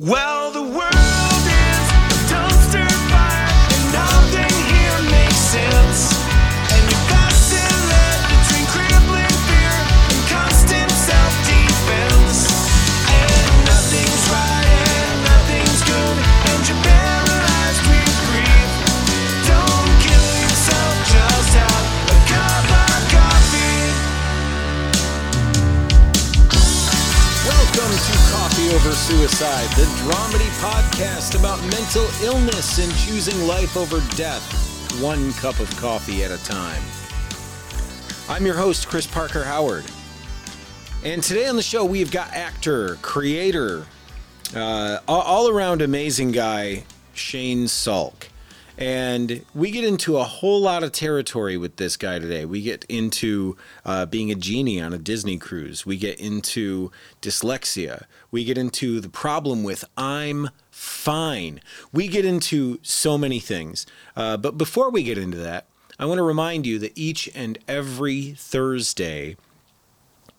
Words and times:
Well, 0.00 0.50
the 0.50 0.62
world 0.62 1.19
Suicide, 29.10 29.68
the 29.70 29.82
dramedy 30.04 30.48
podcast 30.60 31.36
about 31.36 31.60
mental 31.62 32.06
illness 32.22 32.78
and 32.78 32.94
choosing 32.96 33.44
life 33.48 33.76
over 33.76 33.98
death, 34.14 35.02
one 35.02 35.32
cup 35.32 35.58
of 35.58 35.68
coffee 35.78 36.22
at 36.22 36.30
a 36.30 36.38
time. 36.44 36.80
I'm 38.28 38.46
your 38.46 38.54
host, 38.54 38.86
Chris 38.86 39.08
Parker 39.08 39.42
Howard. 39.42 39.84
And 41.02 41.24
today 41.24 41.48
on 41.48 41.56
the 41.56 41.62
show, 41.62 41.84
we've 41.84 42.12
got 42.12 42.30
actor, 42.30 42.98
creator, 43.02 43.84
uh, 44.54 44.98
all 45.08 45.48
around 45.48 45.82
amazing 45.82 46.30
guy, 46.30 46.84
Shane 47.12 47.64
Salk. 47.64 48.29
And 48.80 49.44
we 49.54 49.70
get 49.70 49.84
into 49.84 50.16
a 50.16 50.24
whole 50.24 50.62
lot 50.62 50.82
of 50.82 50.90
territory 50.90 51.58
with 51.58 51.76
this 51.76 51.98
guy 51.98 52.18
today. 52.18 52.46
We 52.46 52.62
get 52.62 52.86
into 52.88 53.58
uh, 53.84 54.06
being 54.06 54.30
a 54.30 54.34
genie 54.34 54.80
on 54.80 54.94
a 54.94 54.98
Disney 54.98 55.36
cruise. 55.36 55.84
We 55.84 55.98
get 55.98 56.18
into 56.18 56.90
dyslexia. 57.20 58.04
We 58.30 58.42
get 58.42 58.56
into 58.56 58.98
the 59.00 59.10
problem 59.10 59.62
with 59.64 59.84
I'm 59.98 60.48
fine. 60.70 61.60
We 61.92 62.08
get 62.08 62.24
into 62.24 62.78
so 62.80 63.18
many 63.18 63.38
things. 63.38 63.84
Uh, 64.16 64.38
but 64.38 64.56
before 64.56 64.90
we 64.90 65.02
get 65.02 65.18
into 65.18 65.36
that, 65.36 65.66
I 65.98 66.06
want 66.06 66.16
to 66.16 66.22
remind 66.22 66.64
you 66.64 66.78
that 66.78 66.96
each 66.96 67.28
and 67.34 67.58
every 67.68 68.32
Thursday, 68.32 69.36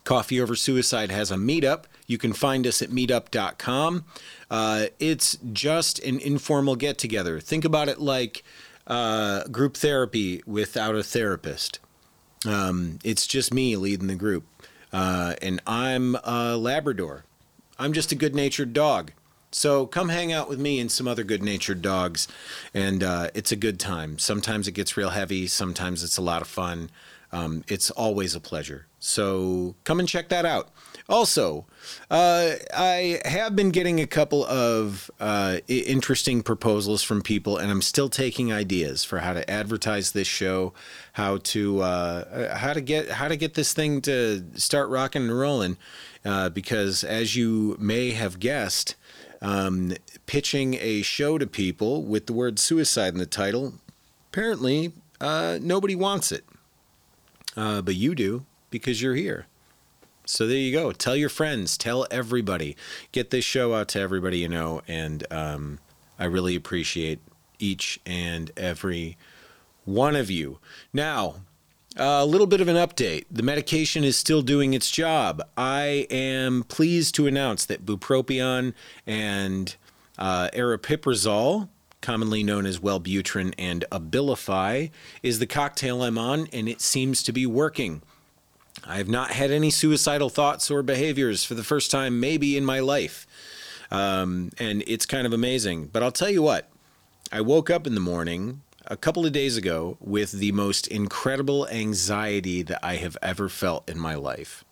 Coffee 0.04 0.42
Over 0.42 0.56
Suicide 0.56 1.12
has 1.12 1.30
a 1.30 1.36
meetup. 1.36 1.84
You 2.08 2.18
can 2.18 2.34
find 2.34 2.66
us 2.66 2.82
at 2.82 2.90
meetup.com. 2.90 4.06
Uh, 4.52 4.88
it's 5.00 5.38
just 5.54 5.98
an 6.00 6.20
informal 6.20 6.76
get 6.76 6.98
together. 6.98 7.40
Think 7.40 7.64
about 7.64 7.88
it 7.88 8.00
like 8.00 8.44
uh, 8.86 9.46
group 9.46 9.78
therapy 9.78 10.44
without 10.46 10.94
a 10.94 11.04
therapist. 11.04 11.80
Um, 12.46 13.00
it's 13.04 13.26
just 13.26 13.54
me 13.54 13.78
leading 13.78 14.08
the 14.08 14.16
group. 14.16 14.44
Uh, 14.92 15.36
and 15.42 15.62
I'm 15.66 16.16
a 16.26 16.58
Labrador. 16.58 17.24
I'm 17.80 17.94
just 17.94 18.12
a 18.12 18.16
good 18.16 18.36
natured 18.36 18.74
dog. 18.74 19.14
So 19.54 19.86
come 19.86 20.10
hang 20.10 20.34
out 20.34 20.50
with 20.50 20.60
me 20.60 20.80
and 20.80 20.92
some 20.92 21.08
other 21.08 21.24
good 21.24 21.42
natured 21.42 21.82
dogs. 21.82 22.28
And 22.74 23.04
uh, 23.04 23.30
it's 23.34 23.54
a 23.54 23.56
good 23.56 23.80
time. 23.80 24.20
Sometimes 24.20 24.68
it 24.68 24.74
gets 24.74 24.98
real 24.98 25.10
heavy, 25.10 25.48
sometimes 25.48 26.04
it's 26.04 26.18
a 26.18 26.22
lot 26.22 26.42
of 26.42 26.48
fun. 26.50 26.90
Um, 27.32 27.64
it's 27.70 27.90
always 27.92 28.36
a 28.36 28.42
pleasure. 28.42 28.88
So 29.00 29.76
come 29.86 30.00
and 30.00 30.10
check 30.10 30.28
that 30.30 30.46
out. 30.46 30.70
Also, 31.10 31.66
uh, 32.10 32.52
I 32.74 33.20
have 33.26 33.56
been 33.56 33.70
getting 33.70 34.00
a 34.00 34.08
couple 34.08 34.46
of 34.46 35.10
uh, 35.20 35.60
interesting 35.68 36.44
proposals 36.44 37.04
from 37.04 37.22
people, 37.22 37.58
and 37.58 37.72
I'm 37.72 37.82
still 37.82 38.10
taking 38.10 38.54
ideas 38.54 39.04
for 39.04 39.20
how 39.20 39.34
to 39.34 39.50
advertise 39.50 40.12
this 40.12 40.28
show, 40.28 40.74
how 41.14 41.38
to 41.38 41.82
uh, 41.82 42.56
how 42.56 42.74
to 42.74 42.82
get 42.82 43.10
how 43.10 43.28
to 43.28 43.36
get 43.36 43.56
this 43.56 43.74
thing 43.74 44.02
to 44.02 44.44
start 44.56 44.90
rocking 44.90 45.24
and 45.24 45.38
rolling. 45.38 45.78
Uh, 46.24 46.50
because 46.50 47.04
as 47.04 47.36
you 47.36 47.76
may 47.80 48.12
have 48.12 48.40
guessed, 48.40 48.96
um, 49.42 49.94
pitching 50.28 50.76
a 50.76 51.02
show 51.02 51.38
to 51.38 51.48
people 51.48 52.04
with 52.04 52.28
the 52.28 52.34
word 52.34 52.60
suicide 52.60 53.14
in 53.14 53.20
the 53.20 53.26
title, 53.26 53.74
apparently 54.30 54.94
uh, 55.20 55.58
nobody 55.62 55.96
wants 55.96 56.32
it. 56.32 56.46
Uh, 57.58 57.82
but 57.82 57.96
you 57.96 58.16
do 58.16 58.46
because 58.70 59.02
you're 59.02 59.16
here. 59.16 59.48
So 60.32 60.48
there 60.48 60.56
you 60.56 60.72
go. 60.72 60.94
Tell 60.94 61.18
your 61.18 61.28
friends, 61.28 61.78
tell 61.78 62.08
everybody, 62.10 62.78
get 63.12 63.32
this 63.32 63.44
show 63.44 63.74
out 63.74 63.90
to 63.90 64.00
everybody 64.00 64.38
you 64.40 64.48
know, 64.48 64.82
and 64.88 65.26
um, 65.30 65.80
I 66.18 66.24
really 66.24 66.56
appreciate 66.56 67.20
each 67.60 68.00
and 68.06 68.50
every 68.56 69.18
one 69.84 70.16
of 70.16 70.32
you. 70.32 70.60
Now, 70.94 71.42
a 71.98 72.26
little 72.26 72.48
bit 72.48 72.62
of 72.62 72.70
an 72.70 72.78
update. 72.78 73.26
The 73.30 73.44
medication 73.44 74.06
is 74.06 74.16
still 74.16 74.42
doing 74.42 74.74
its 74.74 74.90
job. 74.90 75.42
I 75.58 76.08
am 76.10 76.64
pleased 76.64 77.14
to 77.16 77.28
announce 77.28 77.66
that 77.66 77.86
bupropion 77.86 78.74
and 79.06 79.76
uh, 80.18 80.48
aripiprazole, 80.54 81.68
commonly 82.00 82.42
known 82.42 82.66
as 82.66 82.80
Wellbutrin 82.80 83.54
and 83.58 83.84
Abilify, 83.92 84.92
is 85.22 85.40
the 85.40 85.46
cocktail 85.46 86.02
I'm 86.02 86.18
on, 86.18 86.48
and 86.54 86.70
it 86.70 86.80
seems 86.80 87.22
to 87.24 87.34
be 87.34 87.46
working. 87.46 88.02
I 88.86 88.98
have 88.98 89.08
not 89.08 89.32
had 89.32 89.52
any 89.52 89.70
suicidal 89.70 90.30
thoughts 90.30 90.72
or 90.72 90.82
behaviors 90.84 91.44
for 91.44 91.54
the 91.54 91.64
first 91.64 91.92
time, 91.92 92.20
maybe 92.20 92.58
in 92.58 92.66
my 92.66 92.80
life. 92.80 93.28
Um, 93.92 94.52
and 94.58 94.84
it's 94.88 95.06
kind 95.06 95.28
of 95.28 95.34
amazing. 95.34 95.88
But 95.88 96.02
I'll 96.04 96.12
tell 96.12 96.30
you 96.30 96.42
what, 96.42 96.70
I 97.32 97.42
woke 97.42 97.70
up 97.70 97.86
in 97.86 97.94
the 97.94 98.02
morning 98.02 98.62
a 98.88 98.98
couple 98.98 99.26
of 99.26 99.32
days 99.32 99.58
ago 99.58 99.98
with 100.00 100.32
the 100.32 100.52
most 100.52 100.88
incredible 100.88 101.68
anxiety 101.70 102.62
that 102.64 102.80
I 102.84 102.96
have 102.96 103.18
ever 103.22 103.50
felt 103.50 103.90
in 103.90 104.00
my 104.00 104.16
life. 104.16 104.64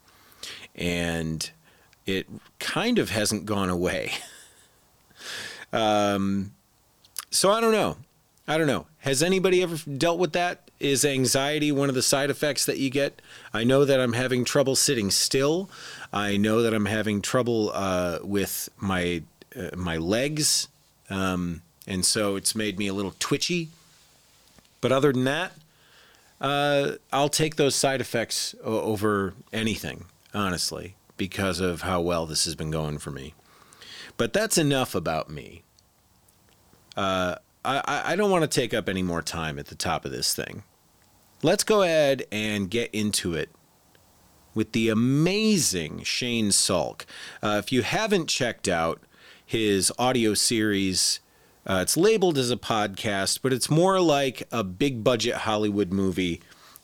And 0.75 1.49
it 2.05 2.27
kind 2.59 2.97
of 2.97 3.09
hasn't 3.11 3.45
gone 3.45 3.69
away. 3.69 4.13
um, 5.73 6.53
so 7.29 7.51
I 7.51 7.61
don't 7.61 7.71
know. 7.71 7.97
I 8.47 8.57
don't 8.57 8.67
know. 8.67 8.87
Has 8.99 9.21
anybody 9.21 9.61
ever 9.61 9.77
dealt 9.89 10.17
with 10.17 10.33
that? 10.33 10.68
Is 10.79 11.03
anxiety 11.03 11.71
one 11.73 11.89
of 11.89 11.95
the 11.95 12.01
side 12.01 12.29
effects 12.29 12.65
that 12.65 12.77
you 12.77 12.89
get? 12.89 13.21
I 13.53 13.63
know 13.65 13.83
that 13.83 13.99
I'm 13.99 14.13
having 14.13 14.45
trouble 14.45 14.75
sitting 14.77 15.11
still. 15.11 15.69
I 16.13 16.37
know 16.37 16.61
that 16.61 16.73
I'm 16.73 16.85
having 16.85 17.21
trouble 17.21 17.71
uh, 17.73 18.19
with 18.23 18.69
my 18.77 19.23
uh, 19.55 19.75
my 19.75 19.97
legs, 19.97 20.69
um, 21.09 21.61
and 21.85 22.05
so 22.05 22.35
it's 22.37 22.55
made 22.55 22.77
me 22.77 22.87
a 22.87 22.93
little 22.93 23.13
twitchy. 23.19 23.67
But 24.79 24.93
other 24.93 25.11
than 25.11 25.25
that, 25.25 25.51
uh, 26.39 26.91
I'll 27.11 27.27
take 27.29 27.57
those 27.57 27.75
side 27.75 27.99
effects 27.99 28.55
o- 28.63 28.79
over 28.81 29.33
anything, 29.51 30.05
honestly, 30.33 30.95
because 31.17 31.59
of 31.59 31.81
how 31.81 31.99
well 31.99 32.25
this 32.25 32.45
has 32.45 32.55
been 32.55 32.71
going 32.71 32.99
for 32.99 33.11
me. 33.11 33.33
But 34.15 34.31
that's 34.31 34.57
enough 34.57 34.95
about 34.95 35.29
me. 35.29 35.63
Uh, 36.95 37.35
I, 37.65 37.81
I- 37.85 38.13
I 38.13 38.15
don't 38.15 38.31
want 38.31 38.43
to 38.43 38.47
take 38.61 38.73
up 38.73 38.87
any 38.87 39.03
more 39.03 39.21
time 39.21 39.59
at 39.59 39.65
the 39.65 39.75
top 39.75 40.05
of 40.05 40.11
this 40.13 40.33
thing. 40.33 40.63
Let's 41.41 41.63
go 41.63 41.83
ahead 41.83 42.25
and 42.33 42.69
get 42.69 42.93
into 42.93 43.33
it 43.33 43.49
with 44.53 44.73
the 44.73 44.89
amazing 44.89 46.03
Shane 46.03 46.49
Salk. 46.49 47.05
Uh, 47.41 47.61
if 47.63 47.71
you 47.71 47.81
haven't 47.81 48.27
checked 48.27 48.67
out 48.67 49.01
his 49.45 49.89
audio 49.97 50.33
series, 50.33 51.21
uh, 51.65 51.79
it's 51.81 51.95
labeled 51.95 52.37
as 52.37 52.51
a 52.51 52.57
podcast, 52.57 53.39
but 53.41 53.53
it's 53.53 53.69
more 53.69 54.01
like 54.01 54.43
a 54.51 54.65
big 54.65 55.01
budget 55.01 55.35
Hollywood 55.35 55.93
movie 55.93 56.41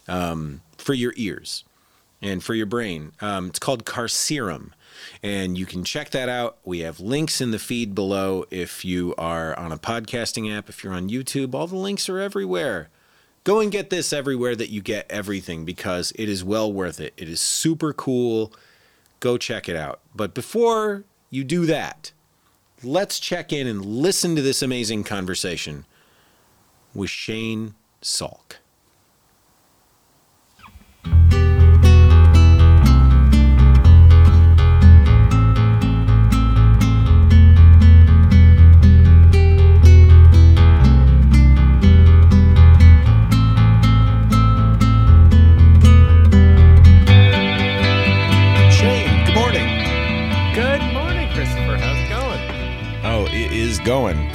um, 0.08 0.62
for 0.78 0.94
your 0.94 1.12
ears 1.18 1.66
and 2.22 2.42
for 2.42 2.54
your 2.54 2.66
brain. 2.66 3.12
Um, 3.20 3.48
it's 3.48 3.60
called 3.60 3.84
Carcerum, 3.84 4.72
and 5.22 5.58
you 5.58 5.66
can 5.66 5.84
check 5.84 6.12
that 6.12 6.30
out. 6.30 6.60
We 6.64 6.80
have 6.80 7.02
links 7.02 7.42
in 7.42 7.52
the 7.52 7.60
feed 7.60 7.94
below 7.94 8.46
if 8.50 8.86
you 8.86 9.16
are 9.18 9.54
on 9.60 9.74
a 9.74 9.78
podcasting 9.78 10.50
app, 10.56 10.70
if 10.70 10.82
you're 10.82 10.94
on 10.94 11.10
YouTube, 11.10 11.54
all 11.54 11.68
the 11.68 11.76
links 11.76 12.08
are 12.08 12.22
everywhere. 12.22 12.90
Go 13.46 13.60
and 13.60 13.72
get 13.72 13.92
this 13.92 14.12
everywhere 14.12 14.56
that 14.56 14.72
you 14.72 14.82
get 14.82 15.06
everything 15.08 15.66
because 15.66 16.12
it 16.16 16.28
is 16.28 16.44
well 16.44 16.74
worth 16.74 17.00
it. 17.00 17.14
It 17.16 17.30
is 17.30 17.40
super 17.40 17.94
cool. 17.94 18.52
Go 19.20 19.38
check 19.38 19.70
it 19.70 19.76
out. 19.76 20.00
But 20.16 20.34
before 20.34 21.04
you 21.30 21.44
do 21.44 21.68
that, 21.68 22.12
let's 22.84 23.20
check 23.20 23.54
in 23.54 23.68
and 23.68 23.86
listen 23.86 24.36
to 24.36 24.42
this 24.42 24.64
amazing 24.64 25.04
conversation 25.04 25.86
with 26.96 27.12
Shane 27.12 27.76
Salk. 28.02 28.56
Going. 53.86 54.30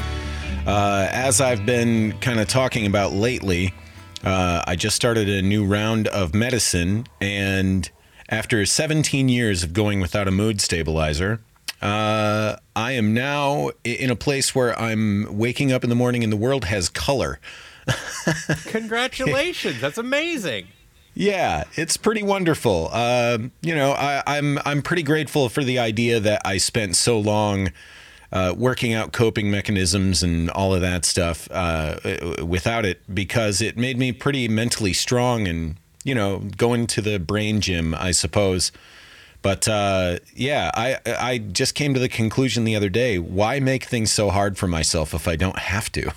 Uh, 0.66 1.08
as 1.10 1.40
I've 1.40 1.66
been 1.66 2.12
kind 2.20 2.38
of 2.38 2.46
talking 2.46 2.86
about 2.86 3.12
lately, 3.12 3.74
uh, 4.22 4.62
I 4.66 4.76
just 4.76 4.94
started 4.94 5.28
a 5.28 5.42
new 5.42 5.64
round 5.66 6.06
of 6.08 6.32
medicine, 6.34 7.06
and 7.20 7.90
after 8.28 8.64
17 8.64 9.28
years 9.28 9.64
of 9.64 9.72
going 9.72 10.00
without 10.00 10.28
a 10.28 10.30
mood 10.30 10.60
stabilizer, 10.60 11.40
Uh, 11.82 12.56
I 12.76 12.92
am 12.92 13.14
now 13.14 13.70
in 13.84 14.10
a 14.10 14.16
place 14.16 14.54
where 14.54 14.78
I'm 14.78 15.26
waking 15.38 15.72
up 15.72 15.82
in 15.82 15.88
the 15.88 15.96
morning 15.96 16.22
and 16.22 16.30
the 16.30 16.36
world 16.36 16.66
has 16.66 16.90
color. 16.90 17.40
Congratulations. 18.66 19.80
That's 19.80 19.96
amazing. 19.96 20.66
Yeah, 21.14 21.64
it's 21.76 21.96
pretty 21.96 22.22
wonderful. 22.22 22.90
Um, 22.92 23.52
you 23.62 23.74
know, 23.74 23.92
I, 23.92 24.22
I'm 24.26 24.58
I'm 24.66 24.82
pretty 24.82 25.02
grateful 25.02 25.48
for 25.48 25.64
the 25.64 25.78
idea 25.78 26.20
that 26.20 26.42
I 26.44 26.58
spent 26.58 26.96
so 26.96 27.18
long 27.18 27.70
uh, 28.32 28.54
working 28.56 28.92
out 28.92 29.12
coping 29.12 29.50
mechanisms 29.50 30.22
and 30.22 30.50
all 30.50 30.74
of 30.74 30.80
that 30.80 31.04
stuff 31.04 31.48
uh, 31.50 31.96
without 32.44 32.84
it 32.84 33.00
because 33.12 33.60
it 33.60 33.76
made 33.76 33.98
me 33.98 34.12
pretty 34.12 34.46
mentally 34.48 34.92
strong 34.92 35.48
and 35.48 35.76
you 36.04 36.14
know 36.14 36.38
going 36.56 36.86
to 36.86 37.00
the 37.00 37.18
brain 37.18 37.60
gym, 37.60 37.94
I 37.94 38.12
suppose. 38.12 38.72
But 39.42 39.66
uh, 39.68 40.18
yeah, 40.34 40.70
I 40.74 40.98
I 41.06 41.38
just 41.38 41.74
came 41.74 41.94
to 41.94 42.00
the 42.00 42.08
conclusion 42.08 42.64
the 42.64 42.76
other 42.76 42.90
day: 42.90 43.18
why 43.18 43.58
make 43.58 43.84
things 43.84 44.12
so 44.12 44.30
hard 44.30 44.58
for 44.58 44.66
myself 44.66 45.14
if 45.14 45.26
I 45.26 45.36
don't 45.36 45.58
have 45.58 45.90
to? 45.92 46.12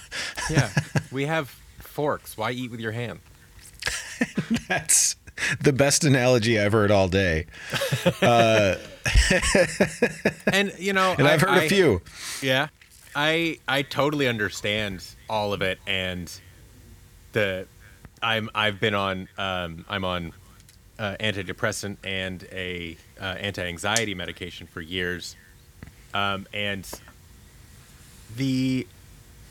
Yeah. 0.49 0.69
we 1.11 1.25
have 1.25 1.49
forks. 1.79 2.37
Why 2.37 2.51
eat 2.51 2.69
with 2.69 2.81
your 2.81 2.91
hand? 2.91 3.19
That's 4.67 5.15
the 5.61 5.73
best 5.73 6.03
analogy 6.03 6.59
I've 6.59 6.71
heard 6.71 6.91
all 6.91 7.07
day, 7.07 7.45
And 10.51 10.73
you 10.77 10.93
know, 10.93 11.15
and 11.17 11.27
I, 11.27 11.33
I've 11.33 11.41
heard 11.41 11.49
I- 11.49 11.63
a 11.63 11.69
few. 11.69 12.01
Yeah, 12.41 12.67
I 13.15 13.59
I 13.67 13.81
totally 13.81 14.27
understand 14.27 15.03
all 15.29 15.53
of 15.53 15.61
it, 15.61 15.79
and 15.87 16.31
the 17.33 17.67
I'm 18.21 18.49
I've 18.55 18.79
been 18.79 18.93
on 18.95 19.27
um, 19.37 19.85
I'm 19.89 20.05
on 20.05 20.33
uh, 20.99 21.15
antidepressant 21.19 21.97
and 22.03 22.43
a 22.51 22.97
uh, 23.19 23.23
anti-anxiety 23.39 24.13
medication 24.15 24.67
for 24.67 24.81
years, 24.81 25.35
um, 26.13 26.47
and 26.53 26.89
the 28.35 28.87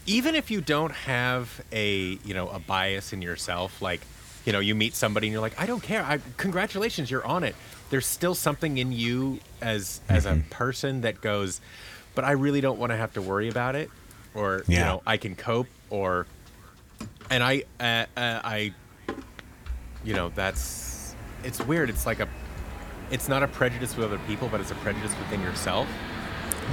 even 0.06 0.34
if 0.34 0.50
you 0.50 0.61
don't 0.61 0.93
have 0.93 1.61
a 1.73 2.19
you 2.25 2.34
know 2.34 2.49
a 2.49 2.58
bias 2.58 3.12
in 3.12 3.23
yourself, 3.23 3.82
like 3.82 4.00
you 4.44 4.53
know 4.53 4.61
you 4.61 4.75
meet 4.75 4.94
somebody 4.94 5.29
and 5.29 5.33
you're 5.33 5.43
like 5.43 5.59
I 5.61 5.67
don't 5.67 5.83
care, 5.83 6.03
I 6.03 6.21
congratulations 6.37 7.11
you're 7.11 7.25
on 7.25 7.44
it. 7.44 7.55
There's 7.91 8.06
still 8.06 8.35
something 8.35 8.79
in 8.79 8.93
you 8.93 9.41
as 9.61 10.00
as 10.09 10.27
a 10.27 10.43
person 10.50 11.03
that 11.03 11.21
goes, 11.21 11.61
but 12.15 12.25
I 12.25 12.33
really 12.33 12.61
don't 12.61 12.79
want 12.79 12.91
to 12.91 12.97
have 12.97 13.12
to 13.15 13.23
worry 13.23 13.49
about 13.49 13.77
it, 13.77 13.91
or 14.35 14.65
you 14.67 14.79
know 14.79 15.03
I 15.06 15.17
can 15.17 15.35
cope, 15.35 15.69
or 15.91 16.27
and 17.31 17.43
I 17.43 17.65
uh, 17.79 18.06
uh, 18.17 18.41
I 18.44 18.75
you 20.05 20.15
know 20.15 20.31
that's 20.35 21.15
it's 21.44 21.61
weird. 21.61 21.91
It's 21.91 22.06
like 22.06 22.21
a 22.21 22.29
it's 23.11 23.29
not 23.29 23.43
a 23.43 23.49
prejudice 23.49 23.97
with 23.97 24.06
other 24.06 24.21
people, 24.27 24.49
but 24.49 24.61
it's 24.61 24.71
a 24.71 24.77
prejudice 24.77 25.17
within 25.19 25.43
yourself. 25.43 25.87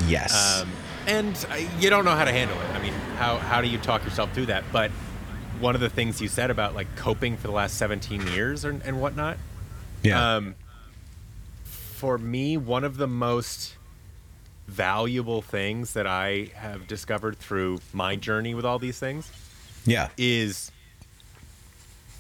Yes. 0.08 0.62
Um, 0.62 0.70
and 1.08 1.46
uh, 1.52 1.56
you 1.80 1.90
don't 1.90 2.06
know 2.06 2.16
how 2.16 2.26
to 2.26 2.32
handle 2.32 2.58
it. 2.58 2.70
I 2.70 2.82
mean, 2.82 2.94
how 3.18 3.38
how 3.38 3.62
do 3.62 3.68
you 3.68 3.78
talk 3.78 4.04
yourself 4.04 4.32
through 4.34 4.48
that? 4.48 4.64
But 4.72 4.92
one 5.60 5.76
of 5.76 5.82
the 5.82 5.90
things 5.90 6.22
you 6.22 6.28
said 6.28 6.50
about 6.50 6.76
like 6.76 6.88
coping 6.96 7.38
for 7.38 7.48
the 7.48 7.54
last 7.54 7.78
17 7.78 8.28
years 8.28 8.66
and, 8.66 8.82
and 8.84 9.02
whatnot, 9.02 9.38
yeah. 10.04 10.36
um, 10.36 10.56
for 11.66 12.18
me, 12.18 12.58
one 12.58 12.84
of 12.84 12.98
the 12.98 13.08
most 13.08 13.76
valuable 14.68 15.42
things 15.42 15.94
that 15.94 16.08
I 16.08 16.52
have 16.56 16.88
discovered 16.88 17.38
through 17.38 17.80
my 17.92 18.16
journey 18.16 18.54
with 18.54 18.66
all 18.66 18.80
these 18.80 19.00
things 19.00 19.32
yeah. 19.86 20.10
is 20.18 20.72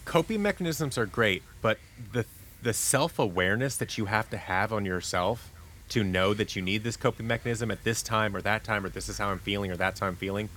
coping 0.06 0.42
mechanisms 0.42 0.98
are 0.98 1.06
great, 1.06 1.44
but 1.62 1.78
the 2.12 2.26
the 2.62 2.74
self 2.74 3.20
awareness 3.20 3.78
that 3.78 3.98
you 3.98 4.06
have 4.06 4.30
to 4.32 4.38
have 4.38 4.74
on 4.74 4.84
yourself 4.84 5.50
to 5.88 6.04
know 6.04 6.34
that 6.34 6.58
you 6.58 6.62
need 6.62 6.84
this 6.84 6.98
coping 6.98 7.26
mechanism 7.26 7.72
at 7.72 7.86
this 7.86 8.04
time 8.04 8.36
or 8.36 8.42
that 8.42 8.66
time 8.66 8.86
or 8.86 8.90
this 8.90 9.08
is 9.08 9.18
how 9.18 9.30
I'm 9.30 9.40
feeling 9.40 9.72
or 9.72 9.78
that's 9.78 10.02
how 10.02 10.08
I'm 10.08 10.18
feeling 10.18 10.50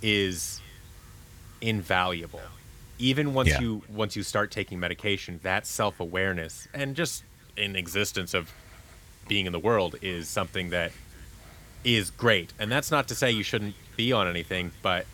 is 0.00 0.61
invaluable. 1.62 2.42
Even 2.98 3.32
once 3.34 3.48
Yeah. 3.48 3.60
you 3.60 3.82
once 3.88 4.14
you 4.16 4.22
start 4.22 4.50
taking 4.50 4.78
medication, 4.78 5.40
that 5.42 5.66
self 5.66 5.98
awareness 6.00 6.68
and 6.74 6.94
just 6.94 7.24
in 7.56 7.74
existence 7.76 8.34
of 8.34 8.50
being 9.28 9.46
in 9.46 9.52
the 9.52 9.58
world 9.58 9.96
is 10.02 10.28
something 10.28 10.70
that 10.70 10.92
is 11.84 12.10
great. 12.10 12.52
And 12.58 12.70
that's 12.70 12.90
not 12.90 13.08
to 13.08 13.14
say 13.14 13.30
you 13.30 13.42
shouldn't 13.42 13.74
be 13.96 14.12
on 14.12 14.28
anything, 14.28 14.72
but 14.82 15.06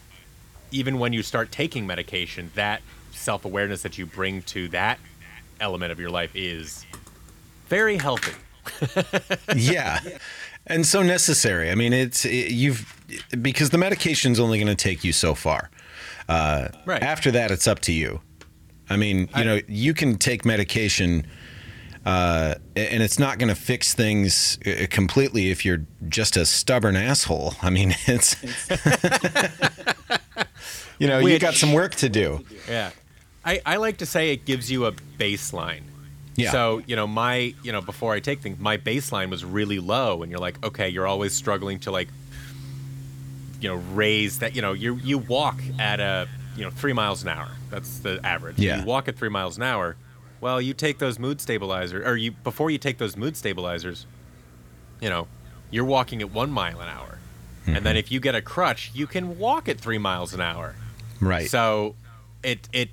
even 0.71 0.99
when 0.99 1.13
you 1.13 1.23
start 1.23 1.51
taking 1.53 1.87
medication, 1.87 2.51
that 2.55 2.83
self 3.13 3.45
awareness 3.45 3.83
that 3.83 3.97
you 3.99 4.07
bring 4.07 4.43
to 4.43 4.69
that 4.69 4.99
element 5.61 5.93
of 5.93 5.99
your 6.01 6.11
life 6.11 6.31
is 6.35 6.85
very 7.69 7.97
healthy. 7.97 8.33
yeah. 9.57 10.01
And 10.67 10.87
so 10.87 11.03
necessary. 11.03 11.71
I 11.71 11.75
mean, 11.75 11.93
it's 11.95 12.25
it, 12.27 12.51
you've 12.51 12.95
because 13.41 13.71
the 13.71 13.79
medication's 13.79 14.39
only 14.39 14.59
going 14.59 14.69
to 14.69 14.75
take 14.75 15.03
you 15.05 15.13
so 15.13 15.35
far. 15.35 15.71
Uh, 16.29 16.69
Right. 16.85 17.03
After 17.03 17.31
that, 17.33 17.51
it's 17.51 17.67
up 17.67 17.81
to 17.81 17.93
you. 17.93 18.21
I 18.91 18.97
mean, 18.97 19.21
you 19.21 19.27
I- 19.35 19.43
know, 19.45 19.61
you 19.69 19.95
can 19.95 20.17
take 20.19 20.45
medication, 20.45 21.27
uh, 22.07 22.55
and 22.77 23.03
it's 23.03 23.19
not 23.19 23.39
going 23.39 23.49
to 23.49 23.55
fix 23.61 23.95
things 23.95 24.59
uh, 24.67 24.87
completely 24.91 25.51
if 25.51 25.65
you're 25.65 25.85
just 26.09 26.37
a 26.37 26.47
stubborn 26.47 26.97
asshole. 26.97 27.55
I 27.63 27.71
mean, 27.71 27.95
it's 28.07 28.37
you 30.99 31.07
know, 31.07 31.19
you 31.19 31.25
Which- 31.25 31.43
got 31.43 31.55
some 31.55 31.73
work 31.73 31.95
to 31.97 32.09
do. 32.09 32.45
Yeah. 32.69 32.91
I, 33.45 33.61
I 33.65 33.77
like 33.77 33.99
to 33.99 34.07
say 34.07 34.33
it 34.33 34.45
gives 34.45 34.71
you 34.71 34.87
a 34.87 34.93
baseline. 34.93 35.83
Yeah. 36.37 36.53
So, 36.53 36.83
you 36.87 36.95
know, 36.97 37.07
my, 37.07 37.55
you 37.63 37.73
know, 37.73 37.81
before 37.81 38.15
I 38.15 38.21
take 38.21 38.41
things, 38.41 38.59
my 38.61 38.77
baseline 38.77 39.31
was 39.31 39.45
really 39.45 39.79
low. 39.81 40.23
And 40.23 40.31
you're 40.31 40.41
like, 40.41 40.65
okay, 40.65 40.89
you're 40.89 41.07
always 41.07 41.35
struggling 41.35 41.79
to 41.81 41.91
like, 41.91 42.09
you 43.61 43.69
know, 43.69 43.77
raise 43.93 44.39
that, 44.39 44.55
you 44.55 44.63
know, 44.63 44.73
you 44.73 44.97
you 44.97 45.19
walk 45.19 45.61
at 45.79 46.01
a, 46.01 46.29
you 46.57 46.65
know, 46.65 46.71
three 46.71 46.93
miles 46.93 47.23
an 47.23 47.29
hour. 47.29 47.49
That's 47.71 47.99
the 47.99 48.21
average. 48.25 48.59
Yeah. 48.59 48.81
You 48.81 48.87
walk 48.87 49.09
at 49.09 49.17
three 49.17 49.29
miles 49.29 49.57
an 49.57 49.63
hour. 49.63 49.97
Well, 50.41 50.61
you 50.61 50.73
take 50.73 50.99
those 50.99 51.19
mood 51.19 51.41
stabilizers, 51.41 52.07
or 52.07 52.17
you, 52.17 52.31
before 52.31 52.71
you 52.71 52.79
take 52.79 52.99
those 52.99 53.17
mood 53.17 53.37
stabilizers, 53.37 54.07
you 55.01 55.09
know, 55.09 55.27
you're 55.71 55.85
walking 55.85 56.23
at 56.23 56.31
one 56.33 56.51
mile 56.51 56.81
an 56.81 56.89
hour. 56.89 57.19
And 57.67 57.85
then 57.85 57.99
if 57.99 58.11
you 58.11 58.19
get 58.19 58.35
a 58.35 58.41
crutch, 58.41 58.91
you 58.95 59.07
can 59.07 59.39
walk 59.39 59.69
at 59.69 59.79
three 59.79 59.99
miles 59.99 60.33
an 60.33 60.41
hour. 60.41 60.75
Right. 61.21 61.51
So 61.51 61.97
it 62.43 62.67
it 62.73 62.89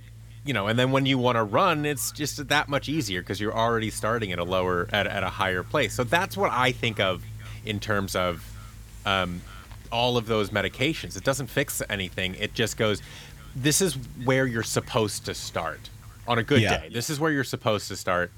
you 0.46 0.54
know, 0.54 0.68
and 0.68 0.78
then 0.78 0.92
when 0.92 1.06
you 1.06 1.18
want 1.18 1.38
to 1.38 1.44
run, 1.44 1.86
it's 1.86 2.12
just 2.12 2.48
that 2.48 2.70
much 2.70 2.90
easier 2.90 3.22
because 3.22 3.40
you're 3.40 3.56
already 3.56 3.90
starting 3.90 4.32
at 4.32 4.40
a 4.40 4.44
lower 4.44 4.88
at, 4.92 5.08
at 5.08 5.24
a 5.24 5.30
higher 5.30 5.64
place. 5.64 5.94
So 5.94 6.04
that's 6.04 6.36
what 6.36 6.52
I 6.52 6.72
think 6.72 7.00
of 7.00 7.24
in 7.66 7.80
terms 7.80 8.16
of 8.16 8.44
um, 9.06 9.42
all 9.96 10.18
of 10.18 10.26
those 10.28 10.50
medications. 10.50 11.16
It 11.16 11.24
doesn't 11.24 11.48
fix 11.48 11.82
anything. 11.90 12.36
It 12.36 12.54
just 12.54 12.76
goes. 12.78 13.02
This 13.56 13.80
is 13.82 13.94
where 14.26 14.46
you're 14.46 14.64
supposed 14.64 15.26
to 15.26 15.34
start 15.34 15.90
on 16.28 16.38
a 16.38 16.44
good 16.44 16.62
Yeah. 16.62 16.78
day. 16.82 16.90
This 16.92 17.10
is 17.10 17.20
where 17.22 17.32
you're 17.32 17.46
supposed 17.46 17.88
to 17.88 17.96
start, 17.96 18.30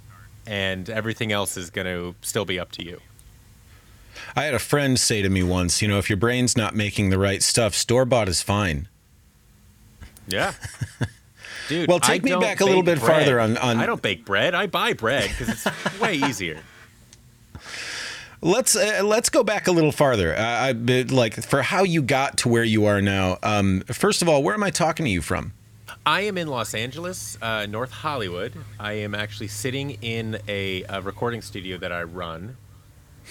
and 0.46 0.88
everything 0.90 1.32
else 1.32 1.58
is 1.58 1.72
going 1.72 1.88
to 1.88 2.14
still 2.22 2.46
be 2.46 2.60
up 2.60 2.72
to 2.74 2.86
you. 2.86 3.02
I 4.36 4.44
had 4.44 4.54
a 4.54 4.60
friend 4.60 5.00
say 5.00 5.22
to 5.24 5.30
me 5.30 5.42
once, 5.42 5.82
you 5.82 5.88
know, 5.88 5.98
if 5.98 6.10
your 6.10 6.18
brain's 6.18 6.56
not 6.56 6.76
making 6.76 7.10
the 7.10 7.18
right 7.18 7.42
stuff, 7.42 7.74
store 7.74 8.06
bought 8.06 8.30
is 8.30 8.42
fine. 8.44 8.88
Yeah. 10.28 10.54
Dude, 11.70 11.88
Well, 11.90 12.00
take 12.00 12.22
I 12.22 12.26
me 12.36 12.36
back 12.40 12.62
a 12.62 12.66
little 12.66 12.84
bit 12.84 13.00
farther 13.00 13.40
on- 13.40 13.58
on- 13.58 13.78
I 13.78 13.86
don't 13.86 14.02
bake 14.02 14.24
bread. 14.26 14.54
I 14.56 14.68
buy 14.68 14.94
bread 14.94 15.30
because 15.30 15.50
it's 15.66 16.00
way 16.00 16.16
easier. 16.16 16.60
Let's 18.42 18.76
uh, 18.76 19.02
let's 19.04 19.30
go 19.30 19.44
back 19.44 19.68
a 19.68 19.72
little 19.72 19.92
farther. 19.92 20.36
Uh, 20.36 20.42
I 20.42 20.72
like 20.74 21.34
for 21.44 21.62
how 21.64 21.84
you 21.84 22.02
got 22.02 22.38
to 22.40 22.50
where 22.50 22.64
you 22.64 22.86
are 22.86 23.02
now. 23.02 23.38
Um, 23.42 23.82
first 23.88 24.22
of 24.22 24.30
all, 24.30 24.44
where 24.44 24.54
am 24.54 24.64
I 24.64 24.70
talking 24.70 25.06
to 25.06 25.10
you 25.10 25.22
from? 25.22 25.54
I 26.06 26.22
am 26.22 26.38
in 26.38 26.48
Los 26.48 26.74
Angeles, 26.74 27.38
uh, 27.42 27.66
North 27.66 27.92
Hollywood. 27.92 28.54
I 28.80 28.94
am 28.94 29.16
actually 29.16 29.48
sitting 29.48 29.92
in 30.02 30.38
a, 30.48 30.84
a 30.84 31.02
recording 31.02 31.42
studio 31.42 31.78
that 31.80 31.92
I 31.92 32.04
run. 32.04 32.56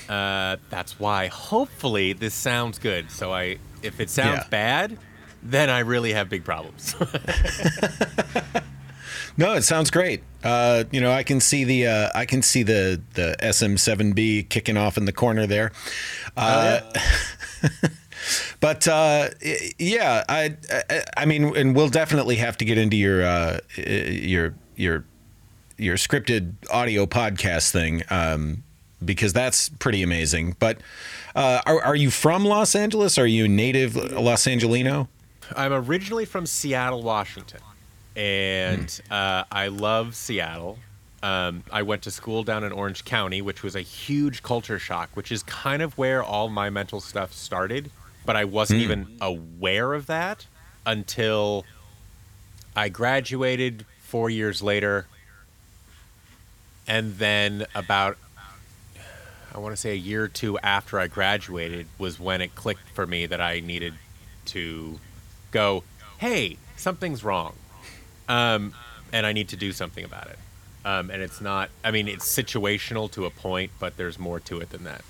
Uh, 0.09 0.57
that's 0.69 0.99
why, 1.01 1.29
hopefully, 1.29 2.13
this 2.13 2.35
sounds 2.35 2.79
good. 2.79 3.11
So 3.11 3.33
I, 3.33 3.57
if 3.83 3.99
it 4.01 4.11
sounds 4.11 4.41
Yeah. 4.43 4.49
bad, 4.51 4.99
then 5.43 5.71
I 5.71 5.79
really 5.81 6.13
have 6.13 6.29
big 6.29 6.45
problems. 6.45 6.95
No, 9.37 9.55
it 9.55 9.63
sounds 9.63 9.91
great. 9.91 10.23
Uh, 10.43 10.85
you 10.91 11.01
know, 11.01 11.13
I 11.13 11.23
can 11.23 11.41
see 11.41 11.65
the 11.65 11.87
uh, 11.87 12.11
I 12.15 12.25
can 12.25 12.43
see 12.43 12.63
the 12.63 13.01
the 13.15 13.37
SM7B 13.41 14.49
kicking 14.49 14.77
off 14.77 14.97
in 14.97 15.05
the 15.05 15.13
corner 15.13 15.47
there. 15.47 15.73
Uh, 16.37 16.81
But 18.61 18.89
uh, 18.89 19.29
yeah, 19.79 20.25
I, 20.29 20.57
I 20.91 21.03
I 21.19 21.25
mean, 21.27 21.57
and 21.57 21.77
we'll 21.77 21.89
definitely 21.89 22.37
have 22.37 22.57
to 22.59 22.65
get 22.65 22.79
into 22.79 22.97
your 22.97 23.25
uh, 23.25 23.61
your 23.77 24.55
your 24.75 25.05
your 25.77 25.97
scripted 25.97 26.55
audio 26.71 27.07
podcast 27.07 27.71
thing 27.71 28.03
um, 28.11 28.65
because 29.05 29.33
that's 29.33 29.69
pretty 29.69 30.03
amazing. 30.03 30.57
But 30.59 30.79
uh, 31.35 31.61
are 31.67 31.83
are 31.83 31.95
you 31.97 32.11
from 32.11 32.45
Los 32.45 32.75
Angeles? 32.75 33.19
Are 33.19 33.27
you 33.27 33.47
native 33.47 33.95
Los 33.95 34.47
Angelino? 34.47 35.09
I'm 35.55 35.73
originally 35.73 36.25
from 36.25 36.47
Seattle, 36.47 37.03
Washington, 37.03 37.61
and 38.17 39.01
uh, 39.11 39.45
I 39.53 39.69
love 39.69 40.17
Seattle. 40.17 40.79
Um, 41.23 41.65
I 41.71 41.83
went 41.83 42.03
to 42.03 42.11
school 42.11 42.43
down 42.43 42.65
in 42.65 42.73
Orange 42.73 43.05
County, 43.05 43.43
which 43.43 43.63
was 43.63 43.77
a 43.77 43.81
huge 43.81 44.43
culture 44.43 44.79
shock, 44.79 45.11
which 45.15 45.31
is 45.31 45.43
kind 45.43 45.83
of 45.83 45.97
where 45.99 46.23
all 46.23 46.49
my 46.49 46.71
mental 46.71 47.01
stuff 47.01 47.33
started. 47.33 47.91
But 48.25 48.37
I 48.37 48.45
wasn't 48.45 48.81
even 48.81 49.19
aware 49.21 49.93
of 49.95 50.07
that 50.07 50.47
until 50.85 51.65
I 52.75 52.89
graduated 52.89 53.85
four 54.01 54.31
years 54.31 54.63
later. 54.63 55.07
And 56.89 57.19
then 57.19 57.67
about, 57.75 58.17
I 59.55 59.59
want 59.59 59.75
to 59.75 59.81
say 59.81 59.91
a 59.91 59.95
year 59.95 60.25
or 60.25 60.29
two 60.29 60.59
after 60.59 60.99
I 60.99 61.07
graduated 61.07 61.87
was 61.99 62.19
when 62.19 62.41
it 62.41 62.55
clicked 62.55 62.89
for 62.91 63.07
me 63.07 63.27
that 63.27 63.41
I 63.41 63.61
needed 63.61 63.95
to 64.47 64.99
go, 65.51 65.85
hey, 66.19 66.57
something's 66.77 67.23
wrong. 67.25 67.55
Um, 68.29 68.75
and 69.13 69.27
I 69.27 69.33
need 69.33 69.49
to 69.49 69.57
do 69.57 69.73
something 69.73 70.05
about 70.05 70.29
it. 70.29 70.39
Um, 70.85 71.11
and 71.11 71.23
it's 71.23 71.41
not, 71.41 71.71
I 71.83 71.91
mean, 71.91 72.07
it's 72.07 72.25
situational 72.25 73.11
to 73.13 73.25
a 73.25 73.31
point, 73.31 73.73
but 73.81 73.97
there's 73.97 74.19
more 74.19 74.41
to 74.41 74.61
it 74.61 74.71
than 74.71 74.85
that. 74.85 75.03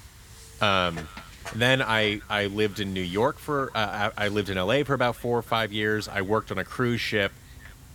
Um, 0.61 1.09
then 1.55 1.83
I, 1.83 2.23
I 2.29 2.47
lived 2.47 2.81
in 2.81 2.93
New 2.95 3.03
York 3.03 3.39
for, 3.39 3.71
uh, 3.75 4.11
I 4.17 4.27
I 4.27 4.29
lived 4.29 4.49
in 4.49 4.57
LA 4.57 4.85
for 4.85 4.95
about 4.95 5.17
four 5.17 5.39
or 5.39 5.43
five 5.43 5.73
years. 5.73 6.09
I 6.09 6.23
worked 6.23 6.51
on 6.51 6.59
a 6.59 6.65
cruise 6.65 7.01
ship 7.01 7.33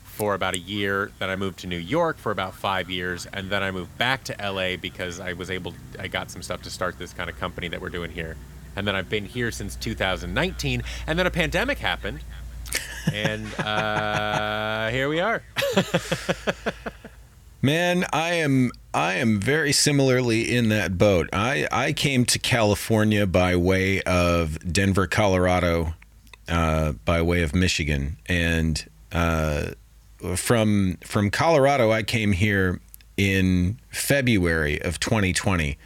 for 0.04 0.36
about 0.36 0.54
a 0.54 0.60
year. 0.60 1.12
Then 1.18 1.30
I 1.32 1.36
moved 1.36 1.60
to 1.60 1.68
New 1.68 1.78
York 1.78 2.18
for 2.18 2.32
about 2.32 2.54
five 2.54 2.90
years. 2.90 3.25
And 3.34 3.50
then 3.50 3.63
I 3.63 3.72
moved 3.72 3.98
back 3.98 4.24
to 4.25 4.36
LA 4.40 4.75
because 4.78 5.20
I 5.20 5.34
was 5.34 5.50
able, 5.50 5.74
I 5.98 6.08
got 6.08 6.30
some 6.30 6.44
stuff 6.44 6.62
to 6.63 6.70
start 6.70 7.00
this 7.00 7.13
kind 7.13 7.30
of 7.30 7.40
company 7.40 7.68
that 7.70 7.82
we're 7.82 7.90
doing 7.90 8.12
here. 8.12 8.38
And 8.75 8.88
then 8.88 8.96
I've 8.96 9.10
been 9.10 9.25
here 9.25 9.51
since 9.51 9.75
2019. 9.78 10.84
And 11.08 11.18
then 11.18 11.25
a 11.25 11.32
pandemic 11.32 11.80
happened. 11.80 12.20
And 13.12 13.48
uh, 13.60 14.89
here 14.89 15.10
we 15.10 15.20
are. 15.20 15.41
Man, 17.62 18.05
I 18.12 18.34
am 18.34 18.72
I 18.93 19.15
am 19.15 19.39
very 19.39 19.72
similarly 19.72 20.55
in 20.55 20.70
that 20.70 20.98
boat. 20.98 21.29
I 21.31 21.67
I 21.72 21.93
came 21.93 22.25
to 22.25 22.39
California 22.39 23.27
by 23.27 23.55
way 23.55 24.01
of 24.01 24.74
Denver, 24.74 25.05
Colorado, 25.05 25.93
uh, 26.48 26.93
by 27.05 27.22
way 27.22 27.43
of 27.43 27.53
Michigan, 27.53 28.17
and 28.25 28.84
uh, 29.12 29.72
from 30.36 30.98
from 31.03 31.29
Colorado, 31.29 31.91
I 31.91 32.01
came 32.01 32.31
here 32.31 32.79
in 33.15 33.77
February 33.89 34.81
of 34.81 35.00
2020. 35.00 35.77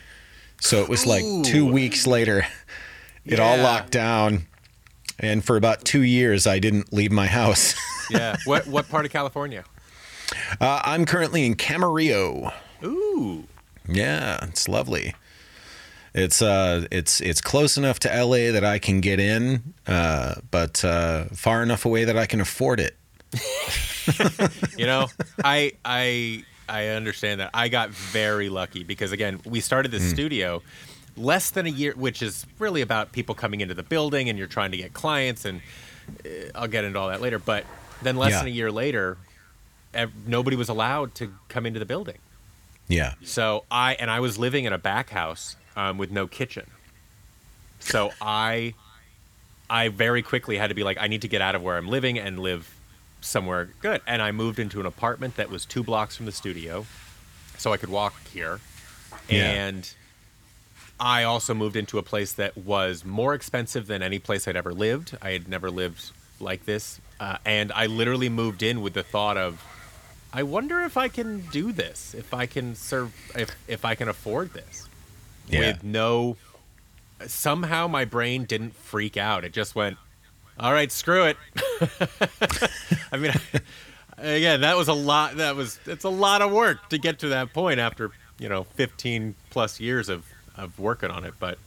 So 0.61 0.81
it 0.81 0.89
was 0.89 1.05
like 1.05 1.23
two 1.43 1.69
weeks 1.69 2.07
later, 2.07 2.47
it 3.25 3.39
all 3.39 3.57
locked 3.57 3.91
down, 3.91 4.47
and 5.19 5.43
for 5.43 5.57
about 5.57 5.85
two 5.85 6.01
years, 6.03 6.45
I 6.47 6.59
didn't 6.59 6.91
leave 6.93 7.11
my 7.11 7.27
house. 7.27 7.73
Yeah. 8.11 8.35
what, 8.45 8.67
what 8.67 8.87
part 8.87 9.05
of 9.05 9.11
California? 9.11 9.63
uh, 10.61 10.79
I'm 10.85 11.05
currently 11.05 11.43
in 11.43 11.55
Camarillo. 11.55 12.53
Ooh. 12.83 13.45
Yeah, 13.87 14.45
it's 14.45 14.67
lovely. 14.69 15.15
It's 16.13 16.39
uh, 16.39 16.85
it's 16.91 17.19
it's 17.19 17.41
close 17.41 17.77
enough 17.77 17.97
to 18.01 18.07
LA 18.09 18.51
that 18.51 18.63
I 18.63 18.77
can 18.77 19.01
get 19.01 19.19
in, 19.19 19.73
uh, 19.87 20.35
but 20.51 20.85
uh, 20.85 21.25
far 21.33 21.63
enough 21.63 21.83
away 21.83 22.03
that 22.03 22.15
I 22.15 22.27
can 22.27 22.39
afford 22.41 22.79
it. 22.79 22.95
you 24.77 24.85
know 24.85 25.07
i 25.43 25.71
i 25.83 26.43
i 26.69 26.87
understand 26.89 27.39
that 27.41 27.49
i 27.53 27.67
got 27.67 27.89
very 27.89 28.49
lucky 28.49 28.83
because 28.83 29.11
again 29.11 29.41
we 29.45 29.59
started 29.59 29.91
this 29.91 30.07
studio 30.09 30.61
less 31.17 31.49
than 31.49 31.65
a 31.65 31.69
year 31.69 31.93
which 31.95 32.21
is 32.21 32.45
really 32.59 32.81
about 32.81 33.11
people 33.11 33.33
coming 33.35 33.61
into 33.61 33.73
the 33.73 33.83
building 33.83 34.27
and 34.29 34.37
you're 34.37 34.47
trying 34.47 34.71
to 34.71 34.77
get 34.77 34.93
clients 34.93 35.45
and 35.45 35.61
uh, 36.25 36.29
i'll 36.55 36.67
get 36.67 36.83
into 36.83 36.99
all 36.99 37.07
that 37.09 37.21
later 37.21 37.39
but 37.39 37.63
then 38.01 38.17
less 38.17 38.31
Yeah. 38.31 38.39
than 38.39 38.47
a 38.47 38.51
year 38.51 38.71
later 38.71 39.17
ev- 39.93 40.11
nobody 40.27 40.57
was 40.57 40.67
allowed 40.69 41.15
to 41.15 41.33
come 41.47 41.65
into 41.65 41.79
the 41.79 41.85
building 41.85 42.17
Yeah, 42.89 43.13
so 43.23 43.63
I 43.71 43.95
and 43.95 44.11
I 44.11 44.19
was 44.19 44.37
living 44.37 44.65
in 44.65 44.73
a 44.73 44.77
back 44.77 45.09
house 45.09 45.55
um, 45.75 45.97
with 45.97 46.11
no 46.11 46.27
kitchen. 46.27 46.69
So 47.79 48.11
I 48.21 48.73
I 49.69 49.87
very 49.89 50.21
quickly 50.21 50.57
had 50.57 50.67
to 50.67 50.75
be 50.75 50.83
like, 50.83 50.97
I 51.01 51.07
need 51.07 51.21
to 51.23 51.27
get 51.27 51.41
out 51.41 51.55
of 51.55 51.63
where 51.63 51.77
I'm 51.77 51.87
living 51.87 52.19
and 52.19 52.37
live 52.39 52.69
somewhere 53.21 53.69
good. 53.81 54.01
And 54.05 54.21
I 54.21 54.31
moved 54.31 54.59
into 54.59 54.79
an 54.79 54.85
apartment 54.85 55.35
that 55.37 55.49
was 55.49 55.65
two 55.65 55.81
blocks 55.83 56.15
from 56.15 56.25
the 56.27 56.31
studio, 56.31 56.85
so 57.57 57.73
I 57.73 57.77
could 57.77 57.89
walk 57.89 58.13
here. 58.27 58.59
Yeah. 59.29 59.49
And 59.65 59.89
I 60.99 61.23
also 61.23 61.53
moved 61.53 61.75
into 61.75 61.97
a 61.97 62.03
place 62.03 62.33
that 62.33 62.57
was 62.57 63.03
more 63.03 63.33
expensive 63.33 63.87
than 63.87 64.01
any 64.01 64.19
place 64.19 64.47
I'd 64.47 64.55
ever 64.55 64.73
lived. 64.73 65.17
I 65.21 65.31
had 65.31 65.47
never 65.47 65.69
lived 65.69 66.11
like 66.39 66.65
this, 66.65 67.01
uh, 67.19 67.37
and 67.45 67.71
I 67.73 67.87
literally 67.87 68.29
moved 68.29 68.63
in 68.63 68.81
with 68.81 68.93
the 68.93 69.03
thought 69.03 69.37
of, 69.37 69.63
I 70.31 70.43
wonder 70.43 70.81
if 70.81 70.97
I 70.97 71.07
can 71.07 71.41
do 71.51 71.71
this, 71.71 72.13
if 72.13 72.33
I 72.33 72.45
can 72.45 72.75
serve, 72.75 73.13
if 73.35 73.55
if 73.67 73.85
I 73.85 73.95
can 73.95 74.07
afford 74.07 74.53
this, 74.53 74.87
yeah, 75.47 75.59
with 75.59 75.83
no. 75.83 76.37
Somehow 77.27 77.87
my 77.87 78.03
brain 78.03 78.43
didn't 78.43 78.75
freak 78.75 79.15
out. 79.15 79.45
It 79.45 79.53
just 79.53 79.73
went, 79.73 79.97
all 80.59 80.73
right, 80.73 80.91
screw 80.91 81.23
it. 81.23 81.37
I 83.11 83.17
mean, 83.17 83.31
again, 84.17 84.61
that 84.61 84.75
was 84.75 84.87
a 84.87 84.93
lot. 84.93 85.37
That 85.37 85.55
was 85.55 85.79
it's 85.85 86.03
a 86.03 86.09
lot 86.09 86.41
of 86.41 86.51
work 86.51 86.89
to 86.89 86.97
get 86.97 87.19
to 87.19 87.29
that 87.29 87.53
point 87.53 87.79
after 87.79 88.11
you 88.39 88.49
know 88.49 88.63
15 88.63 89.35
plus 89.49 89.79
years 89.79 90.09
of 90.09 90.25
of 90.57 90.79
working 90.79 91.09
on 91.11 91.23
it. 91.23 91.33
But 91.39 91.57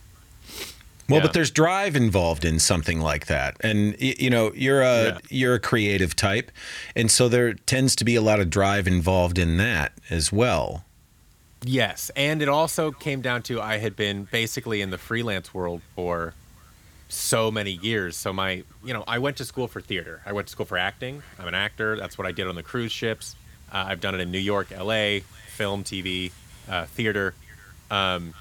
Well, 1.09 1.21
Yeah. 1.21 1.23
but 1.23 1.33
there's 1.33 1.51
drive 1.51 1.97
involved 1.97 2.45
in 2.45 2.59
something 2.59 3.01
like 3.01 3.27
that, 3.29 3.57
and 3.61 3.97
you 3.99 4.29
know 4.29 4.53
you're 4.55 4.83
a 4.83 5.05
Yeah. 5.05 5.19
you're 5.31 5.55
a 5.55 5.59
creative 5.61 6.15
type, 6.15 6.51
and 6.95 7.11
so 7.11 7.31
there 7.31 7.55
tends 7.55 7.97
to 7.97 8.05
be 8.05 8.15
a 8.15 8.21
lot 8.21 8.41
of 8.41 8.51
drive 8.51 8.87
involved 8.87 9.39
in 9.39 9.57
that 9.57 9.93
as 10.11 10.31
well. 10.31 10.85
Yes, 11.65 12.11
and 12.15 12.43
it 12.43 12.49
also 12.49 12.93
came 12.93 13.21
down 13.23 13.43
to 13.45 13.61
I 13.61 13.79
had 13.79 13.97
been 13.97 14.25
basically 14.31 14.81
in 14.83 14.91
the 14.91 14.99
freelance 14.99 15.53
world 15.55 15.81
for 15.97 16.35
so 17.09 17.51
many 17.51 17.73
years. 17.73 18.15
So 18.17 18.33
my, 18.35 18.63
you 18.85 18.93
know, 18.93 19.03
I 19.09 19.19
went 19.19 19.39
to 19.39 19.45
school 19.47 19.67
for 19.67 19.81
theater. 19.81 20.21
I 20.27 20.33
went 20.33 20.47
to 20.49 20.53
school 20.53 20.67
for 20.67 20.77
acting. 20.77 21.23
I'm 21.39 21.49
an 21.49 21.55
actor. 21.55 21.97
That's 21.97 22.19
what 22.19 22.27
I 22.27 22.33
did 22.33 22.47
on 22.47 22.55
the 22.55 22.63
cruise 22.63 22.93
ships. 22.93 23.35
Uh, 23.73 23.87
I've 23.89 24.01
done 24.01 24.15
it 24.15 24.21
in 24.21 24.31
New 24.31 24.39
York, 24.39 24.71
L.A., 24.73 25.25
film, 25.49 25.85
TV, 25.85 26.33
uh, 26.69 26.85
theater, 26.85 27.35
um, 27.91 28.35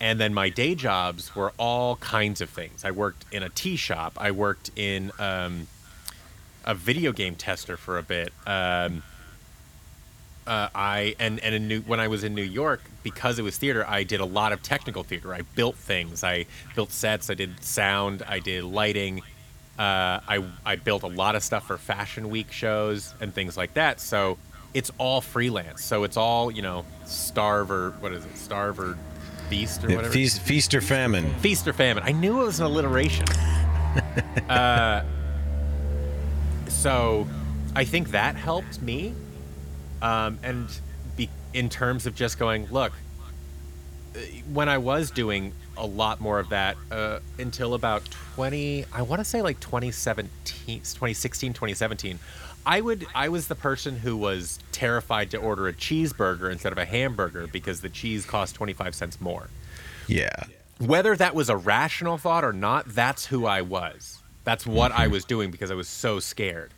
and 0.00 0.20
then 0.20 0.32
my 0.32 0.48
day 0.48 0.74
jobs 0.74 1.34
were 1.34 1.52
all 1.58 1.96
kinds 1.96 2.40
of 2.40 2.50
things. 2.50 2.84
I 2.84 2.90
worked 2.90 3.24
in 3.32 3.42
a 3.42 3.48
tea 3.48 3.76
shop. 3.76 4.14
I 4.16 4.30
worked 4.30 4.70
in 4.76 5.10
um, 5.18 5.66
a 6.64 6.74
video 6.74 7.12
game 7.12 7.34
tester 7.34 7.76
for 7.76 7.98
a 7.98 8.02
bit. 8.02 8.32
Um, 8.46 9.02
uh, 10.46 10.68
I 10.74 11.14
and 11.18 11.40
and 11.40 11.54
in 11.54 11.68
New, 11.68 11.80
when 11.82 12.00
I 12.00 12.08
was 12.08 12.24
in 12.24 12.34
New 12.34 12.42
York, 12.42 12.80
because 13.02 13.38
it 13.38 13.42
was 13.42 13.58
theater, 13.58 13.84
I 13.86 14.02
did 14.04 14.20
a 14.20 14.24
lot 14.24 14.52
of 14.52 14.62
technical 14.62 15.02
theater. 15.02 15.34
I 15.34 15.42
built 15.42 15.74
things. 15.76 16.24
I 16.24 16.46
built 16.74 16.90
sets. 16.90 17.28
I 17.28 17.34
did 17.34 17.62
sound. 17.62 18.22
I 18.26 18.38
did 18.38 18.64
lighting. 18.64 19.20
Uh, 19.78 20.20
I 20.26 20.44
I 20.64 20.76
built 20.76 21.02
a 21.02 21.08
lot 21.08 21.36
of 21.36 21.42
stuff 21.42 21.66
for 21.66 21.76
Fashion 21.76 22.30
Week 22.30 22.50
shows 22.50 23.14
and 23.20 23.34
things 23.34 23.56
like 23.56 23.74
that. 23.74 24.00
So 24.00 24.38
it's 24.72 24.90
all 24.96 25.20
freelance. 25.20 25.84
So 25.84 26.04
it's 26.04 26.16
all 26.16 26.50
you 26.50 26.62
know, 26.62 26.86
starve 27.04 27.70
or 27.70 27.90
what 28.00 28.12
is 28.12 28.24
it, 28.24 28.36
starve 28.38 28.80
or 28.80 28.96
feast 29.48 29.84
or 29.84 29.88
whatever. 29.88 30.12
Feast, 30.12 30.40
feast 30.42 30.74
or 30.74 30.80
famine. 30.80 31.32
Feast 31.40 31.66
or 31.66 31.72
famine. 31.72 32.02
I 32.04 32.12
knew 32.12 32.40
it 32.42 32.44
was 32.44 32.60
an 32.60 32.66
alliteration. 32.66 33.26
uh, 34.48 35.02
so 36.68 37.26
I 37.74 37.84
think 37.84 38.10
that 38.10 38.36
helped 38.36 38.80
me. 38.82 39.14
Um, 40.00 40.38
and 40.42 40.68
be, 41.16 41.28
in 41.52 41.68
terms 41.68 42.06
of 42.06 42.14
just 42.14 42.38
going, 42.38 42.66
look, 42.70 42.92
uh, 44.14 44.18
when 44.52 44.68
I 44.68 44.78
was 44.78 45.10
doing 45.10 45.52
a 45.76 45.86
lot 45.86 46.20
more 46.20 46.38
of 46.38 46.48
that 46.50 46.76
uh, 46.90 47.20
until 47.38 47.74
about 47.74 48.04
20, 48.34 48.84
I 48.92 49.02
want 49.02 49.20
to 49.20 49.24
say 49.24 49.42
like 49.42 49.60
2017, 49.60 50.80
2016, 50.80 51.52
2017, 51.52 52.18
I 52.68 52.80
would 52.80 53.06
I 53.14 53.30
was 53.30 53.48
the 53.48 53.54
person 53.56 53.96
who 53.96 54.16
was 54.16 54.60
terrified 54.70 55.32
to 55.32 55.38
order 55.38 55.66
a 55.66 55.72
cheeseburger 55.72 56.52
instead 56.52 56.70
of 56.70 56.78
a 56.78 56.84
hamburger 56.84 57.48
because 57.48 57.80
the 57.80 57.88
cheese 57.88 58.24
cost 58.24 58.54
25 58.54 58.94
cents 58.94 59.20
more 59.20 59.48
Yeah, 60.06 60.44
whether 60.78 61.16
that 61.16 61.34
was 61.34 61.48
a 61.48 61.56
rational 61.56 62.18
thought 62.18 62.44
or 62.44 62.52
not, 62.52 62.86
that's 62.86 63.26
who 63.26 63.46
I 63.46 63.62
was. 63.62 64.18
That's 64.44 64.66
what 64.66 64.92
I 64.92 65.08
was 65.08 65.24
doing 65.24 65.50
because 65.50 65.70
I 65.70 65.74
was 65.74 65.88
so 65.88 66.20
scared. 66.20 66.72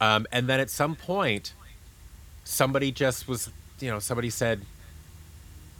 Um, 0.00 0.26
and 0.30 0.48
then 0.48 0.60
at 0.60 0.70
some 0.70 0.94
point, 0.94 1.54
somebody 2.44 2.92
just 2.92 3.26
was, 3.26 3.50
you 3.80 3.90
know, 3.90 3.98
somebody 3.98 4.30
said, 4.30 4.62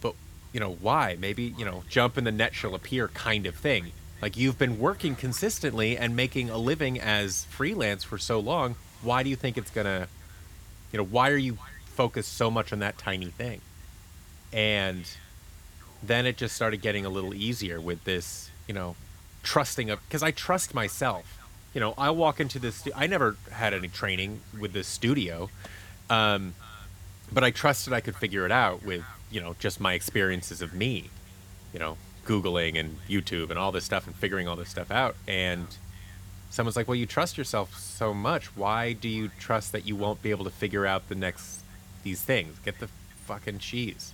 but, 0.01 0.15
you 0.51 0.59
know, 0.59 0.77
why? 0.81 1.17
Maybe, 1.19 1.53
you 1.57 1.65
know, 1.65 1.83
jump 1.89 2.17
in 2.17 2.23
the 2.23 2.31
net 2.31 2.55
shall 2.55 2.75
appear 2.75 3.07
kind 3.09 3.45
of 3.45 3.55
thing. 3.55 3.91
Like 4.21 4.35
you've 4.35 4.57
been 4.57 4.79
working 4.79 5.15
consistently 5.15 5.97
and 5.97 6.15
making 6.15 6.49
a 6.49 6.57
living 6.57 6.99
as 6.99 7.45
freelance 7.45 8.03
for 8.03 8.17
so 8.17 8.39
long. 8.39 8.75
Why 9.03 9.23
do 9.23 9.29
you 9.29 9.35
think 9.35 9.57
it's 9.57 9.69
to, 9.71 10.07
you 10.91 10.97
know, 10.97 11.05
why 11.05 11.29
are 11.29 11.37
you 11.37 11.57
focused 11.85 12.33
so 12.35 12.49
much 12.49 12.73
on 12.73 12.79
that 12.79 12.97
tiny 12.97 13.27
thing? 13.27 13.61
And 14.51 15.05
then 16.01 16.25
it 16.25 16.37
just 16.37 16.55
started 16.55 16.81
getting 16.81 17.05
a 17.05 17.09
little 17.09 17.33
easier 17.33 17.79
with 17.79 18.03
this, 18.03 18.49
you 18.67 18.73
know, 18.73 18.95
trusting 19.43 19.89
of 19.89 20.01
because 20.07 20.23
I 20.23 20.31
trust 20.31 20.73
myself. 20.73 21.39
You 21.73 21.79
know, 21.79 21.93
I 21.97 22.11
walk 22.11 22.39
into 22.39 22.59
this. 22.59 22.87
I 22.95 23.07
never 23.07 23.35
had 23.51 23.73
any 23.73 23.87
training 23.87 24.41
with 24.59 24.73
this 24.73 24.87
studio, 24.87 25.49
um, 26.09 26.53
but 27.31 27.43
I 27.43 27.49
trusted 27.51 27.93
I 27.93 27.99
could 27.99 28.15
figure 28.15 28.45
it 28.45 28.51
out 28.51 28.83
with 28.83 29.03
you 29.31 29.41
know 29.41 29.55
just 29.59 29.79
my 29.79 29.93
experiences 29.93 30.61
of 30.61 30.73
me, 30.73 31.09
you 31.73 31.79
know, 31.79 31.97
googling 32.25 32.79
and 32.79 32.97
YouTube 33.09 33.49
and 33.49 33.57
all 33.57 33.71
this 33.71 33.85
stuff 33.85 34.05
and 34.05 34.15
figuring 34.15 34.47
all 34.47 34.55
this 34.55 34.69
stuff 34.69 34.91
out. 34.91 35.15
And 35.27 35.67
someone's 36.53 36.75
like, 36.75 36.87
"Well, 36.87 36.95
you 36.95 37.05
trust 37.05 37.37
yourself 37.37 37.77
so 37.77 38.13
much. 38.13 38.55
Why 38.55 38.93
do 38.93 39.09
you 39.09 39.31
trust 39.39 39.71
that 39.71 39.87
you 39.87 39.95
won't 39.95 40.21
be 40.21 40.29
able 40.29 40.45
to 40.45 40.51
figure 40.51 40.85
out 40.85 41.09
the 41.09 41.15
next 41.15 41.61
these 42.03 42.21
things? 42.21 42.57
Get 42.63 42.79
the 42.79 42.87
fucking 43.25 43.59
cheese." 43.59 44.13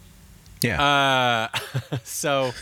Yeah. 0.61 1.49
Uh, 1.51 1.97
so 2.03 2.53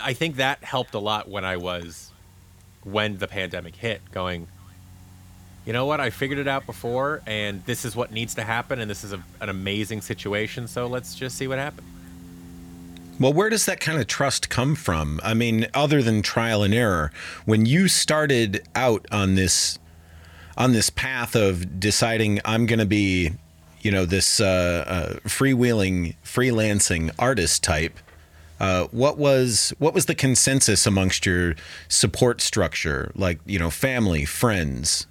I 0.00 0.12
think 0.12 0.36
that 0.36 0.62
helped 0.62 0.94
a 0.94 0.98
lot 0.98 1.28
when 1.28 1.44
I 1.44 1.56
was 1.56 2.12
when 2.84 3.18
the 3.18 3.26
pandemic 3.26 3.76
hit. 3.76 4.02
Going, 4.12 4.46
you 5.64 5.72
know 5.72 5.86
what? 5.86 6.00
I 6.00 6.10
figured 6.10 6.38
it 6.38 6.48
out 6.48 6.66
before, 6.66 7.22
and 7.26 7.64
this 7.64 7.84
is 7.84 7.96
what 7.96 8.12
needs 8.12 8.34
to 8.34 8.44
happen, 8.44 8.78
and 8.78 8.90
this 8.90 9.04
is 9.04 9.12
a, 9.12 9.22
an 9.40 9.48
amazing 9.48 10.02
situation. 10.02 10.68
So 10.68 10.86
let's 10.86 11.14
just 11.14 11.36
see 11.38 11.48
what 11.48 11.58
happens. 11.58 11.88
Well, 13.18 13.32
where 13.32 13.48
does 13.48 13.64
that 13.66 13.80
kind 13.80 13.98
of 13.98 14.06
trust 14.06 14.50
come 14.50 14.74
from? 14.74 15.20
I 15.22 15.32
mean, 15.34 15.66
other 15.72 16.02
than 16.02 16.20
trial 16.22 16.62
and 16.62 16.74
error, 16.74 17.10
when 17.44 17.64
you 17.64 17.88
started 17.88 18.66
out 18.74 19.06
on 19.10 19.34
this 19.34 19.78
on 20.58 20.72
this 20.72 20.90
path 20.90 21.34
of 21.34 21.78
deciding 21.78 22.40
I'm 22.44 22.64
going 22.66 22.78
to 22.78 22.86
be, 22.86 23.32
you 23.82 23.90
know, 23.90 24.06
this 24.06 24.40
uh, 24.40 24.84
uh, 24.86 25.14
freewheeling, 25.28 26.16
freelancing 26.24 27.10
artist 27.18 27.62
type, 27.62 27.98
uh, 28.58 28.84
what 28.86 29.18
was 29.18 29.72
what 29.78 29.94
was 29.94 30.06
the 30.06 30.14
consensus 30.14 30.86
amongst 30.86 31.26
your 31.26 31.54
support 31.88 32.40
structure, 32.40 33.12
like 33.14 33.38
you 33.46 33.58
know, 33.58 33.70
family, 33.70 34.24
friends? 34.24 35.06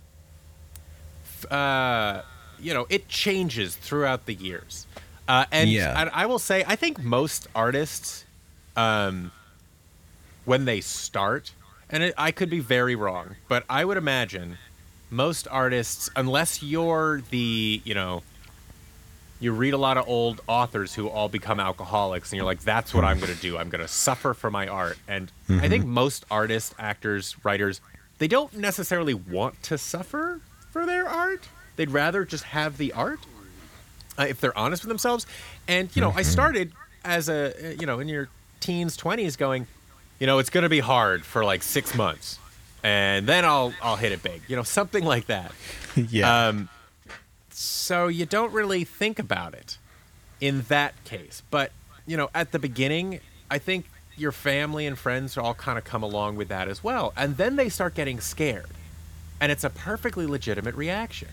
uh, 1.51 2.21
you 2.59 2.73
know, 2.73 2.85
it 2.89 3.07
changes 3.07 3.75
throughout 3.75 4.25
the 4.25 4.33
years. 4.33 4.87
Uh, 5.27 5.45
and 5.51 5.69
Yeah. 5.69 5.99
and 5.99 6.09
I 6.13 6.25
will 6.25 6.39
say, 6.39 6.63
I 6.67 6.75
think 6.75 7.03
most 7.03 7.47
artists, 7.55 8.25
um, 8.75 9.31
when 10.45 10.65
they 10.65 10.81
start, 10.81 11.53
and 11.89 12.03
it, 12.03 12.13
I 12.17 12.31
could 12.31 12.49
be 12.49 12.59
very 12.59 12.95
wrong, 12.95 13.35
but 13.47 13.63
I 13.69 13.85
would 13.85 13.97
imagine 13.97 14.57
most 15.09 15.47
artists, 15.49 16.09
unless 16.15 16.61
you're 16.61 17.21
the, 17.29 17.81
you 17.83 17.93
know, 17.95 18.23
you 19.39 19.51
read 19.51 19.73
a 19.73 19.77
lot 19.77 19.97
of 19.97 20.07
old 20.07 20.41
authors 20.47 20.93
who 20.95 21.07
all 21.07 21.29
become 21.29 21.59
alcoholics, 21.59 22.31
and 22.31 22.37
you're 22.37 22.45
like, 22.45 22.61
that's 22.61 22.93
what 22.93 23.03
I'm 23.03 23.19
going 23.19 23.33
to 23.33 23.39
do. 23.41 23.57
I'm 23.57 23.69
going 23.69 23.81
to 23.81 23.87
suffer 23.87 24.33
for 24.33 24.49
my 24.49 24.67
art. 24.67 24.97
And 25.07 25.31
I 25.49 25.67
think 25.67 25.85
most 25.85 26.25
artists, 26.31 26.73
actors, 26.79 27.35
writers, 27.43 27.81
they 28.17 28.27
don't 28.27 28.53
necessarily 28.55 29.13
want 29.13 29.61
to 29.63 29.77
suffer 29.77 30.39
for 30.71 30.85
their 30.85 31.07
art. 31.07 31.47
They'd 31.75 31.91
rather 31.91 32.23
just 32.25 32.45
have 32.45 32.77
the 32.77 32.93
art 32.93 33.19
uh, 34.17 34.23
if 34.23 34.41
they're 34.41 34.57
honest 34.57 34.83
with 34.83 34.89
themselves. 34.89 35.25
And 35.67 35.93
you 35.95 36.01
know, 36.01 36.11
I 36.15 36.21
started 36.21 36.71
as 37.03 37.29
a 37.29 37.53
uh, 37.53 37.69
you 37.79 37.85
know 37.85 37.99
in 37.99 38.07
your 38.07 38.29
teens, 38.59 38.97
twenties, 38.97 39.35
going, 39.35 39.67
you 40.19 40.27
know, 40.27 40.39
it's 40.39 40.49
going 40.49 40.63
to 40.63 40.69
be 40.69 40.79
hard 40.79 41.23
for 41.23 41.43
like 41.43 41.63
six 41.63 41.95
months, 41.95 42.39
and 42.83 43.27
then 43.27 43.45
I'll 43.45 43.73
I'll 43.81 43.97
hit 43.97 44.11
it 44.11 44.23
big. 44.23 44.41
You 44.47 44.55
know, 44.55 44.63
something 44.79 45.03
like 45.03 45.27
that. 45.27 45.51
yeah. 45.95 46.47
Um, 46.47 46.69
so 47.49 48.07
you 48.07 48.25
don't 48.25 48.51
really 48.51 48.83
think 48.83 49.17
about 49.17 49.53
it 49.53 49.77
in 50.41 50.61
that 50.63 50.93
case. 51.05 51.41
But, 51.49 51.71
you 52.05 52.17
know, 52.17 52.29
at 52.35 52.51
the 52.51 52.59
beginning, 52.59 53.21
I 53.49 53.59
think 53.59 53.85
your 54.17 54.31
family 54.31 54.85
and 54.85 54.97
friends 54.97 55.37
all 55.37 55.53
kind 55.53 55.77
of 55.77 55.83
come 55.83 56.03
along 56.03 56.35
with 56.35 56.49
that 56.49 56.67
as 56.67 56.83
well. 56.83 57.13
And 57.15 57.37
then 57.37 57.55
they 57.55 57.69
start 57.69 57.95
getting 57.95 58.19
scared. 58.19 58.67
And 59.39 59.51
it's 59.51 59.63
a 59.63 59.69
perfectly 59.69 60.25
legitimate 60.25 60.75
reaction. 60.75 61.29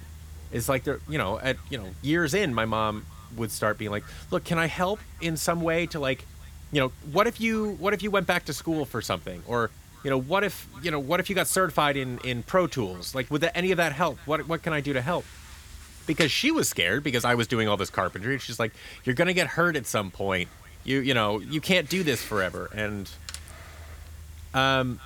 It's 0.53 0.69
like 0.69 0.85
they're, 0.85 1.01
you 1.09 1.19
know, 1.19 1.39
at, 1.39 1.57
you 1.71 1.79
know, 1.79 1.87
years 2.03 2.35
in, 2.35 2.55
my 2.55 2.65
mom 2.65 3.07
would 3.37 3.51
start 3.51 3.79
being 3.79 3.91
like, 3.91 4.05
look, 4.31 4.45
can 4.45 4.59
I 4.59 4.67
help 4.67 5.01
in 5.21 5.37
some 5.37 5.63
way 5.63 5.87
to 5.87 5.99
like, 5.99 6.25
you 6.71 6.81
know, 6.81 6.93
what 7.11 7.27
if 7.27 7.41
you, 7.41 7.73
what 7.73 7.95
if 7.95 8.03
you 8.03 8.11
went 8.11 8.27
back 8.27 8.45
to 8.47 8.53
school 8.53 8.85
for 8.85 9.01
something? 9.01 9.43
Or, 9.47 9.71
you 10.05 10.11
know, 10.11 10.21
what 10.21 10.45
if, 10.45 10.69
you 10.83 10.91
know, 10.91 10.99
what 10.99 11.21
if 11.21 11.31
you 11.31 11.37
got 11.37 11.47
certified 11.47 11.97
in, 11.97 12.19
in 12.19 12.43
Pro 12.43 12.67
Tools? 12.67 13.15
Like, 13.15 13.31
would 13.31 13.41
that, 13.41 13.57
any 13.57 13.71
of 13.71 13.79
that 13.79 13.93
help? 13.93 14.19
What, 14.27 14.49
what 14.49 14.63
can 14.63 14.73
I 14.73 14.81
do 14.81 14.93
to 14.93 15.01
help? 15.01 15.25
because 16.07 16.31
she 16.31 16.51
was 16.51 16.69
scared 16.69 17.03
because 17.03 17.25
I 17.25 17.35
was 17.35 17.47
doing 17.47 17.69
all 17.69 17.77
this 17.77 17.91
carpentry. 17.91 18.39
She's 18.39 18.59
like, 18.59 18.73
"You're 19.05 19.15
gonna 19.15 19.33
get 19.33 19.47
hurt 19.49 19.77
at 19.77 19.87
some 19.87 20.11
point. 20.11 20.49
You 20.85 21.01
you 21.01 21.15
know 21.15 21.41
you 21.41 21.61
can't 21.61 21.89
do 21.89 22.03
this 22.03 22.23
forever." 22.23 22.69
And 22.75 23.09
um, 24.55 25.01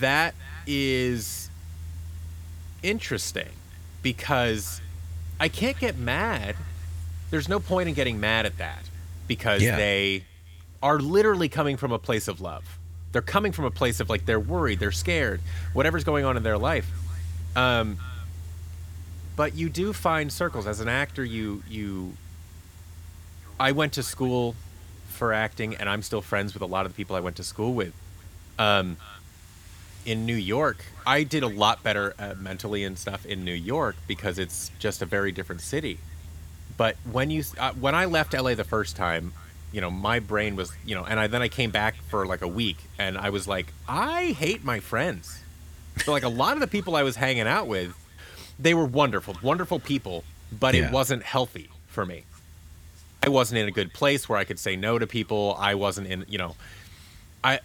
that 0.00 0.34
is 0.66 1.43
interesting 2.84 3.48
because 4.02 4.80
I 5.40 5.48
can't 5.48 5.78
get 5.78 5.96
mad. 5.98 6.54
There's 7.30 7.48
no 7.48 7.58
point 7.58 7.88
in 7.88 7.94
getting 7.94 8.20
mad 8.20 8.46
at 8.46 8.58
that 8.58 8.84
because 9.26 9.62
Yeah. 9.62 9.76
they 9.76 10.24
are 10.82 10.98
literally 11.00 11.48
coming 11.48 11.76
from 11.76 11.90
a 11.92 11.98
place 11.98 12.28
of 12.28 12.40
love. 12.40 12.78
They're 13.12 13.22
coming 13.22 13.52
from 13.52 13.64
a 13.64 13.70
place 13.70 14.00
of 14.00 14.10
like 14.10 14.26
they're 14.26 14.38
worried, 14.40 14.78
they're 14.80 14.92
scared, 14.92 15.40
whatever's 15.72 16.04
going 16.04 16.24
on 16.24 16.36
in 16.36 16.42
their 16.42 16.58
life. 16.58 16.90
Um, 17.56 17.98
but 19.36 19.54
you 19.54 19.68
do 19.68 19.92
find 19.92 20.32
circles 20.32 20.66
as 20.66 20.80
an 20.80 20.88
actor. 20.88 21.24
You 21.24 21.62
you. 21.68 22.14
I 23.58 23.72
went 23.72 23.92
to 23.94 24.02
school 24.02 24.54
for 25.08 25.32
acting, 25.32 25.76
and 25.76 25.88
I'm 25.88 26.02
still 26.02 26.20
friends 26.20 26.54
with 26.54 26.62
a 26.62 26.66
lot 26.66 26.86
of 26.86 26.92
the 26.92 26.96
people 26.96 27.14
I 27.16 27.20
went 27.20 27.36
to 27.36 27.44
school 27.44 27.72
with. 27.72 27.92
Um, 28.58 28.96
in 30.04 30.26
New 30.26 30.36
York, 30.36 30.84
I 31.06 31.22
did 31.22 31.42
a 31.42 31.48
lot 31.48 31.82
better 31.82 32.14
uh, 32.18 32.34
mentally 32.38 32.84
and 32.84 32.98
stuff 32.98 33.24
in 33.26 33.44
New 33.44 33.54
York 33.54 33.96
because 34.06 34.38
it's 34.38 34.70
just 34.78 35.02
a 35.02 35.06
very 35.06 35.32
different 35.32 35.60
city. 35.60 35.98
But 36.76 36.96
when 37.10 37.30
you 37.30 37.44
uh, 37.58 37.72
when 37.72 37.94
I 37.94 38.04
left 38.06 38.34
LA 38.34 38.54
the 38.54 38.64
first 38.64 38.96
time, 38.96 39.32
you 39.72 39.80
know, 39.80 39.90
my 39.90 40.18
brain 40.18 40.56
was, 40.56 40.72
you 40.84 40.94
know, 40.94 41.04
and 41.04 41.18
I 41.20 41.26
then 41.26 41.42
I 41.42 41.48
came 41.48 41.70
back 41.70 41.94
for 42.08 42.26
like 42.26 42.42
a 42.42 42.48
week 42.48 42.76
and 42.98 43.16
I 43.16 43.30
was 43.30 43.46
like, 43.48 43.72
I 43.88 44.26
hate 44.38 44.64
my 44.64 44.80
friends. 44.80 45.40
So 46.04 46.12
like 46.12 46.24
a 46.24 46.28
lot 46.28 46.54
of 46.54 46.60
the 46.60 46.66
people 46.66 46.96
I 46.96 47.02
was 47.04 47.16
hanging 47.16 47.46
out 47.46 47.68
with, 47.68 47.94
they 48.58 48.74
were 48.74 48.84
wonderful, 48.86 49.36
wonderful 49.42 49.78
people, 49.78 50.24
but 50.52 50.74
Yeah. 50.74 50.86
it 50.86 50.92
wasn't 50.92 51.22
healthy 51.22 51.68
for 51.88 52.04
me. 52.04 52.24
I 53.22 53.28
wasn't 53.28 53.58
in 53.58 53.68
a 53.68 53.70
good 53.70 53.92
place 53.94 54.28
where 54.28 54.38
I 54.38 54.44
could 54.44 54.58
say 54.58 54.76
no 54.76 54.98
to 54.98 55.06
people. 55.06 55.56
I 55.58 55.74
wasn't 55.76 56.08
in, 56.08 56.24
you 56.28 56.36
know, 56.38 56.56
I 57.42 57.60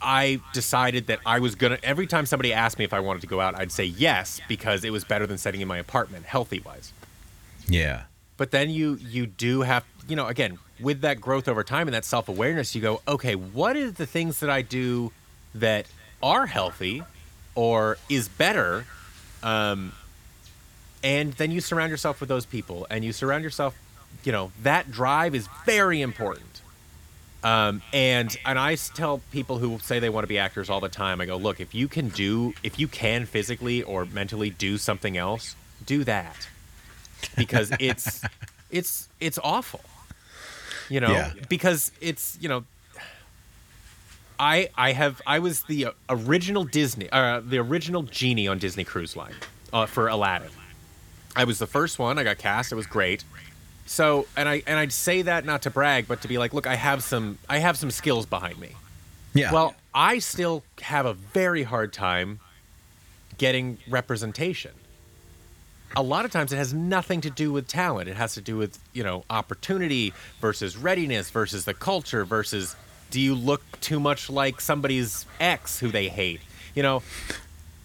I 0.00 0.40
decided 0.52 1.06
that 1.08 1.20
I 1.26 1.40
was 1.40 1.54
gonna. 1.54 1.78
Every 1.82 2.06
time 2.06 2.26
somebody 2.26 2.52
asked 2.52 2.78
me 2.78 2.84
if 2.84 2.92
I 2.92 3.00
wanted 3.00 3.20
to 3.22 3.26
go 3.26 3.40
out, 3.40 3.54
I'd 3.58 3.72
say 3.72 3.84
yes 3.84 4.40
because 4.48 4.84
it 4.84 4.90
was 4.90 5.04
better 5.04 5.26
than 5.26 5.38
sitting 5.38 5.60
in 5.60 5.68
my 5.68 5.78
apartment, 5.78 6.26
healthy 6.26 6.60
wise. 6.60 6.92
yeah. 7.68 8.02
But 8.36 8.52
then 8.52 8.70
you 8.70 8.94
you 9.00 9.26
do 9.26 9.62
have, 9.62 9.84
you 10.06 10.14
know, 10.14 10.26
again 10.28 10.58
with 10.80 11.00
that 11.00 11.20
growth 11.20 11.48
over 11.48 11.64
time 11.64 11.88
and 11.88 11.94
that 11.94 12.04
self 12.04 12.28
awareness, 12.28 12.74
you 12.74 12.80
go, 12.80 13.00
okay, 13.08 13.34
what 13.34 13.76
is 13.76 13.94
the 13.94 14.06
things 14.06 14.40
that 14.40 14.50
I 14.50 14.62
do 14.62 15.10
that 15.54 15.86
are 16.22 16.46
healthy 16.46 17.02
or 17.54 17.98
is 18.08 18.28
better? 18.28 18.86
Um, 19.42 19.92
and 21.02 21.32
then 21.34 21.50
you 21.50 21.60
surround 21.60 21.90
yourself 21.90 22.20
with 22.20 22.28
those 22.28 22.46
people, 22.46 22.86
and 22.90 23.04
you 23.04 23.12
surround 23.12 23.44
yourself. 23.44 23.76
You 24.24 24.32
know 24.32 24.52
that 24.62 24.90
drive 24.90 25.34
is 25.34 25.48
very 25.66 26.00
important. 26.00 26.47
Um, 27.44 27.82
and 27.92 28.36
and 28.44 28.58
I 28.58 28.74
tell 28.74 29.20
people 29.30 29.58
who 29.58 29.78
say 29.78 30.00
they 30.00 30.08
want 30.10 30.24
to 30.24 30.28
be 30.28 30.38
actors 30.38 30.68
all 30.68 30.80
the 30.80 30.88
time, 30.88 31.20
I 31.20 31.26
go, 31.26 31.36
look, 31.36 31.60
if 31.60 31.74
you 31.74 31.86
can 31.86 32.08
do, 32.08 32.52
if 32.64 32.78
you 32.80 32.88
can 32.88 33.26
physically 33.26 33.82
or 33.82 34.04
mentally 34.06 34.50
do 34.50 34.76
something 34.76 35.16
else, 35.16 35.54
do 35.86 36.02
that, 36.04 36.48
because 37.36 37.70
it's 37.80 38.22
it's 38.70 39.08
it's 39.20 39.38
awful, 39.44 39.80
you 40.88 40.98
know, 41.00 41.12
Yeah. 41.12 41.32
because 41.48 41.92
it's 42.00 42.36
you 42.40 42.48
know. 42.48 42.64
I 44.40 44.68
I 44.76 44.92
have 44.92 45.20
I 45.26 45.40
was 45.40 45.62
the 45.62 45.88
original 46.08 46.64
Disney 46.64 47.08
uh, 47.10 47.40
the 47.40 47.58
original 47.58 48.02
genie 48.04 48.46
on 48.46 48.58
Disney 48.58 48.84
Cruise 48.84 49.16
Line 49.16 49.34
uh, 49.72 49.86
for 49.86 50.06
Aladdin. 50.08 50.50
I 51.34 51.44
was 51.44 51.58
the 51.58 51.66
first 51.66 51.98
one. 51.98 52.18
I 52.18 52.24
got 52.24 52.38
cast. 52.38 52.70
It 52.72 52.76
was 52.76 52.86
great. 52.86 53.24
So, 53.88 54.26
and 54.36 54.46
I 54.46 54.62
and 54.66 54.78
I'd 54.78 54.92
say 54.92 55.22
that 55.22 55.46
not 55.46 55.62
to 55.62 55.70
brag, 55.70 56.06
but 56.06 56.20
to 56.20 56.28
be 56.28 56.36
like, 56.36 56.52
look, 56.52 56.66
I 56.66 56.74
have 56.74 57.02
some 57.02 57.38
I 57.48 57.58
have 57.58 57.78
some 57.78 57.90
skills 57.90 58.26
behind 58.26 58.58
me. 58.58 58.72
Yeah. 59.32 59.50
Well, 59.50 59.74
I 59.94 60.18
still 60.18 60.62
have 60.82 61.06
a 61.06 61.14
very 61.14 61.62
hard 61.62 61.92
time 61.92 62.40
getting 63.38 63.78
representation. 63.88 64.72
A 65.96 66.02
lot 66.02 66.26
of 66.26 66.30
times 66.30 66.52
it 66.52 66.56
has 66.56 66.74
nothing 66.74 67.22
to 67.22 67.30
do 67.30 67.50
with 67.50 67.66
talent. 67.66 68.10
It 68.10 68.16
has 68.16 68.34
to 68.34 68.42
do 68.42 68.58
with, 68.58 68.78
you 68.92 69.02
know, 69.02 69.24
opportunity 69.30 70.12
versus 70.38 70.76
readiness 70.76 71.30
versus 71.30 71.64
the 71.64 71.72
culture 71.72 72.26
versus 72.26 72.76
do 73.10 73.18
you 73.18 73.34
look 73.34 73.62
too 73.80 73.98
much 73.98 74.28
like 74.28 74.60
somebody's 74.60 75.24
ex 75.40 75.78
who 75.78 75.88
they 75.88 76.08
hate? 76.08 76.42
You 76.74 76.82
know, 76.82 77.02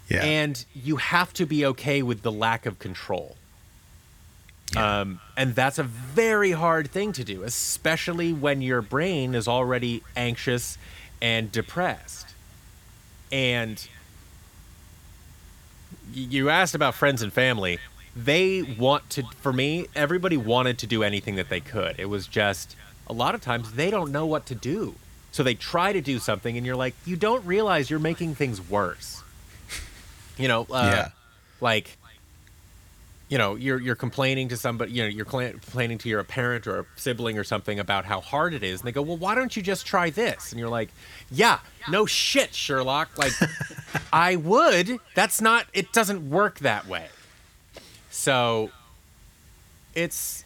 yeah. 0.10 0.22
and 0.22 0.66
you 0.76 0.98
have 0.98 1.32
to 1.34 1.46
be 1.46 1.66
okay 1.68 2.04
with 2.04 2.24
the 2.24 2.32
lack 2.32 2.66
of 2.66 2.78
control. 2.78 3.38
Um, 4.76 5.20
and 5.38 5.54
that's 5.56 5.78
a 5.80 5.84
very 5.84 6.52
hard 6.52 6.90
thing 6.90 7.12
to 7.14 7.24
do, 7.24 7.44
especially 7.44 8.34
when 8.34 8.62
your 8.62 8.82
brain 8.82 9.36
is 9.36 9.48
already 9.48 10.02
anxious 10.16 10.78
and 11.22 11.52
depressed. 11.52 12.28
And 13.32 13.86
you 16.14 16.50
asked 16.50 16.76
about 16.76 16.94
friends 16.96 17.22
and 17.22 17.32
family. 17.34 17.80
they 18.16 18.62
want 18.62 19.10
to 19.10 19.24
for 19.42 19.52
me 19.52 19.88
everybody 19.96 20.38
wanted 20.38 20.78
to 20.78 20.86
do 20.86 21.02
anything 21.02 21.36
that 21.36 21.50
they 21.50 21.60
could 21.60 21.96
it 22.00 22.06
was 22.06 22.28
just 22.28 22.76
a 23.08 23.14
lot 23.14 23.34
of 23.34 23.42
times 23.42 23.72
they 23.74 23.90
don't 23.90 24.12
know 24.12 24.24
what 24.28 24.46
to 24.46 24.54
do 24.54 24.94
so 25.32 25.42
they 25.42 25.56
try 25.56 25.92
to 25.92 26.00
do 26.00 26.20
something 26.20 26.56
and 26.56 26.64
you're 26.64 26.76
like 26.76 26.94
you 27.06 27.16
don't 27.16 27.44
realize 27.44 27.90
you're 27.90 27.98
making 28.00 28.36
things 28.36 28.62
worse 28.70 29.24
you 30.38 30.48
know 30.48 30.62
uh, 30.70 30.84
Yeah. 30.94 31.10
like 31.60 31.98
you 33.30 33.38
know 33.38 33.56
you're 33.56 33.80
you're 33.80 33.96
complaining 33.96 34.50
to 34.50 34.58
somebody 34.58 34.92
you 34.92 35.04
know 35.04 35.10
you're 35.10 35.26
complaining 35.26 35.98
to 35.98 36.10
your 36.10 36.24
parent 36.24 36.68
or 36.68 36.82
a 36.82 36.86
sibling 36.96 37.38
or 37.38 37.44
something 37.44 37.80
about 37.80 38.06
how 38.06 38.22
hard 38.22 38.54
it 38.54 38.64
is 38.64 38.82
and 38.82 38.88
they 38.88 38.92
go 38.92 39.02
well 39.02 39.18
why 39.18 39.34
don't 39.34 39.56
you 39.56 39.64
just 39.64 39.86
try 39.86 40.10
this? 40.10 40.52
And 40.52 40.60
you're 40.60 40.70
like 40.70 40.90
yeah 41.32 41.60
no 41.90 42.06
shit 42.06 42.54
sherlock. 42.54 43.18
Like 43.18 43.34
i 44.14 44.36
would. 44.36 45.00
That's 45.16 45.42
not 45.42 45.66
it 45.74 45.92
doesn't 45.94 46.30
work 46.30 46.60
that 46.60 46.88
way. 46.88 47.08
So 48.10 48.72
it's 49.96 50.44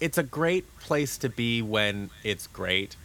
it's 0.00 0.18
a 0.18 0.22
great 0.22 0.64
place 0.80 1.16
to 1.18 1.28
be 1.28 1.62
when 1.62 2.10
it's 2.22 2.46
great 2.46 2.96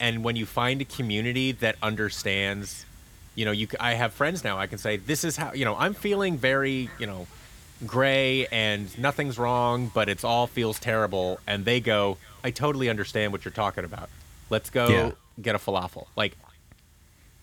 and 0.00 0.24
when 0.24 0.34
you 0.36 0.44
find 0.44 0.80
a 0.80 0.84
community 0.84 1.52
that 1.52 1.76
understands 1.82 2.84
you 3.34 3.44
know 3.44 3.52
you 3.52 3.68
i 3.80 3.94
have 3.94 4.12
friends 4.12 4.42
now 4.42 4.58
i 4.58 4.66
can 4.66 4.78
say 4.78 4.96
this 4.96 5.24
is 5.24 5.36
how 5.36 5.52
you 5.52 5.64
know 5.64 5.76
i'm 5.76 5.94
feeling 5.94 6.36
very 6.36 6.90
you 6.98 7.06
know 7.06 7.26
gray 7.86 8.46
and 8.48 8.96
nothing's 8.98 9.38
wrong 9.38 9.90
but 9.94 10.08
it's 10.08 10.24
all 10.24 10.46
feels 10.46 10.78
terrible. 10.78 11.40
And 11.46 11.64
they 11.64 11.80
go 11.80 12.18
i 12.44 12.50
totally 12.50 12.88
understand 12.88 13.32
what 13.32 13.44
you're 13.44 13.52
talking 13.52 13.84
about. 13.84 14.08
Let's 14.50 14.70
go 14.70 14.88
Yeah. 14.88 15.10
get 15.40 15.54
a 15.54 15.58
falafel. 15.58 16.06
Like 16.16 16.36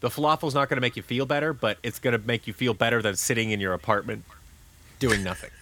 the 0.02 0.10
falafel's 0.10 0.54
not 0.56 0.70
going 0.70 0.78
to 0.78 0.82
make 0.82 0.96
you 0.96 1.04
feel 1.04 1.26
better 1.26 1.54
but 1.54 1.78
it's 1.84 2.00
going 2.00 2.20
to 2.20 2.26
make 2.26 2.48
you 2.48 2.54
feel 2.54 2.74
better 2.74 3.02
than 3.02 3.16
sitting 3.16 3.52
in 3.52 3.60
your 3.60 3.74
apartment 3.74 4.24
doing 5.00 5.24
nothing. 5.24 5.52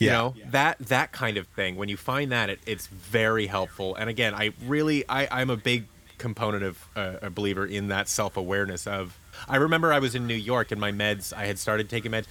You 0.00 0.08
Yeah. 0.08 0.12
know? 0.12 0.34
That 0.50 0.78
that 0.80 1.12
kind 1.12 1.36
of 1.36 1.46
thing. 1.48 1.76
When 1.76 1.88
you 1.88 1.96
find 1.96 2.32
that 2.32 2.50
it, 2.50 2.58
it's 2.66 2.88
very 2.88 3.46
helpful. 3.46 3.94
And 3.94 4.10
again 4.10 4.34
i 4.34 4.52
really 4.66 5.04
I, 5.08 5.28
i'm 5.30 5.50
a 5.50 5.56
big 5.56 5.84
component 6.18 6.64
of 6.64 6.84
uh, 6.96 7.16
a 7.22 7.30
believer 7.30 7.64
in 7.66 7.88
that 7.88 8.08
self-awareness 8.08 8.86
of 8.86 9.16
i 9.48 9.56
remember 9.56 9.92
i 9.92 9.98
was 9.98 10.14
in 10.14 10.26
new 10.28 10.34
york 10.34 10.70
and 10.70 10.80
my 10.80 10.90
meds 10.92 11.32
i 11.32 11.44
had 11.46 11.58
started 11.58 11.90
taking 11.90 12.12
meds 12.12 12.24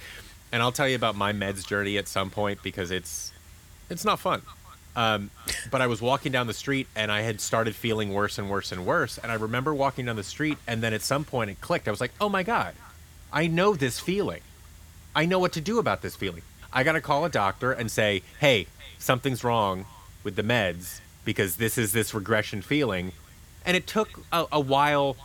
and 0.54 0.62
i'll 0.62 0.72
tell 0.72 0.88
you 0.88 0.96
about 0.96 1.14
my 1.14 1.32
meds 1.32 1.66
journey 1.66 1.98
at 1.98 2.08
some 2.08 2.30
point 2.30 2.62
because 2.62 2.90
it's 2.90 3.32
it's 3.90 4.04
not 4.04 4.18
fun 4.18 4.40
um, 4.96 5.30
but 5.70 5.82
i 5.82 5.86
was 5.86 6.00
walking 6.00 6.32
down 6.32 6.46
the 6.46 6.54
street 6.54 6.86
and 6.96 7.10
i 7.12 7.20
had 7.20 7.40
started 7.40 7.74
feeling 7.74 8.12
worse 8.12 8.38
and 8.38 8.48
worse 8.48 8.72
and 8.72 8.86
worse 8.86 9.18
and 9.18 9.30
i 9.30 9.34
remember 9.34 9.74
walking 9.74 10.06
down 10.06 10.16
the 10.16 10.22
street 10.22 10.56
and 10.66 10.82
then 10.82 10.92
at 10.92 11.02
some 11.02 11.24
point 11.24 11.50
it 11.50 11.60
clicked 11.60 11.88
i 11.88 11.90
was 11.90 12.00
like 12.00 12.12
oh 12.20 12.28
my 12.28 12.42
god 12.42 12.74
i 13.32 13.46
know 13.46 13.74
this 13.74 14.00
feeling 14.00 14.40
I 15.14 15.26
know 15.26 15.38
what 15.38 15.52
to 15.52 15.60
do 15.60 15.78
about 15.78 16.02
this 16.02 16.16
feeling. 16.16 16.42
I 16.72 16.82
got 16.82 16.92
to 16.92 17.00
call 17.00 17.24
a 17.24 17.28
doctor 17.28 17.70
and 17.72 17.90
say, 17.90 18.22
hey, 18.40 18.66
something's 18.98 19.44
wrong 19.44 19.86
with 20.24 20.34
the 20.34 20.42
meds 20.42 21.00
because 21.24 21.56
this 21.56 21.78
is 21.78 21.92
this 21.92 22.12
regression 22.12 22.62
feeling. 22.62 23.12
And 23.64 23.76
it 23.76 23.86
took 23.86 24.20
a, 24.32 24.46
a 24.50 24.60
while 24.60 25.16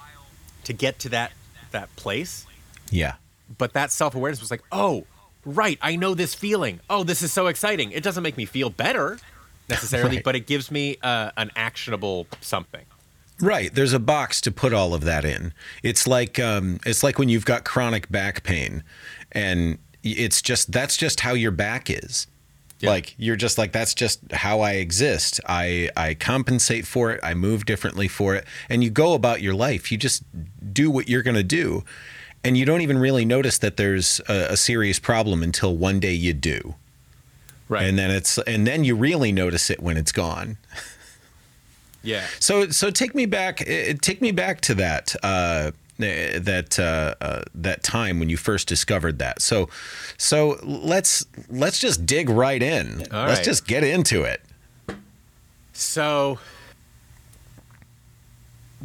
to 0.65 0.73
get 0.73 0.99
to 0.99 1.09
that 1.09 1.31
that 1.71 1.93
place. 1.95 2.45
Yeah. 2.91 3.15
But 3.57 3.73
that 3.73 3.91
self 3.91 4.13
awareness 4.13 4.39
was 4.39 4.51
like, 4.51 4.63
oh, 4.71 5.05
right, 5.49 5.77
I 5.81 5.95
know 5.95 6.13
this 6.13 6.33
feeling. 6.33 6.79
Oh, 6.89 7.03
this 7.03 7.21
is 7.21 7.31
so 7.33 7.47
exciting. 7.47 7.91
It 7.91 8.03
doesn't 8.03 8.23
make 8.23 8.37
me 8.37 8.45
feel 8.45 8.69
better 8.69 9.19
necessarily, 9.69 10.15
Right. 10.17 10.23
but 10.23 10.35
it 10.35 10.47
gives 10.47 10.71
me 10.71 10.97
uh, 11.01 11.31
an 11.37 11.51
actionable 11.55 12.27
something. 12.41 12.85
Right. 13.41 13.73
There's 13.73 13.93
a 13.93 13.99
box 13.99 14.41
to 14.41 14.51
put 14.51 14.73
all 14.73 14.93
of 14.93 15.05
that 15.05 15.23
in. 15.23 15.53
It's 15.81 16.05
like 16.07 16.39
um, 16.39 16.79
it's 16.85 17.03
like 17.03 17.17
when 17.17 17.29
you've 17.29 17.45
got 17.45 17.63
chronic 17.63 18.09
back 18.11 18.43
pain, 18.43 18.83
and 19.31 19.77
it's 20.03 20.41
just 20.41 20.71
that's 20.73 20.97
just 20.97 21.21
how 21.21 21.33
your 21.33 21.51
back 21.51 21.89
is. 21.89 22.27
Yeah. 22.81 22.89
Like 22.89 23.15
you're 23.17 23.35
just 23.37 23.57
like 23.57 23.71
that's 23.71 23.93
just 23.93 24.19
how 24.33 24.59
I 24.61 24.73
exist. 24.73 25.39
I 25.47 25.89
I 25.95 26.15
compensate 26.15 26.85
for 26.85 27.11
it. 27.11 27.19
I 27.23 27.33
move 27.33 27.65
differently 27.65 28.09
for 28.09 28.35
it, 28.35 28.45
and 28.69 28.83
you 28.83 28.89
go 28.89 29.13
about 29.13 29.41
your 29.41 29.53
life. 29.53 29.89
You 29.89 29.97
just 29.97 30.23
do 30.73 30.91
what 30.91 31.07
you're 31.07 31.23
gonna 31.23 31.41
do, 31.43 31.85
and 32.43 32.57
you 32.57 32.65
don't 32.65 32.81
even 32.81 32.97
really 32.97 33.25
notice 33.25 33.57
that 33.59 33.77
there's 33.77 34.19
a, 34.29 34.53
a 34.53 34.57
serious 34.57 34.99
problem 34.99 35.43
until 35.43 35.75
one 35.75 35.99
day 35.99 36.13
you 36.13 36.33
do, 36.33 36.75
Right. 37.67 37.83
and 37.85 37.97
then 37.97 38.11
it's 38.11 38.37
and 38.39 38.65
then 38.65 38.83
you 38.83 38.95
really 38.95 39.31
notice 39.31 39.69
it 39.69 39.81
when 39.81 39.97
it's 39.97 40.11
gone. 40.11 40.57
yeah. 42.03 42.25
So 42.39 42.69
so 42.69 42.89
take 42.91 43.13
me 43.13 43.25
back 43.25 43.61
eh, 43.67 43.93
take 44.01 44.21
me 44.21 44.31
back 44.31 44.61
to 44.61 44.75
that 44.75 45.15
uh, 45.21 45.71
eh, 46.01 46.39
that 46.39 46.79
uh, 46.79 47.15
uh, 47.21 47.43
that 47.53 47.83
time 47.83 48.19
when 48.19 48.29
you 48.29 48.37
first 48.37 48.67
discovered 48.67 49.19
that. 49.19 49.41
So 49.41 49.69
so 50.17 50.57
let's 50.63 51.25
let's 51.49 51.79
just 51.79 52.05
dig 52.05 52.29
right 52.29 52.63
in. 52.63 53.05
All 53.11 53.25
let's 53.25 53.39
right. 53.39 53.45
just 53.45 53.67
get 53.67 53.83
into 53.83 54.23
it. 54.23 54.41
So 55.73 56.39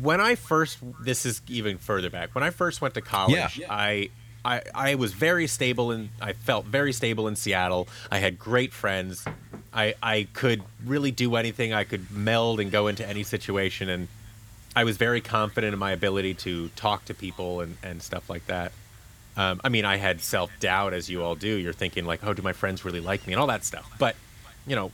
when 0.01 0.21
I 0.21 0.35
first 0.35 0.79
this 1.01 1.25
is 1.27 1.43
even 1.49 1.79
further 1.79 2.11
back. 2.11 2.35
When 2.35 2.45
I 2.45 2.51
first 2.51 2.81
went 2.81 2.95
to 2.95 3.01
college, 3.01 3.59
Yeah. 3.59 3.67
I 3.71 4.11
I 4.45 4.63
I 4.75 4.95
was 4.97 5.13
very 5.13 5.47
stable 5.47 5.91
and 5.91 6.11
I 6.21 6.33
felt 6.33 6.67
very 6.67 6.93
stable 6.93 7.29
in 7.29 7.37
Seattle. 7.37 7.89
I 8.11 8.19
had 8.19 8.39
great 8.39 8.73
friends. 8.73 9.25
I 9.73 9.95
I 10.03 10.29
could 10.33 10.63
really 10.85 11.11
do 11.11 11.37
anything. 11.37 11.73
I 11.73 11.85
could 11.85 12.11
meld 12.11 12.61
and 12.61 12.71
go 12.71 12.87
into 12.89 13.07
any 13.09 13.23
situation 13.23 13.89
and 13.89 14.09
I 14.77 14.85
was 14.85 14.97
very 14.97 15.21
confident 15.21 15.73
in 15.73 15.79
my 15.79 15.93
ability 15.93 16.35
to 16.35 16.69
talk 16.71 17.05
to 17.05 17.15
people 17.15 17.61
and, 17.61 17.77
and 17.83 18.03
stuff 18.03 18.29
like 18.29 18.47
that. 18.47 18.73
Um, 19.37 19.61
I 19.65 19.69
mean, 19.69 19.85
I 19.85 19.97
had 19.97 20.21
self 20.21 20.51
doubt, 20.61 20.95
as 20.95 21.09
you 21.09 21.23
all 21.23 21.35
do. 21.37 21.49
You're 21.49 21.73
thinking 21.73 22.05
like, 22.05 22.25
"Oh, 22.25 22.35
do 22.35 22.43
my 22.43 22.53
friends 22.53 22.85
really 22.85 23.01
like 23.01 23.27
me?" 23.27 23.33
and 23.33 23.41
all 23.41 23.47
that 23.49 23.65
stuff. 23.65 23.89
But, 23.99 24.17
you 24.67 24.75
know, 24.77 24.91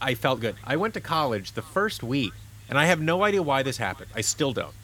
I 0.00 0.14
felt 0.14 0.40
good. 0.40 0.56
I 0.64 0.76
went 0.76 0.94
to 0.94 1.00
college 1.00 1.52
the 1.52 1.62
first 1.62 2.02
week, 2.02 2.32
and 2.68 2.78
I 2.78 2.86
have 2.86 3.00
no 3.00 3.22
idea 3.22 3.42
why 3.42 3.62
this 3.62 3.76
happened. 3.76 4.10
I 4.14 4.20
still 4.20 4.52
don't. 4.52 4.74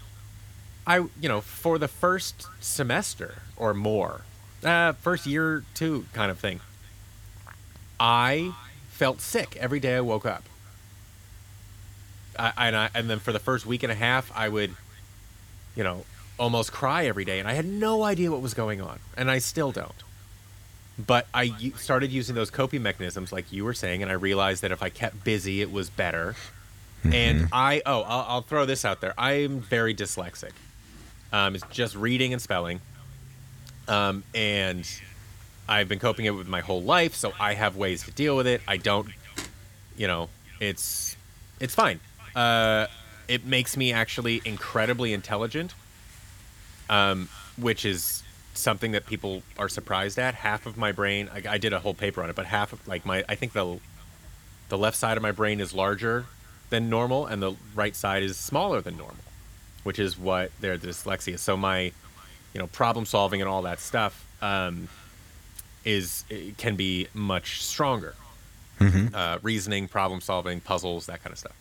I, 0.86 0.96
you 1.20 1.28
know, 1.28 1.40
for 1.40 1.78
the 1.78 1.88
first 1.88 2.46
semester 2.60 3.42
or 3.56 3.74
more, 3.74 4.22
uh, 4.64 4.92
first 4.94 5.26
year 5.26 5.64
two 5.74 6.06
kind 6.12 6.30
of 6.30 6.38
thing, 6.38 6.60
I 7.98 8.52
felt 8.88 9.20
sick 9.20 9.56
every 9.56 9.80
day 9.80 9.96
I 9.96 10.00
woke 10.00 10.26
up. 10.26 10.44
I, 12.38 12.52
and, 12.56 12.76
I, 12.76 12.90
and 12.94 13.10
then 13.10 13.18
for 13.18 13.32
the 13.32 13.38
first 13.38 13.66
week 13.66 13.82
and 13.82 13.92
a 13.92 13.94
half, 13.94 14.30
I 14.34 14.48
would, 14.48 14.74
you 15.76 15.84
know, 15.84 16.04
almost 16.38 16.72
cry 16.72 17.04
every 17.06 17.24
day, 17.24 17.38
and 17.38 17.46
I 17.46 17.52
had 17.52 17.66
no 17.66 18.02
idea 18.02 18.30
what 18.30 18.40
was 18.40 18.54
going 18.54 18.80
on, 18.80 18.98
and 19.16 19.30
I 19.30 19.38
still 19.38 19.72
don't. 19.72 19.92
But 20.98 21.26
I 21.34 21.44
u- 21.44 21.72
started 21.76 22.10
using 22.10 22.34
those 22.34 22.50
coping 22.50 22.82
mechanisms, 22.82 23.32
like 23.32 23.52
you 23.52 23.64
were 23.64 23.74
saying, 23.74 24.02
and 24.02 24.10
I 24.10 24.14
realized 24.14 24.62
that 24.62 24.72
if 24.72 24.82
I 24.82 24.88
kept 24.88 25.22
busy, 25.22 25.60
it 25.60 25.70
was 25.70 25.90
better. 25.90 26.34
And 27.04 27.48
I, 27.52 27.82
oh, 27.86 28.02
I'll, 28.02 28.26
I'll 28.28 28.42
throw 28.42 28.66
this 28.66 28.84
out 28.84 29.00
there. 29.00 29.14
I'm 29.16 29.60
very 29.60 29.94
dyslexic. 29.94 30.52
Um, 31.32 31.54
it's 31.54 31.64
just 31.70 31.96
reading 31.96 32.32
and 32.32 32.42
spelling. 32.42 32.80
Um, 33.88 34.22
and 34.34 34.88
I've 35.68 35.88
been 35.88 35.98
coping 35.98 36.26
it 36.26 36.30
with 36.30 36.48
my 36.48 36.60
whole 36.60 36.82
life, 36.82 37.14
so 37.14 37.32
I 37.38 37.54
have 37.54 37.76
ways 37.76 38.04
to 38.04 38.10
deal 38.10 38.36
with 38.36 38.46
it. 38.46 38.60
I 38.68 38.76
don't, 38.76 39.08
you 39.96 40.06
know, 40.06 40.28
it's 40.60 41.16
it's 41.58 41.74
fine. 41.74 42.00
Uh, 42.34 42.86
it 43.28 43.44
makes 43.44 43.76
me 43.76 43.92
actually 43.92 44.42
incredibly 44.44 45.12
intelligent, 45.12 45.74
um, 46.88 47.28
which 47.56 47.84
is 47.84 48.22
something 48.54 48.92
that 48.92 49.06
people 49.06 49.42
are 49.58 49.68
surprised 49.68 50.18
at. 50.18 50.34
Half 50.34 50.66
of 50.66 50.76
my 50.76 50.92
brain, 50.92 51.30
I, 51.32 51.54
I 51.54 51.58
did 51.58 51.72
a 51.72 51.80
whole 51.80 51.94
paper 51.94 52.22
on 52.22 52.30
it, 52.30 52.36
but 52.36 52.46
half 52.46 52.72
of 52.72 52.86
like 52.86 53.06
my, 53.06 53.24
I 53.28 53.34
think 53.34 53.52
the 53.52 53.78
the 54.68 54.78
left 54.78 54.96
side 54.96 55.16
of 55.16 55.22
my 55.22 55.32
brain 55.32 55.60
is 55.60 55.72
larger 55.72 56.26
than 56.70 56.88
normal, 56.88 57.26
and 57.26 57.42
the 57.42 57.54
right 57.74 57.94
side 57.94 58.22
is 58.22 58.36
smaller 58.36 58.80
than 58.80 58.96
normal, 58.96 59.24
which 59.82 59.98
is 59.98 60.18
what 60.18 60.50
their 60.60 60.78
dyslexia. 60.78 61.38
So 61.38 61.56
my, 61.56 61.80
you 61.80 62.58
know, 62.58 62.66
problem 62.68 63.04
solving 63.04 63.40
and 63.40 63.48
all 63.48 63.62
that 63.62 63.80
stuff 63.80 64.26
um, 64.40 64.88
is 65.84 66.24
can 66.56 66.76
be 66.76 67.08
much 67.14 67.62
stronger. 67.62 68.14
Uh, 69.14 69.38
reasoning, 69.42 69.88
problem 69.88 70.22
solving, 70.22 70.60
puzzles, 70.60 71.06
that 71.06 71.22
kind 71.22 71.32
of 71.32 71.38
stuff. 71.38 71.56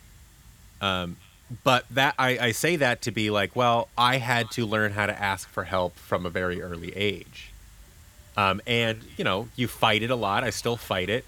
Um, 0.80 1.16
but 1.64 1.84
that 1.90 2.14
I, 2.18 2.38
I 2.38 2.52
say 2.52 2.76
that 2.76 3.02
to 3.02 3.10
be 3.10 3.28
like, 3.28 3.54
well, 3.54 3.88
I 3.98 4.16
had 4.16 4.50
to 4.52 4.64
learn 4.64 4.92
how 4.92 5.04
to 5.04 5.20
ask 5.20 5.48
for 5.48 5.64
help 5.64 5.96
from 5.96 6.24
a 6.24 6.30
very 6.30 6.62
early 6.62 6.96
age. 6.96 7.50
Um, 8.36 8.62
and 8.66 9.00
you 9.18 9.24
know, 9.24 9.48
you 9.56 9.68
fight 9.68 10.02
it 10.02 10.10
a 10.10 10.16
lot. 10.16 10.44
I 10.44 10.50
still 10.50 10.76
fight 10.76 11.10
it, 11.10 11.26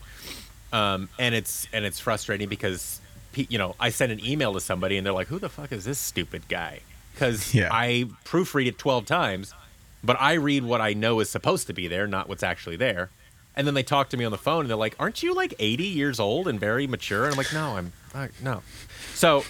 um, 0.73 1.11
and 1.19 1.35
it's 1.35 1.67
and 1.73 1.85
it's 1.85 1.99
frustrating 1.99 2.49
because 2.49 3.02
you 3.35 3.59
know 3.59 3.75
I 3.81 3.91
send 3.91 4.13
an 4.13 4.25
email 4.25 4.53
to 4.55 4.61
somebody 4.61 4.97
and 4.97 5.07
they're 5.07 5.13
like, 5.13 5.29
"Who 5.29 5.39
the 5.39 5.49
fuck 5.49 5.73
is 5.73 5.85
this 5.85 5.99
stupid 5.99 6.49
guy?" 6.49 6.81
Because 7.15 7.55
Yeah. 7.61 7.69
I 7.73 8.07
proofread 8.25 8.67
it 8.67 8.79
twelve 8.79 9.07
times, 9.07 9.55
but 10.03 10.17
I 10.21 10.35
read 10.35 10.65
what 10.65 10.81
I 10.81 10.93
know 10.93 11.21
is 11.21 11.31
supposed 11.31 11.67
to 11.69 11.73
be 11.73 11.89
there, 11.89 12.07
not 12.07 12.29
what's 12.29 12.43
actually 12.43 12.77
there. 12.77 13.11
And 13.55 13.67
then 13.67 13.75
they 13.75 13.83
talk 13.83 14.09
to 14.11 14.17
me 14.17 14.25
on 14.25 14.31
the 14.33 14.39
phone 14.39 14.63
and 14.63 14.71
they're 14.71 14.77
like, 14.77 14.97
"Aren't 14.99 15.23
you 15.23 15.35
like 15.35 15.55
eighty 15.59 15.87
years 15.87 16.19
old 16.21 16.49
and 16.49 16.59
very 16.59 16.87
mature?" 16.87 17.25
And 17.25 17.33
I'm 17.33 17.39
like, 17.39 17.53
"No, 17.53 17.77
I'm 17.77 17.93
uh, 18.15 18.29
no." 18.43 18.63
So 19.15 19.45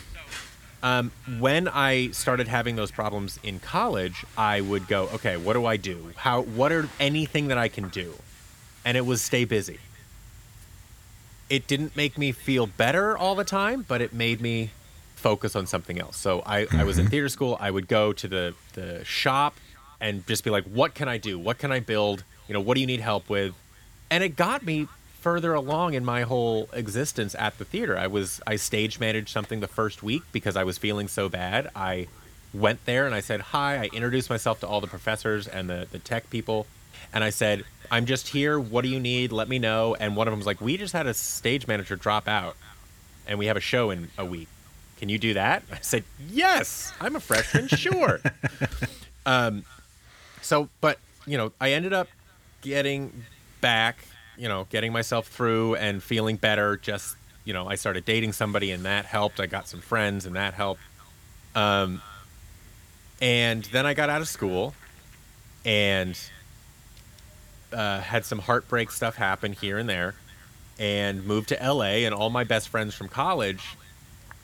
um, 0.83 1.13
when 1.39 1.69
I 1.69 2.11
started 2.11 2.49
having 2.49 2.75
those 2.77 2.91
problems 2.91 3.39
in 3.45 3.61
college, 3.61 4.25
I 4.37 4.61
would 4.61 4.89
go, 4.89 5.05
okay, 5.15 5.37
what 5.37 5.53
do 5.53 5.65
I 5.65 5.77
do? 5.77 6.13
How? 6.17 6.43
What 6.43 6.73
are 6.73 6.89
anything 6.99 7.49
that 7.49 7.59
I 7.59 7.69
can 7.69 7.89
do? 7.89 8.15
and 8.85 8.97
it 8.97 9.07
was 9.07 9.23
stay 9.23 9.45
busy. 9.45 9.79
It 11.53 11.67
didn't 11.67 11.95
make 11.95 12.17
me 12.17 12.33
feel 12.33 12.67
better 12.67 13.15
all 13.15 13.35
the 13.35 13.45
time, 13.45 13.85
but 13.87 14.01
it 14.01 14.15
made 14.15 14.41
me 14.41 14.71
focus 15.17 15.55
on 15.55 15.67
something 15.67 16.01
else. 16.01 16.17
So 16.17 16.43
I, 16.47 16.67
I 16.73 16.85
was 16.85 16.97
in 16.97 17.05
mm-hmm. 17.05 17.11
theater 17.11 17.29
school. 17.29 17.59
I 17.61 17.71
would 17.71 17.89
go 17.89 18.15
to 18.15 18.27
the, 18.27 18.55
the 18.73 19.05
shop 19.05 19.55
and 20.01 20.27
just 20.27 20.45
be 20.45 20.51
like, 20.51 20.65
what 20.65 20.95
can 20.95 21.11
I 21.11 21.19
do? 21.19 21.39
What 21.39 21.59
can 21.59 21.71
I 21.71 21.81
build? 21.81 22.25
You 22.49 22.55
know, 22.55 22.61
what 22.63 22.77
do 22.77 22.81
you 22.81 22.87
need 22.87 23.01
help 23.01 23.29
with? 23.29 23.53
And 24.11 24.25
it 24.25 24.35
got 24.35 24.65
me 24.65 24.89
further 25.21 25.53
along 25.53 25.93
in 25.93 26.07
my 26.07 26.23
whole 26.23 26.71
existence 26.73 27.35
at 27.39 27.59
the 27.59 27.67
theater. 27.67 27.99
I 27.99 28.07
was 28.07 28.41
I 28.47 28.57
stage 28.57 28.99
managed 28.99 29.29
something 29.29 29.61
the 29.61 29.69
first 29.69 30.03
week 30.03 30.23
because 30.33 30.57
I 30.57 30.65
was 30.65 30.79
feeling 30.79 31.07
so 31.07 31.29
bad. 31.29 31.69
I 31.77 32.09
went 32.55 32.83
there 32.87 33.05
and 33.05 33.15
I 33.15 33.21
said 33.21 33.41
hi. 33.53 33.77
I 33.77 33.91
introduced 33.93 34.31
myself 34.31 34.61
to 34.61 34.67
all 34.67 34.81
the 34.81 34.87
professors 34.87 35.47
and 35.47 35.69
the, 35.69 35.87
the 35.93 35.99
tech 35.99 36.31
people. 36.31 36.67
And 37.13 37.23
I 37.23 37.31
said, 37.31 37.65
I'm 37.91 38.07
just 38.07 38.29
here. 38.29 38.59
What 38.59 38.83
do 38.83 38.89
you 38.89 38.99
need? 38.99 39.33
Let 39.33 39.49
me 39.49 39.59
know. 39.59 39.95
And 39.95 40.17
one 40.17 40.27
of 40.27 40.33
them 40.33 40.39
was 40.39 40.47
like, 40.47 40.61
We 40.61 40.77
just 40.77 40.93
had 40.93 41.07
a 41.07 41.15
stage 41.15 41.67
manager 41.67 41.95
drop 41.95 42.27
out 42.27 42.57
and 43.27 43.39
we 43.39 43.47
have 43.47 43.57
a 43.57 43.61
show 43.61 43.91
in 43.91 44.09
a 44.17 44.25
week. 44.25 44.49
Can 44.99 45.09
you 45.09 45.19
do 45.19 45.35
that? 45.35 45.63
I 45.73 45.79
said, 45.83 46.05
Yes, 46.31 46.93
I'm 47.01 47.17
a 47.17 47.21
freshman, 47.21 47.69
sure. 47.69 48.21
um, 49.27 49.65
so, 50.41 50.69
but, 50.81 50.99
you 51.27 51.37
know, 51.37 51.53
I 51.61 51.73
ended 51.73 51.93
up 51.93 52.09
getting 52.63 53.25
back, 53.61 53.99
you 54.39 54.49
know, 54.49 54.67
getting 54.71 54.93
myself 54.93 55.29
through 55.29 55.77
and 55.77 56.03
feeling 56.03 56.37
better. 56.37 56.79
Just, 56.79 57.17
you 57.45 57.53
know, 57.53 57.69
I 57.69 57.75
started 57.75 58.05
dating 58.05 58.33
somebody 58.33 58.71
and 58.71 58.85
that 58.85 59.05
helped. 59.05 59.39
I 59.39 59.47
got 59.47 59.69
some 59.69 59.81
friends 59.81 60.25
and 60.25 60.35
that 60.37 60.55
helped. 60.55 60.81
Um, 61.55 62.01
and 63.21 63.65
then 63.65 63.85
I 63.85 63.95
got 63.95 64.09
out 64.09 64.21
of 64.21 64.29
school 64.29 64.75
and 65.65 66.19
uh, 67.73 68.01
had 68.01 68.25
some 68.25 68.39
heartbreak 68.39 68.91
stuff 68.91 69.17
happen 69.17 69.53
here 69.53 69.79
and 69.79 69.89
there 69.89 70.15
and 70.79 71.25
moved 71.25 71.49
to 71.51 71.59
LA. 71.63 72.05
And 72.05 72.15
all 72.15 72.31
my 72.31 72.45
best 72.45 72.69
friends 72.69 72.95
from 72.95 73.09
college, 73.09 73.63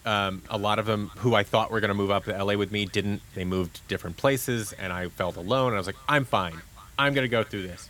um, 0.05 0.43
a 0.49 0.59
lot 0.59 0.79
of 0.79 0.87
them 0.87 1.11
who 1.19 1.35
I 1.35 1.43
thought 1.43 1.71
were 1.71 1.81
going 1.81 1.88
to 1.88 1.95
move 1.95 2.11
up 2.11 2.25
to 2.25 2.45
LA 2.45 2.55
with 2.55 2.71
me 2.71 2.85
didn't. 2.85 3.23
They 3.35 3.45
moved 3.45 3.87
different 3.88 4.17
places 4.17 4.73
and 4.73 4.93
I 4.93 5.09
felt 5.09 5.37
alone. 5.37 5.69
And 5.69 5.77
I 5.77 5.79
was 5.79 5.87
like, 5.87 5.97
I'm 6.09 6.25
fine. 6.25 6.61
I'm 6.99 7.14
going 7.14 7.25
to 7.25 7.29
go 7.29 7.45
through 7.45 7.62
this. 7.62 7.88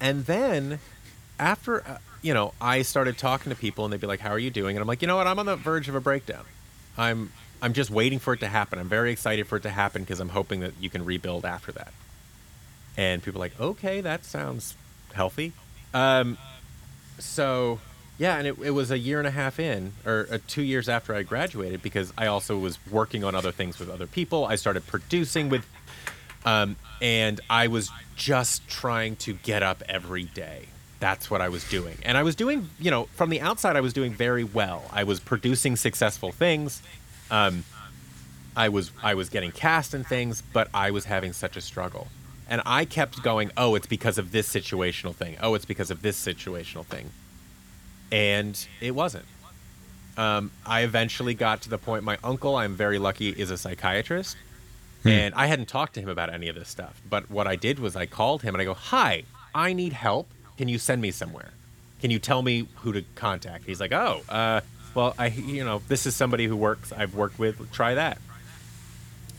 And 0.00 0.26
then 0.26 0.80
after, 1.38 1.86
uh, 1.86 1.98
you 2.22 2.34
know, 2.34 2.54
I 2.60 2.82
started 2.82 3.18
talking 3.18 3.50
to 3.50 3.56
people 3.56 3.84
and 3.84 3.92
they'd 3.92 4.00
be 4.00 4.06
like, 4.06 4.20
How 4.20 4.30
are 4.30 4.38
you 4.38 4.50
doing? 4.50 4.76
And 4.76 4.82
I'm 4.82 4.88
like, 4.88 5.02
You 5.02 5.08
know 5.08 5.16
what? 5.16 5.26
I'm 5.26 5.38
on 5.38 5.46
the 5.46 5.56
verge 5.56 5.88
of 5.88 5.94
a 5.94 6.00
breakdown. 6.00 6.44
I'm 6.98 7.32
I'm 7.62 7.72
just 7.72 7.90
waiting 7.90 8.18
for 8.18 8.34
it 8.34 8.40
to 8.40 8.48
happen. 8.48 8.80
I'm 8.80 8.88
very 8.88 9.12
excited 9.12 9.46
for 9.46 9.56
it 9.56 9.62
to 9.62 9.70
happen 9.70 10.02
because 10.02 10.18
I'm 10.18 10.30
hoping 10.30 10.60
that 10.60 10.72
you 10.80 10.90
can 10.90 11.04
rebuild 11.04 11.44
after 11.44 11.70
that. 11.72 11.92
And 12.96 13.22
people 13.22 13.40
are 13.40 13.44
like, 13.44 13.60
okay, 13.60 14.00
that 14.00 14.24
sounds 14.24 14.76
healthy. 15.12 15.52
Um, 15.94 16.38
so 17.18 17.80
yeah, 18.18 18.36
and 18.36 18.46
it, 18.46 18.58
it 18.62 18.70
was 18.70 18.90
a 18.90 18.98
year 18.98 19.18
and 19.18 19.26
a 19.26 19.30
half 19.32 19.58
in, 19.58 19.92
or 20.06 20.28
uh, 20.30 20.38
two 20.46 20.62
years 20.62 20.88
after 20.88 21.14
I 21.14 21.22
graduated, 21.22 21.82
because 21.82 22.12
I 22.16 22.26
also 22.26 22.58
was 22.58 22.78
working 22.90 23.24
on 23.24 23.34
other 23.34 23.50
things 23.52 23.78
with 23.78 23.88
other 23.88 24.06
people. 24.06 24.44
I 24.44 24.56
started 24.56 24.86
producing 24.86 25.48
with, 25.48 25.66
um, 26.44 26.76
and 27.00 27.40
I 27.48 27.66
was 27.68 27.90
just 28.14 28.68
trying 28.68 29.16
to 29.16 29.32
get 29.32 29.62
up 29.62 29.82
every 29.88 30.24
day. 30.24 30.66
That's 31.00 31.30
what 31.30 31.40
I 31.40 31.48
was 31.48 31.68
doing. 31.68 31.96
And 32.04 32.16
I 32.16 32.22
was 32.22 32.36
doing, 32.36 32.68
you 32.78 32.90
know, 32.92 33.06
from 33.14 33.30
the 33.30 33.40
outside, 33.40 33.74
I 33.74 33.80
was 33.80 33.92
doing 33.92 34.12
very 34.12 34.44
well. 34.44 34.84
I 34.92 35.02
was 35.02 35.18
producing 35.18 35.74
successful 35.74 36.30
things. 36.30 36.80
Um, 37.30 37.64
I 38.54 38.68
was 38.68 38.92
I 39.02 39.14
was 39.14 39.30
getting 39.30 39.50
cast 39.50 39.94
in 39.94 40.04
things, 40.04 40.42
but 40.52 40.68
I 40.74 40.92
was 40.92 41.06
having 41.06 41.32
such 41.32 41.56
a 41.56 41.60
struggle. 41.60 42.06
And 42.52 42.60
I 42.66 42.84
kept 42.84 43.22
going, 43.22 43.50
"Oh, 43.56 43.74
it's 43.76 43.86
because 43.86 44.18
of 44.18 44.30
this 44.30 44.46
situational 44.46 45.14
thing. 45.14 45.38
Oh, 45.40 45.54
it's 45.54 45.64
because 45.64 45.90
of 45.90 46.02
this 46.02 46.22
situational 46.22 46.84
thing." 46.84 47.10
And 48.12 48.54
it 48.78 48.90
wasn't. 48.90 49.24
Um, 50.18 50.50
I 50.66 50.82
eventually 50.82 51.32
got 51.32 51.62
to 51.62 51.70
the 51.70 51.78
point. 51.78 52.04
My 52.04 52.18
uncle, 52.22 52.54
I'm 52.56 52.74
very 52.76 52.98
lucky, 52.98 53.30
is 53.30 53.50
a 53.50 53.56
psychiatrist, 53.56 54.36
and 55.02 55.34
I 55.34 55.46
hadn't 55.46 55.68
talked 55.68 55.94
to 55.94 56.00
him 56.02 56.10
about 56.10 56.28
any 56.28 56.48
of 56.48 56.54
this 56.54 56.68
stuff. 56.68 57.00
But 57.08 57.30
what 57.30 57.46
I 57.46 57.56
did 57.56 57.78
was 57.78 57.96
I 57.96 58.04
called 58.04 58.42
him 58.42 58.54
and 58.54 58.60
I 58.60 58.66
go, 58.66 58.74
"Hi, 58.74 59.22
I 59.54 59.72
need 59.72 59.94
help. 59.94 60.28
Can 60.58 60.68
you 60.68 60.78
send 60.78 61.00
me 61.00 61.10
somewhere? 61.10 61.52
Can 62.02 62.10
you 62.10 62.18
tell 62.18 62.42
me 62.42 62.68
who 62.82 62.92
to 62.92 63.02
contact?" 63.14 63.64
He's 63.64 63.80
like, 63.80 63.92
"Oh, 63.92 64.20
uh, 64.28 64.60
well, 64.94 65.14
I, 65.18 65.28
you 65.28 65.64
know, 65.64 65.80
this 65.88 66.04
is 66.04 66.14
somebody 66.14 66.44
who 66.44 66.56
works. 66.58 66.92
I've 66.92 67.14
worked 67.14 67.38
with. 67.38 67.72
Try 67.72 67.94
that." 67.94 68.18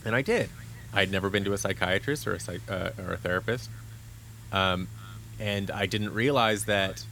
And 0.04 0.16
I 0.16 0.22
did. 0.22 0.50
I'd 0.94 1.10
never 1.10 1.28
been 1.30 1.44
to 1.44 1.52
a 1.52 1.58
psychiatrist 1.58 2.26
or 2.26 2.34
a 2.34 2.40
psych, 2.40 2.60
uh, 2.70 2.90
or 2.98 3.12
a 3.12 3.16
therapist, 3.16 3.68
um, 4.52 4.88
and 5.38 5.70
I 5.70 5.86
didn't 5.86 6.14
realize 6.14 6.64
that 6.66 7.04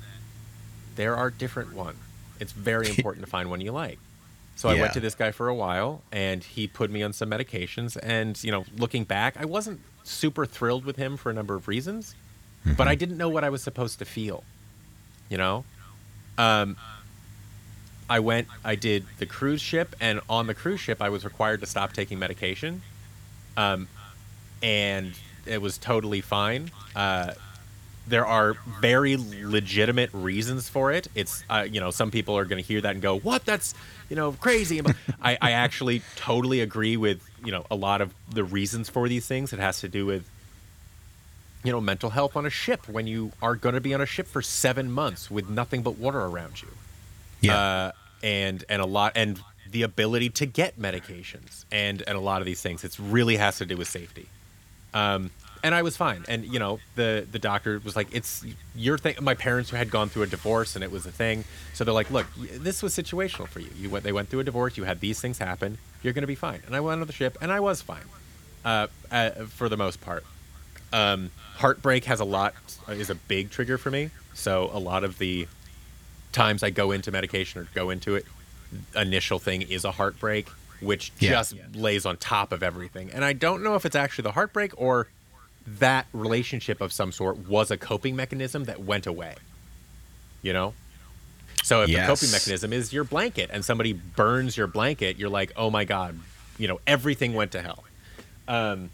there 0.96 1.16
are 1.16 1.30
different 1.30 1.74
ones. 1.74 1.98
It's 2.40 2.52
very 2.52 2.88
important 2.96 3.24
to 3.24 3.30
find 3.30 3.50
one 3.50 3.60
you 3.60 3.72
like. 3.72 3.98
So 4.54 4.68
I 4.68 4.78
went 4.80 4.92
to 4.92 5.00
this 5.00 5.14
guy 5.14 5.32
for 5.32 5.48
a 5.48 5.54
while, 5.54 6.02
and 6.12 6.44
he 6.44 6.68
put 6.68 6.90
me 6.90 7.02
on 7.02 7.12
some 7.12 7.30
medications. 7.30 7.96
And 8.00 8.42
you 8.44 8.52
know, 8.52 8.64
looking 8.76 9.04
back, 9.04 9.34
I 9.38 9.44
wasn't 9.44 9.80
super 10.04 10.46
thrilled 10.46 10.84
with 10.84 10.96
him 10.96 11.16
for 11.16 11.30
a 11.30 11.34
number 11.34 11.54
of 11.54 11.66
reasons, 11.68 12.14
but 12.76 12.86
I 12.86 12.94
didn't 12.94 13.16
know 13.16 13.28
what 13.28 13.42
I 13.44 13.50
was 13.50 13.62
supposed 13.62 13.98
to 13.98 14.04
feel. 14.04 14.44
You 15.28 15.38
know, 15.38 15.64
um, 16.38 16.76
I 18.08 18.20
went, 18.20 18.48
I 18.64 18.74
did 18.74 19.04
the 19.18 19.26
cruise 19.26 19.62
ship, 19.62 19.96
and 20.00 20.20
on 20.28 20.46
the 20.46 20.54
cruise 20.54 20.80
ship, 20.80 21.00
I 21.00 21.08
was 21.08 21.24
required 21.24 21.60
to 21.60 21.66
stop 21.66 21.92
taking 21.92 22.18
medication, 22.18 22.82
um, 23.56 23.88
and 24.62 25.12
it 25.46 25.60
was 25.60 25.78
totally 25.78 26.20
fine. 26.20 26.70
Uh, 26.94 27.32
there 28.06 28.26
are 28.26 28.54
very 28.80 29.16
legitimate 29.16 30.10
reasons 30.12 30.68
for 30.68 30.90
it. 30.92 31.06
It's 31.14 31.44
uh, 31.48 31.66
you 31.70 31.80
know 31.80 31.90
some 31.90 32.10
people 32.10 32.36
are 32.36 32.44
going 32.44 32.62
to 32.62 32.66
hear 32.66 32.80
that 32.80 32.92
and 32.92 33.02
go, 33.02 33.18
"What? 33.18 33.44
That's 33.44 33.74
you 34.10 34.16
know 34.16 34.32
crazy." 34.32 34.80
I, 35.22 35.38
I 35.40 35.50
actually 35.52 36.02
totally 36.16 36.60
agree 36.60 36.96
with 36.96 37.22
you 37.44 37.52
know 37.52 37.64
a 37.70 37.76
lot 37.76 38.00
of 38.00 38.12
the 38.32 38.44
reasons 38.44 38.88
for 38.88 39.08
these 39.08 39.26
things. 39.26 39.52
It 39.52 39.58
has 39.60 39.80
to 39.80 39.88
do 39.88 40.04
with 40.06 40.28
you 41.64 41.70
know 41.70 41.80
mental 41.80 42.10
health 42.10 42.36
on 42.36 42.44
a 42.44 42.50
ship 42.50 42.88
when 42.88 43.06
you 43.06 43.30
are 43.40 43.54
going 43.54 43.74
to 43.76 43.80
be 43.80 43.94
on 43.94 44.00
a 44.00 44.06
ship 44.06 44.26
for 44.26 44.42
seven 44.42 44.90
months 44.90 45.30
with 45.30 45.48
nothing 45.48 45.82
but 45.82 45.96
water 45.96 46.20
around 46.20 46.60
you 46.60 46.68
Yeah. 47.40 47.56
uh, 47.56 47.92
and 48.24 48.64
and 48.68 48.82
a 48.82 48.86
lot 48.86 49.12
and 49.14 49.40
the 49.72 49.82
ability 49.82 50.30
to 50.30 50.46
get 50.46 50.78
medications 50.78 51.64
and 51.72 52.02
and 52.06 52.16
a 52.16 52.20
lot 52.20 52.40
of 52.40 52.46
these 52.46 52.62
things. 52.62 52.84
It 52.84 52.96
really 52.98 53.36
has 53.36 53.58
to 53.58 53.66
do 53.66 53.76
with 53.76 53.88
safety. 53.88 54.26
Um, 54.94 55.30
and 55.64 55.74
I 55.74 55.82
was 55.82 55.96
fine. 55.96 56.24
And 56.28 56.44
you 56.44 56.58
know, 56.58 56.80
the 56.96 57.26
the 57.30 57.38
doctor 57.38 57.80
was 57.84 57.96
like, 57.96 58.08
"It's 58.12 58.44
your 58.74 58.98
thing." 58.98 59.16
My 59.20 59.34
parents 59.34 59.70
had 59.70 59.90
gone 59.90 60.08
through 60.08 60.22
a 60.22 60.26
divorce, 60.26 60.74
and 60.74 60.84
it 60.84 60.90
was 60.90 61.06
a 61.06 61.12
thing. 61.12 61.44
So 61.72 61.84
they're 61.84 61.94
like, 61.94 62.10
"Look, 62.10 62.26
this 62.36 62.82
was 62.82 62.94
situational 62.94 63.48
for 63.48 63.60
you. 63.60 63.70
You 63.76 63.88
went, 63.88 64.04
they 64.04 64.12
went 64.12 64.28
through 64.28 64.40
a 64.40 64.44
divorce. 64.44 64.76
You 64.76 64.84
had 64.84 65.00
these 65.00 65.20
things 65.20 65.38
happen. 65.38 65.78
You're 66.02 66.12
going 66.12 66.22
to 66.22 66.28
be 66.28 66.34
fine." 66.34 66.62
And 66.66 66.74
I 66.74 66.80
went 66.80 67.00
on 67.00 67.06
the 67.06 67.12
ship, 67.12 67.38
and 67.40 67.52
I 67.52 67.60
was 67.60 67.80
fine, 67.80 68.04
uh, 68.64 68.88
uh, 69.10 69.30
for 69.46 69.68
the 69.68 69.76
most 69.76 70.00
part. 70.00 70.24
Um, 70.92 71.30
heartbreak 71.56 72.04
has 72.04 72.20
a 72.20 72.24
lot 72.24 72.54
is 72.88 73.08
a 73.08 73.14
big 73.14 73.50
trigger 73.50 73.78
for 73.78 73.90
me. 73.90 74.10
So 74.34 74.70
a 74.72 74.78
lot 74.78 75.04
of 75.04 75.18
the 75.18 75.46
times 76.32 76.62
I 76.62 76.70
go 76.70 76.90
into 76.90 77.12
medication 77.12 77.60
or 77.60 77.68
go 77.74 77.90
into 77.90 78.16
it, 78.16 78.26
initial 78.96 79.38
thing 79.38 79.62
is 79.62 79.84
a 79.84 79.92
heartbreak, 79.92 80.48
which 80.80 81.12
Yeah. 81.18 81.30
just 81.30 81.54
lays 81.74 82.06
on 82.06 82.16
top 82.16 82.52
of 82.52 82.62
everything. 82.62 83.10
And 83.10 83.24
I 83.24 83.32
don't 83.32 83.62
know 83.62 83.74
if 83.74 83.84
it's 83.86 83.96
actually 83.96 84.22
the 84.22 84.32
heartbreak 84.32 84.72
or 84.76 85.08
that 85.66 86.06
relationship 86.12 86.80
of 86.80 86.92
some 86.92 87.12
sort 87.12 87.38
was 87.38 87.70
a 87.70 87.76
coping 87.76 88.16
mechanism 88.16 88.64
that 88.64 88.80
went 88.80 89.06
away. 89.06 89.36
You 90.42 90.52
know? 90.52 90.74
So 91.62 91.82
if 91.82 91.88
the 91.88 92.04
coping 92.06 92.32
mechanism 92.32 92.72
is 92.72 92.92
your 92.92 93.04
blanket 93.04 93.50
and 93.52 93.64
somebody 93.64 93.92
burns 93.92 94.56
your 94.56 94.66
blanket, 94.66 95.16
you're 95.18 95.28
like, 95.30 95.52
oh 95.56 95.70
my 95.70 95.84
God, 95.84 96.18
you 96.58 96.66
know, 96.66 96.80
everything 96.86 97.34
went 97.34 97.52
to 97.52 97.62
hell. 97.62 97.84
Um, 98.48 98.90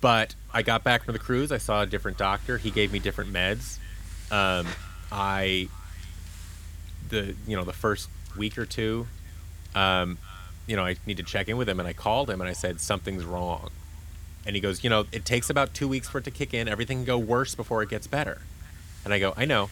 but 0.00 0.34
I 0.52 0.62
got 0.62 0.84
back 0.84 1.04
from 1.04 1.12
the 1.12 1.18
cruise. 1.18 1.52
I 1.52 1.58
saw 1.58 1.82
a 1.82 1.86
different 1.86 2.16
doctor. 2.16 2.56
He 2.56 2.70
gave 2.70 2.92
me 2.92 2.98
different 3.00 3.32
meds. 3.32 3.78
Um, 4.30 4.66
I, 5.10 5.68
the 7.10 7.34
you 7.46 7.56
know 7.56 7.64
the 7.64 7.72
first 7.72 8.08
week 8.36 8.58
or 8.58 8.66
two, 8.66 9.06
um, 9.74 10.18
you 10.66 10.76
know 10.76 10.84
I 10.84 10.96
need 11.06 11.18
to 11.18 11.22
check 11.22 11.48
in 11.48 11.56
with 11.56 11.68
him, 11.68 11.78
and 11.78 11.88
I 11.88 11.92
called 11.92 12.30
him 12.30 12.40
and 12.40 12.48
I 12.48 12.52
said 12.54 12.80
something's 12.80 13.24
wrong, 13.24 13.70
and 14.46 14.56
he 14.56 14.60
goes, 14.60 14.82
you 14.82 14.90
know, 14.90 15.06
it 15.12 15.24
takes 15.24 15.50
about 15.50 15.74
two 15.74 15.88
weeks 15.88 16.08
for 16.08 16.18
it 16.18 16.24
to 16.24 16.30
kick 16.30 16.54
in. 16.54 16.68
Everything 16.68 16.98
can 16.98 17.04
go 17.04 17.18
worse 17.18 17.54
before 17.54 17.82
it 17.82 17.88
gets 17.88 18.06
better, 18.06 18.40
and 19.04 19.12
I 19.12 19.18
go, 19.18 19.34
I 19.36 19.44
know. 19.44 19.70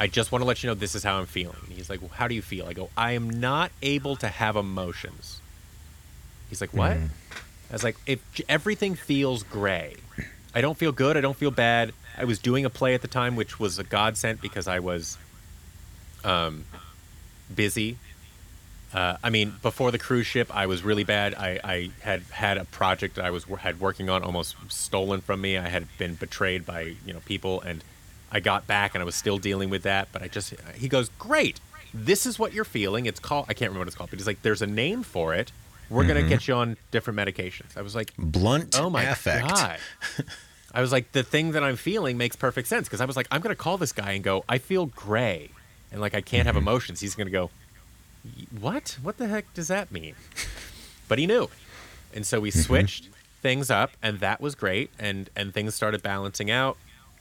I 0.00 0.06
just 0.06 0.30
want 0.30 0.42
to 0.42 0.46
let 0.46 0.62
you 0.62 0.68
know 0.68 0.74
this 0.74 0.94
is 0.94 1.02
how 1.02 1.18
I'm 1.18 1.26
feeling. 1.26 1.56
And 1.64 1.72
he's 1.72 1.90
like, 1.90 2.00
well, 2.00 2.10
how 2.14 2.28
do 2.28 2.34
you 2.36 2.40
feel? 2.40 2.66
I 2.66 2.72
go, 2.72 2.88
I 2.96 3.12
am 3.12 3.28
not 3.28 3.72
able 3.82 4.14
to 4.16 4.28
have 4.28 4.54
emotions. 4.54 5.40
He's 6.48 6.60
like, 6.60 6.72
what? 6.72 6.92
I 6.96 7.72
was 7.72 7.82
like, 7.82 7.96
if 8.06 8.20
everything 8.48 8.94
feels 8.94 9.42
gray, 9.42 9.96
I 10.54 10.60
don't 10.60 10.78
feel 10.78 10.92
good. 10.92 11.16
I 11.16 11.20
don't 11.20 11.36
feel 11.36 11.50
bad. 11.50 11.92
I 12.16 12.24
was 12.24 12.38
doing 12.38 12.64
a 12.64 12.70
play 12.70 12.94
at 12.94 13.02
the 13.02 13.08
time, 13.08 13.36
which 13.36 13.58
was 13.58 13.78
a 13.78 13.84
godsend 13.84 14.40
because 14.40 14.68
I 14.68 14.78
was 14.78 15.18
um, 16.24 16.64
busy 17.54 17.96
Uh, 18.92 19.18
I 19.22 19.28
mean, 19.28 19.52
before 19.60 19.90
the 19.90 19.98
cruise 19.98 20.26
ship, 20.26 20.48
I 20.54 20.64
was 20.66 20.82
really 20.82 21.04
bad. 21.04 21.34
I, 21.34 21.60
I 21.62 21.90
had 22.00 22.22
had 22.30 22.56
a 22.56 22.64
project 22.64 23.18
I 23.18 23.30
was 23.30 23.44
had 23.44 23.80
working 23.80 24.08
on 24.08 24.22
almost 24.22 24.56
stolen 24.68 25.20
from 25.20 25.42
me. 25.42 25.58
I 25.58 25.68
had 25.68 25.86
been 25.98 26.14
betrayed 26.14 26.64
by 26.64 26.94
you 27.04 27.12
know 27.12 27.20
people, 27.26 27.60
and 27.60 27.84
I 28.32 28.40
got 28.40 28.66
back, 28.66 28.94
and 28.94 29.02
I 29.02 29.04
was 29.04 29.14
still 29.14 29.36
dealing 29.36 29.68
with 29.68 29.82
that. 29.82 30.08
But 30.10 30.22
I 30.22 30.28
just 30.28 30.54
he 30.74 30.88
goes, 30.88 31.10
"Great, 31.18 31.60
this 31.92 32.24
is 32.24 32.38
what 32.38 32.54
you're 32.54 32.64
feeling. 32.64 33.04
It's 33.04 33.20
called 33.20 33.44
I 33.50 33.52
can't 33.52 33.68
remember 33.70 33.80
what 33.80 33.88
it's 33.88 33.96
called, 33.96 34.08
but 34.08 34.18
he's 34.18 34.26
like, 34.26 34.40
there's 34.40 34.62
a 34.62 34.66
name 34.66 35.02
for 35.02 35.34
it. 35.34 35.52
We're 35.90 36.06
gonna 36.06 36.22
get 36.26 36.48
you 36.48 36.54
on 36.54 36.78
different 36.90 37.18
medications." 37.18 37.76
I 37.76 37.82
was 37.82 37.94
like, 37.94 38.14
Blunt 38.16 38.74
"Oh 38.80 38.88
my 38.88 39.02
affect. 39.04 39.48
god." 39.48 39.78
I 40.72 40.80
was 40.80 40.92
like, 40.92 41.12
the 41.12 41.22
thing 41.22 41.52
that 41.52 41.62
I'm 41.62 41.76
feeling 41.76 42.16
makes 42.16 42.36
perfect 42.36 42.68
sense 42.68 42.88
because 42.88 43.00
I 43.02 43.04
was 43.06 43.16
like, 43.16 43.26
I'm 43.30 43.42
gonna 43.42 43.54
call 43.54 43.76
this 43.76 43.92
guy 43.92 44.12
and 44.12 44.24
go, 44.24 44.44
I 44.48 44.56
feel 44.58 44.86
gray, 44.86 45.50
and 45.92 46.00
like 46.00 46.14
I 46.14 46.20
can't 46.20 46.46
have 46.46 46.56
emotions. 46.56 47.00
He's 47.00 47.14
gonna 47.14 47.30
go, 47.30 47.50
what? 48.60 48.98
What 49.02 49.18
the 49.18 49.28
heck 49.28 49.52
does 49.54 49.68
that 49.68 49.90
mean? 49.90 50.14
But 51.08 51.18
he 51.18 51.26
knew, 51.26 51.48
and 52.14 52.26
so 52.26 52.40
we 52.40 52.50
switched 52.50 53.08
things 53.40 53.70
up, 53.70 53.92
and 54.02 54.20
that 54.20 54.40
was 54.40 54.54
great. 54.54 54.90
And 54.98 55.30
and 55.34 55.54
things 55.54 55.74
started 55.74 56.02
balancing 56.02 56.50
out. 56.50 56.76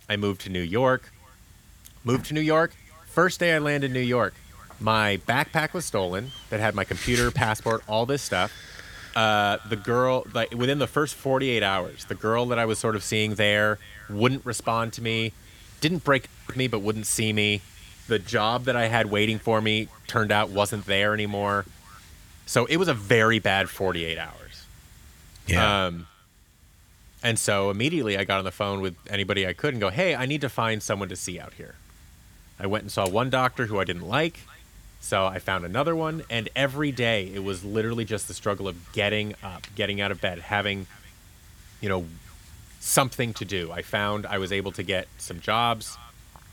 I 0.09 0.15
moved 0.15 0.41
to 0.41 0.49
New 0.49 0.61
York. 0.61 1.11
Moved 2.03 2.25
to 2.27 2.33
New 2.33 2.41
York. 2.41 2.73
First 3.05 3.39
day 3.39 3.55
I 3.55 3.59
landed 3.59 3.87
in 3.87 3.93
New 3.93 3.99
York, 3.99 4.33
my 4.79 5.17
backpack 5.27 5.73
was 5.73 5.85
stolen 5.85 6.31
that 6.49 6.59
had 6.59 6.75
my 6.75 6.83
computer, 6.83 7.31
passport, 7.43 7.83
all 7.87 8.05
this 8.05 8.21
stuff. 8.21 8.53
Uh, 9.15 9.57
the 9.67 9.75
girl, 9.75 10.27
like 10.33 10.53
within 10.53 10.77
the 10.77 10.87
first 10.87 11.15
48 11.15 11.63
hours, 11.63 12.05
the 12.05 12.15
girl 12.15 12.45
that 12.47 12.59
I 12.59 12.65
was 12.65 12.77
sort 12.77 12.95
of 12.95 13.03
seeing 13.03 13.35
there 13.35 13.79
wouldn't 14.09 14.45
respond 14.45 14.93
to 14.93 15.01
me, 15.01 15.33
didn't 15.81 16.03
break 16.03 16.29
me, 16.55 16.67
but 16.67 16.79
wouldn't 16.79 17.07
see 17.07 17.33
me. 17.33 17.61
The 18.07 18.19
job 18.19 18.65
that 18.65 18.75
I 18.75 18.87
had 18.87 19.07
waiting 19.07 19.39
for 19.39 19.61
me 19.61 19.87
turned 20.07 20.31
out 20.31 20.49
wasn't 20.49 20.85
there 20.85 21.13
anymore. 21.13 21.65
So 22.45 22.65
it 22.65 22.77
was 22.77 22.87
a 22.87 22.93
very 22.93 23.39
bad 23.39 23.69
48 23.69 24.17
hours. 24.17 24.65
Yeah. 25.47 25.85
Um, 25.87 26.07
and 27.23 27.37
so 27.37 27.69
immediately 27.69 28.17
I 28.17 28.23
got 28.23 28.39
on 28.39 28.45
the 28.45 28.51
phone 28.51 28.81
with 28.81 28.95
anybody 29.09 29.45
I 29.45 29.53
could 29.53 29.73
and 29.73 29.81
go, 29.81 29.89
hey, 29.89 30.15
I 30.15 30.25
need 30.25 30.41
to 30.41 30.49
find 30.49 30.81
someone 30.81 31.09
to 31.09 31.15
see 31.15 31.39
out 31.39 31.53
here. 31.53 31.75
I 32.59 32.67
went 32.67 32.83
and 32.83 32.91
saw 32.91 33.07
one 33.07 33.29
doctor 33.29 33.65
who 33.65 33.79
I 33.79 33.83
didn't 33.83 34.07
like. 34.07 34.39
So 34.99 35.25
I 35.25 35.39
found 35.39 35.65
another 35.65 35.95
one. 35.95 36.23
And 36.29 36.49
every 36.55 36.91
day 36.91 37.31
it 37.33 37.43
was 37.43 37.63
literally 37.63 38.05
just 38.05 38.27
the 38.27 38.33
struggle 38.33 38.67
of 38.67 38.91
getting 38.93 39.35
up, 39.43 39.67
getting 39.75 40.01
out 40.01 40.11
of 40.11 40.21
bed, 40.21 40.39
having, 40.39 40.87
you 41.81 41.89
know, 41.89 42.05
something 42.79 43.33
to 43.33 43.45
do. 43.45 43.71
I 43.71 43.81
found 43.81 44.25
I 44.25 44.37
was 44.37 44.51
able 44.51 44.71
to 44.73 44.83
get 44.83 45.07
some 45.17 45.39
jobs, 45.39 45.97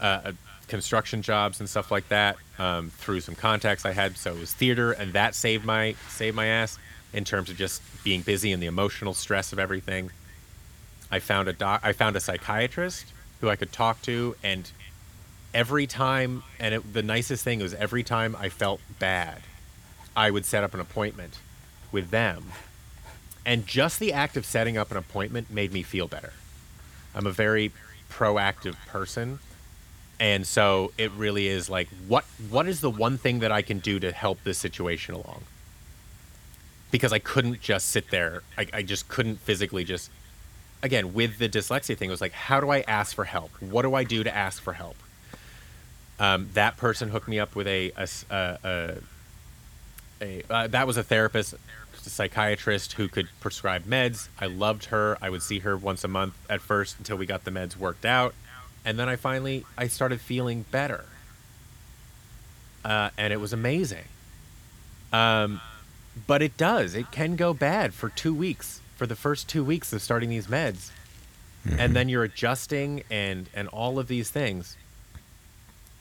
uh, 0.00 0.32
construction 0.64 1.22
jobs 1.22 1.60
and 1.60 1.68
stuff 1.68 1.90
like 1.90 2.08
that 2.08 2.36
um, 2.58 2.90
through 2.90 3.20
some 3.20 3.34
contacts 3.34 3.84
I 3.84 3.92
had. 3.92 4.16
So 4.16 4.34
it 4.34 4.40
was 4.40 4.52
theater, 4.52 4.92
and 4.92 5.12
that 5.12 5.34
saved 5.34 5.64
my 5.64 5.94
saved 6.08 6.36
my 6.36 6.46
ass 6.46 6.78
in 7.12 7.24
terms 7.24 7.50
of 7.50 7.56
just 7.56 7.82
being 8.02 8.22
busy 8.22 8.52
and 8.52 8.62
the 8.62 8.66
emotional 8.66 9.14
stress 9.14 9.52
of 9.52 9.58
everything. 9.58 10.10
I 11.10 11.20
found 11.20 11.48
a 11.48 11.52
doc. 11.52 11.80
I 11.84 11.92
found 11.92 12.16
a 12.16 12.20
psychiatrist 12.20 13.06
who 13.40 13.48
I 13.48 13.56
could 13.56 13.72
talk 13.72 14.02
to, 14.02 14.36
and 14.42 14.70
every 15.52 15.86
time, 15.86 16.42
and 16.58 16.74
it, 16.74 16.92
the 16.92 17.02
nicest 17.02 17.44
thing 17.44 17.60
was 17.60 17.74
every 17.74 18.02
time 18.02 18.36
I 18.38 18.48
felt 18.48 18.80
bad, 18.98 19.42
I 20.16 20.30
would 20.30 20.44
set 20.44 20.64
up 20.64 20.74
an 20.74 20.80
appointment 20.80 21.38
with 21.92 22.10
them, 22.10 22.52
and 23.44 23.66
just 23.66 24.00
the 24.00 24.12
act 24.12 24.36
of 24.36 24.44
setting 24.44 24.76
up 24.76 24.90
an 24.90 24.96
appointment 24.96 25.50
made 25.50 25.72
me 25.72 25.82
feel 25.82 26.08
better. 26.08 26.32
I'm 27.14 27.26
a 27.26 27.32
very 27.32 27.70
proactive 28.10 28.76
person, 28.86 29.38
and 30.20 30.46
so 30.46 30.92
it 30.96 31.10
really 31.12 31.48
is 31.48 31.68
like 31.68 31.88
what 32.06 32.24
what 32.50 32.66
is 32.68 32.80
the 32.80 32.90
one 32.90 33.18
thing 33.18 33.40
that 33.40 33.52
I 33.52 33.62
can 33.62 33.78
do 33.78 33.98
to 34.00 34.12
help 34.12 34.42
this 34.44 34.58
situation 34.58 35.14
along? 35.14 35.42
Because 36.90 37.12
I 37.12 37.18
couldn't 37.18 37.60
just 37.60 37.88
sit 37.88 38.10
there. 38.10 38.42
I, 38.56 38.66
I 38.72 38.82
just 38.82 39.08
couldn't 39.08 39.40
physically 39.40 39.84
just 39.84 40.10
again 40.82 41.14
with 41.14 41.38
the 41.38 41.48
dyslexia 41.48 41.96
thing 41.96 42.08
it 42.08 42.12
was 42.12 42.20
like 42.20 42.32
how 42.32 42.60
do 42.60 42.70
i 42.70 42.80
ask 42.82 43.14
for 43.14 43.24
help? 43.24 43.50
What 43.60 43.82
do 43.82 43.94
i 43.94 44.04
do 44.04 44.22
to 44.22 44.34
ask 44.34 44.62
for 44.62 44.74
help? 44.74 44.96
Um, 46.20 46.50
that 46.54 46.76
person 46.76 47.08
hooked 47.10 47.28
me 47.28 47.40
up 47.40 47.56
with 47.56 47.66
a 47.66 47.92
a 47.98 48.94
uh, 50.48 50.66
that 50.68 50.86
was 50.86 50.96
a 50.96 51.02
therapist 51.02 51.54
a 52.06 52.10
psychiatrist 52.10 52.94
who 52.94 53.08
could 53.08 53.28
prescribe 53.40 53.84
meds. 53.84 54.28
I 54.38 54.46
loved 54.46 54.86
her. 54.86 55.16
I 55.22 55.30
would 55.30 55.42
see 55.42 55.60
her 55.60 55.76
once 55.76 56.04
a 56.04 56.08
month 56.08 56.34
at 56.50 56.60
first 56.60 56.98
until 56.98 57.16
we 57.16 57.26
got 57.26 57.44
the 57.44 57.50
meds 57.50 57.76
worked 57.76 58.04
out 58.04 58.34
and 58.84 58.98
then 58.98 59.08
i 59.08 59.16
finally 59.16 59.64
i 59.76 59.86
started 59.86 60.20
feeling 60.20 60.64
better. 60.70 61.06
Uh, 62.84 63.08
and 63.16 63.32
it 63.32 63.40
was 63.40 63.52
amazing. 63.52 64.04
Um, 65.12 65.60
but 66.26 66.42
it 66.42 66.56
does. 66.56 66.94
It 66.94 67.10
can 67.10 67.34
go 67.34 67.54
bad 67.54 67.94
for 67.94 68.10
two 68.10 68.34
weeks 68.34 68.80
for 68.96 69.06
the 69.06 69.16
first 69.16 69.48
two 69.48 69.64
weeks 69.64 69.92
of 69.92 70.02
starting 70.02 70.28
these 70.28 70.48
meds. 70.48 70.90
And 71.78 71.96
then 71.96 72.10
you're 72.10 72.24
adjusting 72.24 73.04
and 73.10 73.48
and 73.54 73.68
all 73.68 73.98
of 73.98 74.06
these 74.06 74.28
things. 74.28 74.76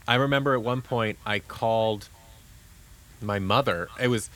I 0.05 0.15
remember 0.15 0.53
at 0.53 0.61
one 0.61 0.81
point 0.81 1.17
i 1.25 1.39
called 1.39 2.09
my 3.21 3.39
mother. 3.39 3.87
It 3.99 4.09
was 4.09 4.29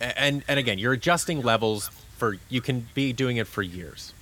and 0.00 0.42
and 0.48 0.58
again 0.58 0.78
you're 0.78 0.94
adjusting 0.94 1.42
levels 1.42 1.88
for 2.16 2.38
you 2.48 2.62
can 2.62 2.86
be 2.94 3.12
doing 3.12 3.36
it 3.36 3.46
for 3.46 3.62
years 3.62 4.14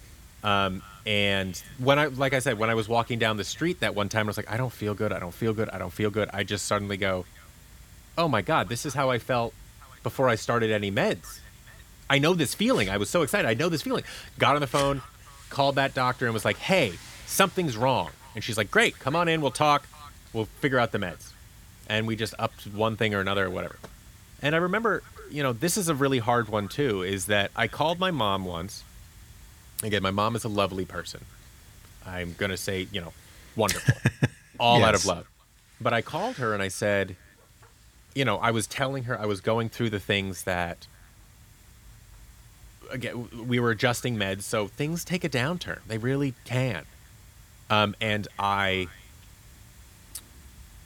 um, 0.44 0.82
and 1.06 1.62
when 1.78 1.98
i 1.98 2.06
like 2.06 2.34
i 2.34 2.38
said 2.38 2.58
when 2.58 2.70
i 2.70 2.74
was 2.74 2.88
walking 2.88 3.18
down 3.18 3.36
the 3.36 3.44
street 3.44 3.80
that 3.80 3.94
one 3.94 4.08
time 4.08 4.26
i 4.26 4.28
was 4.28 4.36
like 4.36 4.50
i 4.50 4.56
don't 4.56 4.72
feel 4.72 4.94
good 4.94 5.12
i 5.12 5.18
don't 5.18 5.34
feel 5.34 5.54
good 5.54 5.70
i 5.70 5.78
don't 5.78 5.92
feel 5.92 6.10
good 6.10 6.28
i 6.32 6.42
just 6.44 6.66
suddenly 6.66 6.96
go 6.96 7.24
oh 8.18 8.28
my 8.28 8.42
god 8.42 8.68
this 8.68 8.84
is 8.84 8.92
how 8.92 9.10
i 9.10 9.18
felt 9.18 9.54
before 10.02 10.28
i 10.28 10.34
started 10.34 10.70
any 10.70 10.90
meds 10.90 11.40
I 12.10 12.18
know 12.18 12.34
this 12.34 12.54
feeling. 12.54 12.90
I 12.90 12.96
was 12.96 13.08
so 13.08 13.22
excited. 13.22 13.46
I 13.46 13.54
know 13.54 13.68
this 13.68 13.82
feeling. 13.82 14.02
Got 14.36 14.56
on 14.56 14.60
the 14.60 14.66
phone, 14.66 15.00
called 15.48 15.76
that 15.76 15.94
doctor, 15.94 16.26
and 16.26 16.34
was 16.34 16.44
like, 16.44 16.58
hey, 16.58 16.94
something's 17.26 17.76
wrong. 17.76 18.10
And 18.34 18.42
she's 18.42 18.56
like, 18.56 18.70
great, 18.70 18.98
come 18.98 19.14
on 19.14 19.28
in. 19.28 19.40
We'll 19.40 19.52
talk. 19.52 19.86
We'll 20.32 20.46
figure 20.46 20.80
out 20.80 20.90
the 20.90 20.98
meds. 20.98 21.30
And 21.88 22.08
we 22.08 22.16
just 22.16 22.34
upped 22.36 22.66
one 22.66 22.96
thing 22.96 23.14
or 23.14 23.20
another 23.20 23.46
or 23.46 23.50
whatever. 23.50 23.76
And 24.42 24.56
I 24.56 24.58
remember, 24.58 25.04
you 25.30 25.44
know, 25.44 25.52
this 25.52 25.76
is 25.76 25.88
a 25.88 25.94
really 25.94 26.18
hard 26.18 26.48
one 26.48 26.66
too, 26.66 27.02
is 27.02 27.26
that 27.26 27.52
I 27.54 27.68
called 27.68 28.00
my 28.00 28.10
mom 28.10 28.44
once. 28.44 28.82
Again, 29.82 30.02
my 30.02 30.10
mom 30.10 30.36
is 30.36 30.44
a 30.44 30.48
lovely 30.48 30.84
person. 30.84 31.24
I'm 32.06 32.34
going 32.36 32.50
to 32.50 32.56
say, 32.56 32.86
you 32.92 33.00
know, 33.00 33.12
wonderful. 33.56 33.94
All 34.58 34.84
out 34.84 34.94
of 34.94 35.06
love. 35.06 35.28
But 35.80 35.94
I 35.94 36.02
called 36.02 36.36
her 36.36 36.52
and 36.52 36.62
I 36.62 36.68
said, 36.68 37.16
you 38.14 38.24
know, 38.24 38.36
I 38.36 38.50
was 38.50 38.66
telling 38.66 39.04
her 39.04 39.18
I 39.18 39.24
was 39.26 39.40
going 39.40 39.70
through 39.70 39.90
the 39.90 40.00
things 40.00 40.42
that 40.44 40.86
again 42.90 43.28
we 43.46 43.60
were 43.60 43.70
adjusting 43.70 44.16
meds 44.16 44.42
so 44.42 44.66
things 44.66 45.04
take 45.04 45.22
a 45.24 45.28
downturn 45.28 45.78
they 45.86 45.96
really 45.98 46.34
can 46.44 46.84
um, 47.70 47.94
and 48.00 48.26
i 48.38 48.88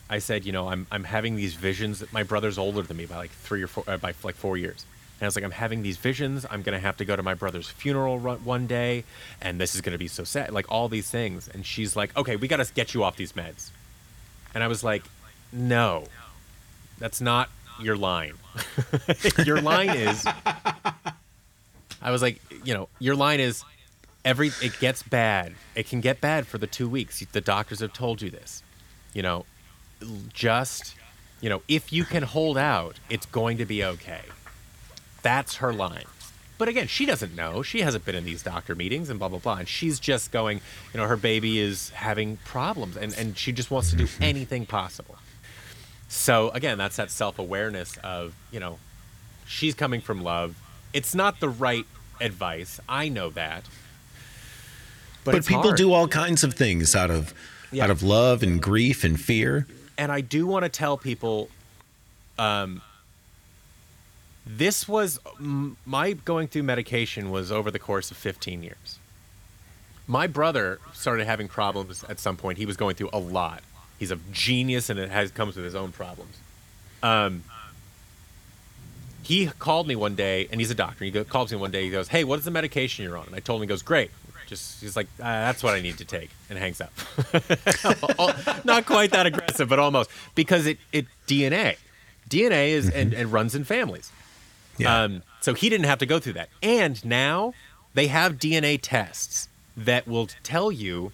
i 0.09 0.19
said 0.19 0.45
you 0.45 0.51
know 0.51 0.69
i'm 0.69 0.85
i'm 0.91 1.03
having 1.03 1.35
these 1.35 1.55
visions 1.55 1.99
that 1.99 2.13
my 2.13 2.23
brother's 2.23 2.57
older 2.57 2.81
than 2.83 2.95
me 2.95 3.05
by 3.07 3.17
like 3.17 3.31
three 3.31 3.63
or 3.63 3.67
four 3.67 3.83
uh, 3.87 3.97
by 3.97 4.13
like 4.23 4.35
four 4.35 4.55
years 4.55 4.85
and 5.19 5.23
i 5.23 5.25
was 5.25 5.35
like 5.35 5.45
i'm 5.45 5.51
having 5.51 5.81
these 5.81 5.97
visions 5.97 6.45
i'm 6.49 6.61
gonna 6.61 6.79
have 6.79 6.97
to 6.97 7.05
go 7.05 7.15
to 7.15 7.23
my 7.23 7.33
brother's 7.33 7.67
funeral 7.69 8.19
one 8.19 8.67
day 8.67 9.03
and 9.41 9.59
this 9.59 9.75
is 9.75 9.81
gonna 9.81 9.97
be 9.97 10.07
so 10.07 10.23
sad 10.23 10.51
like 10.51 10.69
all 10.71 10.87
these 10.87 11.09
things 11.09 11.47
and 11.47 11.65
she's 11.65 11.95
like 11.95 12.15
okay 12.17 12.35
we 12.35 12.47
gotta 12.47 12.65
get 12.73 12.93
you 12.93 13.03
off 13.03 13.15
these 13.15 13.33
meds 13.33 13.69
and 14.53 14.63
i 14.63 14.67
was 14.67 14.83
like 14.83 15.03
no 15.51 16.05
that's 16.97 17.21
not 17.21 17.49
your 17.79 17.97
line 17.97 18.33
your 19.45 19.61
line 19.61 19.89
is 19.89 20.25
I 22.05 22.11
was 22.11 22.21
like, 22.21 22.39
you 22.63 22.75
know, 22.75 22.87
your 22.99 23.15
line 23.15 23.39
is 23.39 23.63
every 24.23 24.51
it 24.61 24.79
gets 24.79 25.01
bad. 25.01 25.55
It 25.73 25.89
can 25.89 26.01
get 26.01 26.21
bad 26.21 26.45
for 26.45 26.59
the 26.59 26.67
2 26.67 26.87
weeks. 26.87 27.25
The 27.31 27.41
doctors 27.41 27.79
have 27.79 27.93
told 27.93 28.21
you 28.21 28.29
this. 28.29 28.61
You 29.13 29.23
know, 29.23 29.45
just 30.31 30.95
you 31.41 31.49
know, 31.49 31.63
if 31.67 31.91
you 31.91 32.05
can 32.05 32.21
hold 32.21 32.59
out, 32.59 32.99
it's 33.09 33.25
going 33.25 33.57
to 33.57 33.65
be 33.65 33.83
okay. 33.83 34.21
That's 35.25 35.55
her 35.55 35.73
line. 35.73 36.05
But 36.59 36.67
again, 36.69 36.85
she 36.87 37.07
doesn't 37.07 37.35
know. 37.35 37.63
She 37.63 37.81
hasn't 37.81 38.05
been 38.05 38.13
in 38.13 38.25
these 38.25 38.43
doctor 38.43 38.75
meetings 38.75 39.09
and 39.09 39.17
blah 39.17 39.27
blah 39.27 39.39
blah. 39.39 39.55
And 39.57 39.67
she's 39.67 39.99
just 39.99 40.31
going, 40.31 40.61
you 40.93 40.99
know, 40.99 41.07
her 41.07 41.17
baby 41.17 41.57
is 41.59 41.89
having 41.89 42.37
problems 42.45 42.95
and, 42.95 43.11
and 43.17 43.35
she 43.35 43.51
just 43.51 43.71
wants 43.71 43.89
to 43.89 43.95
do 43.95 44.07
anything 44.21 44.67
possible. 44.67 45.15
So 46.09 46.49
again, 46.51 46.77
that's 46.77 46.95
that 46.97 47.09
self 47.09 47.39
awareness 47.39 47.97
of, 48.03 48.35
you 48.51 48.59
know, 48.59 48.77
she's 49.47 49.73
coming 49.73 49.99
from 49.99 50.23
love. 50.23 50.55
It's 50.93 51.15
not 51.15 51.39
the 51.39 51.49
right 51.49 51.85
advice. 52.21 52.79
I 52.87 53.09
know 53.09 53.31
that. 53.31 53.63
But, 55.23 55.31
but 55.31 55.45
people 55.47 55.63
hard. 55.63 55.77
do 55.77 55.91
all 55.91 56.07
kinds 56.07 56.43
of 56.43 56.53
things 56.53 56.95
out 56.95 57.09
of 57.09 57.33
Yeah. 57.71 57.85
out 57.85 57.89
of 57.89 58.03
love 58.03 58.43
and 58.43 58.61
grief 58.61 59.03
and 59.03 59.19
fear. 59.19 59.65
and 59.97 60.11
I 60.11 60.21
do 60.21 60.45
want 60.45 60.63
to 60.63 60.69
tell 60.69 60.97
people, 60.97 61.49
um, 62.37 62.81
this 64.45 64.87
was 64.87 65.19
my 65.39 66.13
going 66.13 66.47
through 66.47 66.63
medication 66.63 67.31
was 67.31 67.51
over 67.51 67.71
the 67.71 67.79
course 67.79 68.11
of 68.11 68.17
15 68.17 68.61
years. 68.61 68.99
My 70.07 70.27
brother 70.27 70.79
started 70.93 71.25
having 71.25 71.47
problems 71.47 72.03
at 72.07 72.19
some 72.19 72.37
point. 72.37 72.59
He 72.59 72.65
was 72.65 72.77
going 72.77 72.95
through 72.95 73.09
a 73.11 73.19
lot. 73.19 73.63
He's 73.97 74.11
a 74.11 74.19
genius, 74.31 74.89
and 74.89 74.99
it 74.99 75.09
has 75.09 75.31
comes 75.31 75.55
with 75.55 75.65
his 75.65 75.73
own 75.73 75.91
problems. 75.91 76.37
Um, 77.01 77.43
he 79.23 79.47
called 79.47 79.87
me 79.87 79.95
one 79.95 80.13
day, 80.13 80.47
and 80.51 80.61
he's 80.61 80.69
a 80.69 80.75
doctor. 80.75 81.05
He 81.05 81.11
go, 81.11 81.23
calls 81.23 81.51
me 81.51 81.57
one 81.57 81.71
day. 81.71 81.83
He 81.83 81.89
goes, 81.89 82.09
"Hey, 82.09 82.23
what 82.23 82.37
is 82.37 82.45
the 82.45 82.51
medication 82.51 83.03
you're 83.03 83.17
on?" 83.17 83.25
And 83.27 83.35
I 83.35 83.39
told 83.39 83.59
him. 83.59 83.63
He 83.63 83.67
goes, 83.67 83.81
"Great." 83.81 84.11
Just 84.47 84.81
he's 84.81 84.95
like, 84.95 85.07
uh, 85.19 85.23
"That's 85.23 85.63
what 85.63 85.73
I 85.73 85.81
need 85.81 85.97
to 85.97 86.05
take," 86.05 86.29
and 86.49 86.59
hangs 86.59 86.79
up. 86.79 86.93
Not 88.65 88.85
quite 88.85 89.11
that 89.11 89.25
aggressive, 89.25 89.67
but 89.67 89.79
almost 89.79 90.11
because 90.35 90.67
it 90.67 90.77
it 90.91 91.07
DNA, 91.25 91.77
DNA 92.29 92.69
is 92.69 92.89
and, 92.89 93.13
and 93.13 93.31
runs 93.31 93.55
in 93.55 93.63
families. 93.63 94.11
Yeah. 94.77 95.03
Um, 95.03 95.23
so 95.41 95.53
he 95.53 95.69
didn't 95.69 95.85
have 95.85 95.99
to 95.99 96.05
go 96.05 96.19
through 96.19 96.33
that. 96.33 96.49
And 96.61 97.03
now 97.05 97.53
they 97.93 98.07
have 98.07 98.33
DNA 98.33 98.79
tests 98.81 99.47
that 99.77 100.07
will 100.07 100.27
tell 100.43 100.71
you 100.71 101.11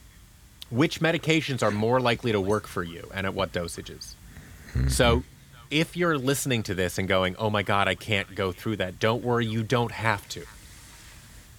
which 0.69 1.01
medications 1.01 1.61
are 1.61 1.71
more 1.71 1.99
likely 1.99 2.31
to 2.31 2.39
work 2.39 2.67
for 2.67 2.83
you 2.83 3.09
and 3.13 3.25
at 3.25 3.33
what 3.33 3.51
dosages. 3.51 4.13
So 4.87 5.23
if 5.69 5.97
you're 5.97 6.17
listening 6.17 6.63
to 6.63 6.73
this 6.73 6.97
and 6.97 7.07
going, 7.07 7.35
oh 7.37 7.49
my 7.49 7.61
God, 7.61 7.87
I 7.87 7.95
can't 7.95 8.35
go 8.35 8.51
through 8.51 8.77
that, 8.77 8.99
don't 8.99 9.23
worry, 9.23 9.45
you 9.45 9.63
don't 9.63 9.91
have 9.91 10.27
to. 10.29 10.45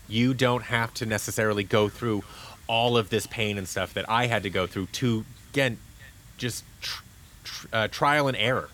You 0.09 0.33
don't 0.35 0.65
have 0.65 0.95
to 0.95 1.07
necessarily 1.07 1.63
go 1.63 1.89
through 1.89 2.25
all 2.67 2.97
of 2.97 3.11
this 3.11 3.27
pain 3.27 3.59
and 3.59 3.69
stuff 3.69 3.93
that 3.95 4.09
I 4.09 4.27
had 4.27 4.43
to 4.45 4.51
go 4.51 4.67
through 4.67 4.87
to, 4.87 5.25
again, 5.53 5.79
just 6.39 6.65
tr- 6.81 7.03
tr- 7.45 7.67
uh, 7.73 7.89
trial 7.89 8.29
and 8.29 8.37
error 8.37 8.71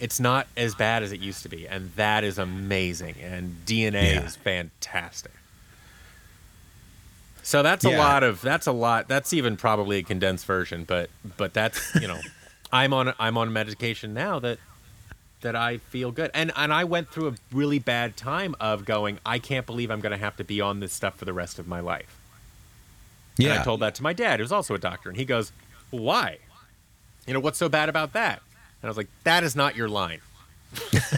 it's 0.00 0.20
not 0.20 0.46
as 0.56 0.74
bad 0.74 1.02
as 1.02 1.12
it 1.12 1.20
used 1.20 1.42
to 1.42 1.48
be, 1.48 1.66
and 1.68 1.90
that 1.96 2.22
is 2.24 2.38
amazing. 2.38 3.16
And 3.22 3.56
DNA 3.66 4.14
Yeah. 4.14 4.24
is 4.24 4.36
fantastic. 4.36 5.32
So 7.42 7.62
that's 7.62 7.84
a 7.84 7.90
lot 7.98 8.22
of 8.22 8.40
that's 8.42 8.66
a 8.66 8.72
lot. 8.72 9.08
That's 9.08 9.32
even 9.32 9.56
probably 9.56 9.98
a 9.98 10.02
condensed 10.02 10.44
version, 10.44 10.84
but 10.84 11.08
but 11.36 11.54
that's 11.54 11.94
you 12.00 12.06
know, 12.06 12.20
I'm 12.72 12.92
on 12.92 13.14
I'm 13.18 13.38
on 13.38 13.52
medication 13.52 14.12
now 14.12 14.38
that 14.40 14.58
that 15.40 15.56
I 15.56 15.78
feel 15.78 16.10
good, 16.10 16.30
and 16.34 16.52
and 16.56 16.72
I 16.74 16.84
went 16.84 17.08
through 17.08 17.28
a 17.28 17.34
really 17.52 17.78
bad 17.78 18.16
time 18.16 18.54
of 18.60 18.84
going. 18.84 19.18
I 19.24 19.38
can't 19.38 19.64
believe 19.66 19.90
I'm 19.90 20.00
going 20.00 20.12
to 20.12 20.18
have 20.18 20.36
to 20.36 20.44
be 20.44 20.60
on 20.60 20.80
this 20.80 20.92
stuff 20.92 21.16
for 21.16 21.24
the 21.24 21.32
rest 21.32 21.58
of 21.58 21.66
my 21.66 21.80
life. 21.80 22.18
yeah. 23.38 23.50
And 23.52 23.60
I 23.60 23.64
told 23.64 23.80
that 23.80 23.94
to 23.96 24.02
my 24.02 24.12
dad, 24.12 24.40
who's 24.40 24.52
also 24.52 24.74
a 24.74 24.78
doctor, 24.78 25.08
and 25.08 25.16
he 25.16 25.24
goes, 25.24 25.50
well, 25.90 26.02
"Why? 26.02 26.38
You 27.26 27.32
know, 27.34 27.40
what's 27.40 27.56
so 27.58 27.68
bad 27.70 27.88
about 27.88 28.12
that?" 28.12 28.42
And 28.82 28.88
I 28.88 28.90
was 28.90 28.96
like, 28.96 29.08
"That 29.24 29.44
is 29.44 29.56
not 29.56 29.76
your 29.76 29.88
line. 29.88 30.20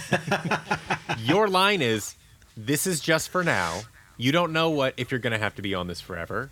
your 1.19 1.49
line 1.49 1.83
is, 1.83 2.15
this 2.57 2.87
is 2.87 3.01
just 3.01 3.29
for 3.29 3.43
now. 3.45 3.83
You 4.17 4.33
don't 4.33 4.53
know 4.53 4.71
what 4.71 4.95
if 4.97 5.11
you're 5.11 5.21
going 5.21 5.33
to 5.33 5.39
have 5.39 5.55
to 5.57 5.63
be 5.63 5.75
on 5.75 5.87
this 5.87 6.01
forever. 6.01 6.51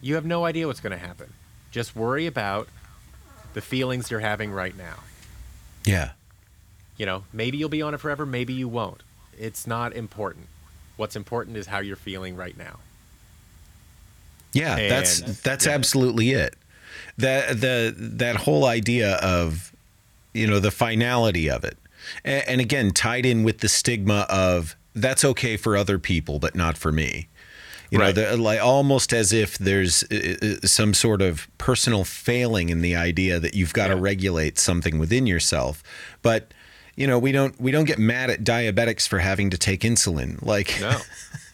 You 0.00 0.14
have 0.14 0.24
no 0.24 0.44
idea 0.44 0.66
what's 0.66 0.80
going 0.80 0.98
to 0.98 1.04
happen. 1.04 1.32
Just 1.70 1.96
worry 1.96 2.26
about 2.26 2.68
the 3.54 3.60
feelings 3.60 4.10
you're 4.10 4.20
having 4.20 4.52
right 4.52 4.76
now. 4.76 4.96
yeah. 5.84 6.10
You 6.96 7.06
know, 7.06 7.24
maybe 7.32 7.56
you'll 7.56 7.70
be 7.70 7.80
on 7.80 7.94
it 7.94 7.98
forever, 7.98 8.26
maybe 8.26 8.52
you 8.52 8.68
won't. 8.68 9.02
It's 9.38 9.66
not 9.66 9.94
important. 9.94 10.48
What's 10.98 11.16
important 11.16 11.56
is 11.56 11.66
how 11.66 11.78
you're 11.78 11.96
feeling 11.96 12.36
right 12.36 12.56
now." 12.56 12.78
Yeah, 14.52 14.88
that's 14.88 15.20
that's 15.40 15.66
yeah. 15.66 15.72
absolutely 15.72 16.30
it. 16.30 16.54
That 17.18 17.60
the 17.60 17.94
that 17.96 18.36
whole 18.36 18.64
idea 18.64 19.14
of 19.16 19.72
you 20.34 20.46
know 20.46 20.60
the 20.60 20.70
finality 20.70 21.50
of 21.50 21.64
it, 21.64 21.76
and, 22.24 22.44
and 22.48 22.60
again 22.60 22.90
tied 22.92 23.26
in 23.26 23.42
with 23.42 23.58
the 23.58 23.68
stigma 23.68 24.26
of 24.28 24.76
that's 24.94 25.24
okay 25.24 25.56
for 25.56 25.76
other 25.76 25.98
people 25.98 26.38
but 26.38 26.54
not 26.54 26.76
for 26.76 26.92
me. 26.92 27.28
You 27.90 27.98
Right. 27.98 28.14
know, 28.14 28.36
the, 28.36 28.36
like 28.36 28.60
almost 28.60 29.12
as 29.12 29.32
if 29.32 29.58
there's 29.58 30.04
uh, 30.12 30.36
uh, 30.62 30.66
some 30.66 30.94
sort 30.94 31.20
of 31.22 31.48
personal 31.58 32.04
failing 32.04 32.68
in 32.68 32.82
the 32.82 32.94
idea 32.94 33.40
that 33.40 33.54
you've 33.54 33.72
got 33.72 33.88
to 33.88 33.96
regulate 33.96 34.58
something 34.60 34.98
within 34.98 35.26
yourself, 35.26 35.82
but. 36.22 36.52
You 36.96 37.06
know, 37.06 37.18
we 37.18 37.32
don't 37.32 37.58
we 37.58 37.70
don't 37.70 37.86
get 37.86 37.98
mad 37.98 38.28
at 38.28 38.44
diabetics 38.44 39.08
for 39.08 39.20
having 39.20 39.48
to 39.50 39.56
take 39.56 39.80
insulin. 39.82 40.42
Like, 40.44 40.76
No. 40.82 40.98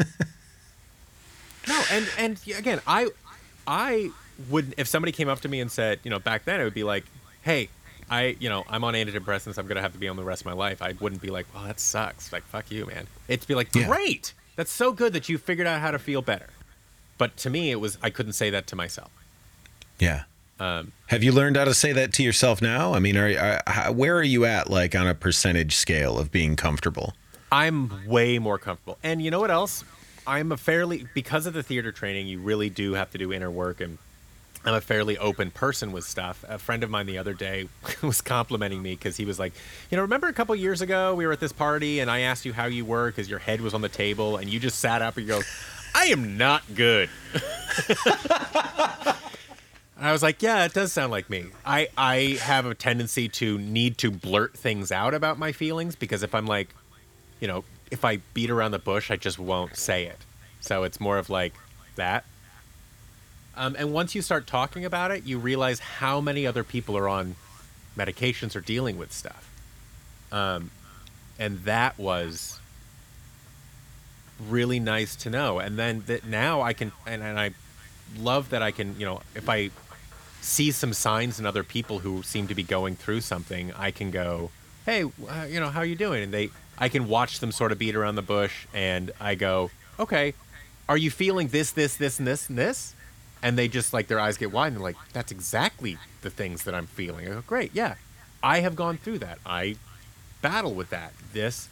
no, 1.68 1.82
and 1.92 2.06
and 2.18 2.40
again, 2.58 2.80
I 2.86 3.08
I 3.66 4.10
would 4.48 4.74
if 4.76 4.88
somebody 4.88 5.12
came 5.12 5.28
up 5.28 5.40
to 5.40 5.48
me 5.48 5.60
and 5.60 5.70
said, 5.70 6.00
you 6.02 6.10
know, 6.10 6.18
back 6.18 6.44
then 6.46 6.60
it 6.60 6.64
would 6.64 6.74
be 6.74 6.82
like, 6.84 7.04
hey, 7.42 7.68
I 8.10 8.36
you 8.38 8.48
know 8.48 8.64
I'm 8.68 8.84
on 8.84 8.94
antidepressants. 8.94 9.58
I'm 9.58 9.66
gonna 9.66 9.82
have 9.82 9.92
to 9.92 9.98
be 9.98 10.08
on 10.08 10.16
the 10.16 10.24
rest 10.24 10.42
of 10.42 10.46
my 10.46 10.52
life. 10.52 10.80
I 10.82 10.94
wouldn't 11.00 11.20
be 11.22 11.28
like, 11.30 11.46
well, 11.54 11.64
that 11.64 11.80
sucks. 11.80 12.32
Like, 12.32 12.44
fuck 12.44 12.70
you, 12.70 12.86
man. 12.86 13.06
It'd 13.28 13.46
be 13.48 13.54
like, 13.54 13.74
Yeah. 13.74 13.86
great. 13.88 14.32
That's 14.56 14.70
so 14.70 14.92
good 14.92 15.12
that 15.12 15.28
you 15.28 15.36
figured 15.38 15.66
out 15.66 15.80
how 15.80 15.90
to 15.90 15.98
feel 15.98 16.22
better. 16.22 16.48
But 17.18 17.36
to 17.38 17.50
me, 17.50 17.70
it 17.70 17.80
was 17.80 17.98
I 18.02 18.10
couldn't 18.10 18.34
say 18.34 18.50
that 18.50 18.66
to 18.68 18.76
myself. 18.76 19.10
yeah. 19.98 20.24
Um, 20.58 20.92
Have 21.08 21.22
you 21.22 21.32
learned 21.32 21.56
how 21.58 21.66
to 21.66 21.74
say 21.74 21.92
that 21.92 22.14
to 22.14 22.22
yourself 22.22 22.62
now? 22.62 22.94
I 22.94 22.98
mean, 22.98 23.18
are, 23.18 23.28
are 23.28 23.62
how, 23.66 23.92
where 23.92 24.16
are 24.16 24.22
you 24.22 24.46
at, 24.46 24.70
like 24.70 24.94
on 24.94 25.06
a 25.06 25.14
percentage 25.14 25.74
scale 25.76 26.18
of 26.18 26.32
being 26.32 26.56
comfortable? 26.56 27.12
I'm 27.52 28.06
way 28.06 28.38
more 28.38 28.56
comfortable. 28.58 28.96
And 29.02 29.20
you 29.20 29.30
know 29.30 29.38
what 29.40 29.50
else? 29.50 29.84
I'm 30.26 30.52
a 30.52 30.56
fairly 30.56 31.06
because 31.12 31.44
of 31.44 31.52
the 31.52 31.62
theater 31.62 31.92
training, 31.92 32.26
you 32.26 32.38
really 32.38 32.70
do 32.70 32.94
have 32.94 33.10
to 33.10 33.18
do 33.18 33.34
inner 33.34 33.50
work 33.50 33.82
and 33.82 33.98
I'm 34.66 34.74
a 34.74 34.80
fairly 34.80 35.16
open 35.16 35.52
person 35.52 35.92
with 35.92 36.04
stuff. 36.04 36.44
A 36.48 36.58
friend 36.58 36.82
of 36.82 36.90
mine 36.90 37.06
the 37.06 37.18
other 37.18 37.34
day 37.34 37.68
was 38.02 38.20
complimenting 38.20 38.82
me 38.82 38.94
because 38.94 39.16
he 39.16 39.24
was 39.24 39.38
like, 39.38 39.52
you 39.90 39.96
know, 39.96 40.02
remember 40.02 40.26
a 40.26 40.32
couple 40.32 40.56
years 40.56 40.82
ago 40.82 41.14
we 41.14 41.24
were 41.24 41.32
at 41.32 41.38
this 41.38 41.52
party 41.52 42.00
and 42.00 42.10
I 42.10 42.20
asked 42.20 42.44
you 42.44 42.52
how 42.52 42.66
you 42.66 42.84
were 42.84 43.06
because 43.06 43.30
your 43.30 43.38
head 43.38 43.60
was 43.60 43.74
on 43.74 43.80
the 43.80 43.88
table 43.88 44.36
and 44.36 44.50
you 44.50 44.58
just 44.58 44.80
sat 44.80 45.02
up 45.02 45.16
and 45.16 45.26
you 45.26 45.34
go, 45.34 45.40
I 45.94 46.06
am 46.06 46.36
not 46.36 46.62
good. 46.74 47.08
And 47.32 47.40
I 50.00 50.12
was 50.12 50.24
like, 50.24 50.42
yeah, 50.42 50.64
it 50.64 50.74
does 50.74 50.92
sound 50.92 51.12
like 51.12 51.30
me. 51.30 51.46
I, 51.64 51.86
I 51.96 52.38
have 52.42 52.66
a 52.66 52.74
tendency 52.74 53.28
to 53.28 53.58
need 53.58 53.98
to 53.98 54.10
blurt 54.10 54.56
things 54.56 54.90
out 54.90 55.14
about 55.14 55.38
my 55.38 55.52
feelings 55.52 55.94
because 55.94 56.24
if 56.24 56.34
I'm 56.34 56.46
like, 56.46 56.74
you 57.40 57.46
know, 57.46 57.62
if 57.92 58.04
I 58.04 58.16
beat 58.34 58.50
around 58.50 58.72
the 58.72 58.80
bush, 58.80 59.12
I 59.12 59.16
just 59.16 59.38
won't 59.38 59.76
say 59.76 60.06
it. 60.06 60.18
So 60.60 60.82
it's 60.82 60.98
more 60.98 61.18
of 61.18 61.30
like 61.30 61.54
that. 61.94 62.24
Um, 63.56 63.74
and 63.78 63.92
once 63.92 64.14
you 64.14 64.22
start 64.22 64.46
talking 64.46 64.84
about 64.84 65.10
it, 65.10 65.24
you 65.24 65.38
realize 65.38 65.78
how 65.78 66.20
many 66.20 66.46
other 66.46 66.62
people 66.62 66.96
are 66.96 67.08
on 67.08 67.36
medications 67.96 68.54
or 68.54 68.60
dealing 68.60 68.98
with 68.98 69.12
stuff. 69.12 69.50
Um, 70.30 70.70
and 71.38 71.60
that 71.60 71.98
was 71.98 72.60
really 74.48 74.78
nice 74.78 75.16
to 75.16 75.30
know. 75.30 75.58
And 75.58 75.78
then 75.78 76.02
that 76.06 76.26
now 76.26 76.60
I 76.60 76.72
can, 76.72 76.92
and, 77.06 77.22
and 77.22 77.38
I 77.38 77.52
love 78.18 78.50
that 78.50 78.62
I 78.62 78.70
can, 78.70 78.98
you 78.98 79.06
know, 79.06 79.22
if 79.34 79.48
I 79.48 79.70
see 80.42 80.70
some 80.70 80.92
signs 80.92 81.40
in 81.40 81.46
other 81.46 81.64
people 81.64 82.00
who 82.00 82.22
seem 82.22 82.46
to 82.48 82.54
be 82.54 82.62
going 82.62 82.96
through 82.96 83.20
something, 83.22 83.72
I 83.72 83.90
can 83.90 84.10
go, 84.10 84.50
"Hey, 84.84 85.02
uh, 85.02 85.46
you 85.48 85.58
know, 85.58 85.70
how 85.70 85.80
are 85.80 85.86
you 85.86 85.96
doing?" 85.96 86.22
And 86.22 86.32
they, 86.32 86.50
I 86.78 86.88
can 86.88 87.08
watch 87.08 87.40
them 87.40 87.50
sort 87.50 87.72
of 87.72 87.78
beat 87.78 87.96
around 87.96 88.14
the 88.14 88.22
bush, 88.22 88.66
and 88.72 89.10
I 89.20 89.34
go, 89.34 89.70
"Okay, 89.98 90.34
are 90.88 90.96
you 90.96 91.10
feeling 91.10 91.48
this, 91.48 91.72
this, 91.72 91.96
this, 91.96 92.18
and 92.18 92.28
this, 92.28 92.48
and 92.48 92.56
this?" 92.56 92.94
And 93.46 93.56
they 93.56 93.68
just 93.68 93.92
like 93.92 94.08
their 94.08 94.18
eyes 94.18 94.36
get 94.36 94.50
wide, 94.50 94.68
and 94.68 94.76
they're 94.76 94.82
like, 94.82 94.96
"That's 95.12 95.30
exactly 95.30 95.98
the 96.22 96.30
things 96.30 96.64
that 96.64 96.74
I'm 96.74 96.88
feeling." 96.88 97.28
I 97.28 97.30
go, 97.30 97.42
"Great, 97.46 97.70
yeah, 97.74 97.94
I 98.42 98.60
have 98.60 98.74
gone 98.74 98.96
through 98.98 99.20
that. 99.20 99.38
I 99.46 99.76
battle 100.42 100.74
with 100.74 100.90
that. 100.90 101.12
This." 101.32 101.68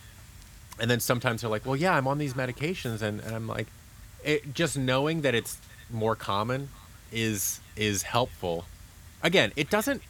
And 0.79 0.89
then 0.91 1.01
sometimes 1.01 1.41
they're 1.41 1.51
like, 1.51 1.67
"Well, 1.67 1.75
yeah, 1.75 1.97
I'm 1.97 2.07
on 2.07 2.19
these 2.19 2.35
medications," 2.35 3.03
and, 3.03 3.21
and 3.21 3.35
I'm 3.35 3.49
like, 3.49 3.67
it, 4.23 4.55
just 4.55 4.79
knowing 4.79 5.23
that 5.23 5.35
it's 5.35 5.59
more 5.91 6.15
common 6.15 6.69
is 7.13 7.61
is 7.77 8.05
helpful. 8.05 8.67
Again, 9.23 9.53
it 9.57 9.69
doesn't 9.69 10.03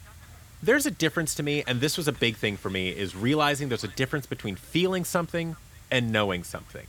there's 0.63 0.87
a 0.87 0.91
difference 0.91 1.35
to 1.35 1.43
me 1.43 1.63
and 1.67 1.81
this 1.81 1.97
was 1.99 2.09
a 2.09 2.13
big 2.13 2.37
thing 2.37 2.57
for 2.57 2.71
me 2.71 2.89
is 2.89 3.15
realizing 3.15 3.69
there's 3.69 3.85
a 3.85 3.89
difference 3.89 4.25
between 4.27 4.57
feeling 4.57 5.05
something 5.05 5.57
and 5.91 6.11
knowing 6.11 6.43
something. 6.43 6.87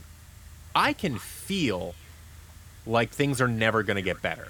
I 0.74 0.92
can 0.92 1.18
feel 1.18 1.94
like 2.86 3.10
things 3.10 3.40
are 3.40 3.48
never 3.48 3.82
going 3.82 3.96
to 3.96 4.02
get 4.02 4.22
better. 4.22 4.48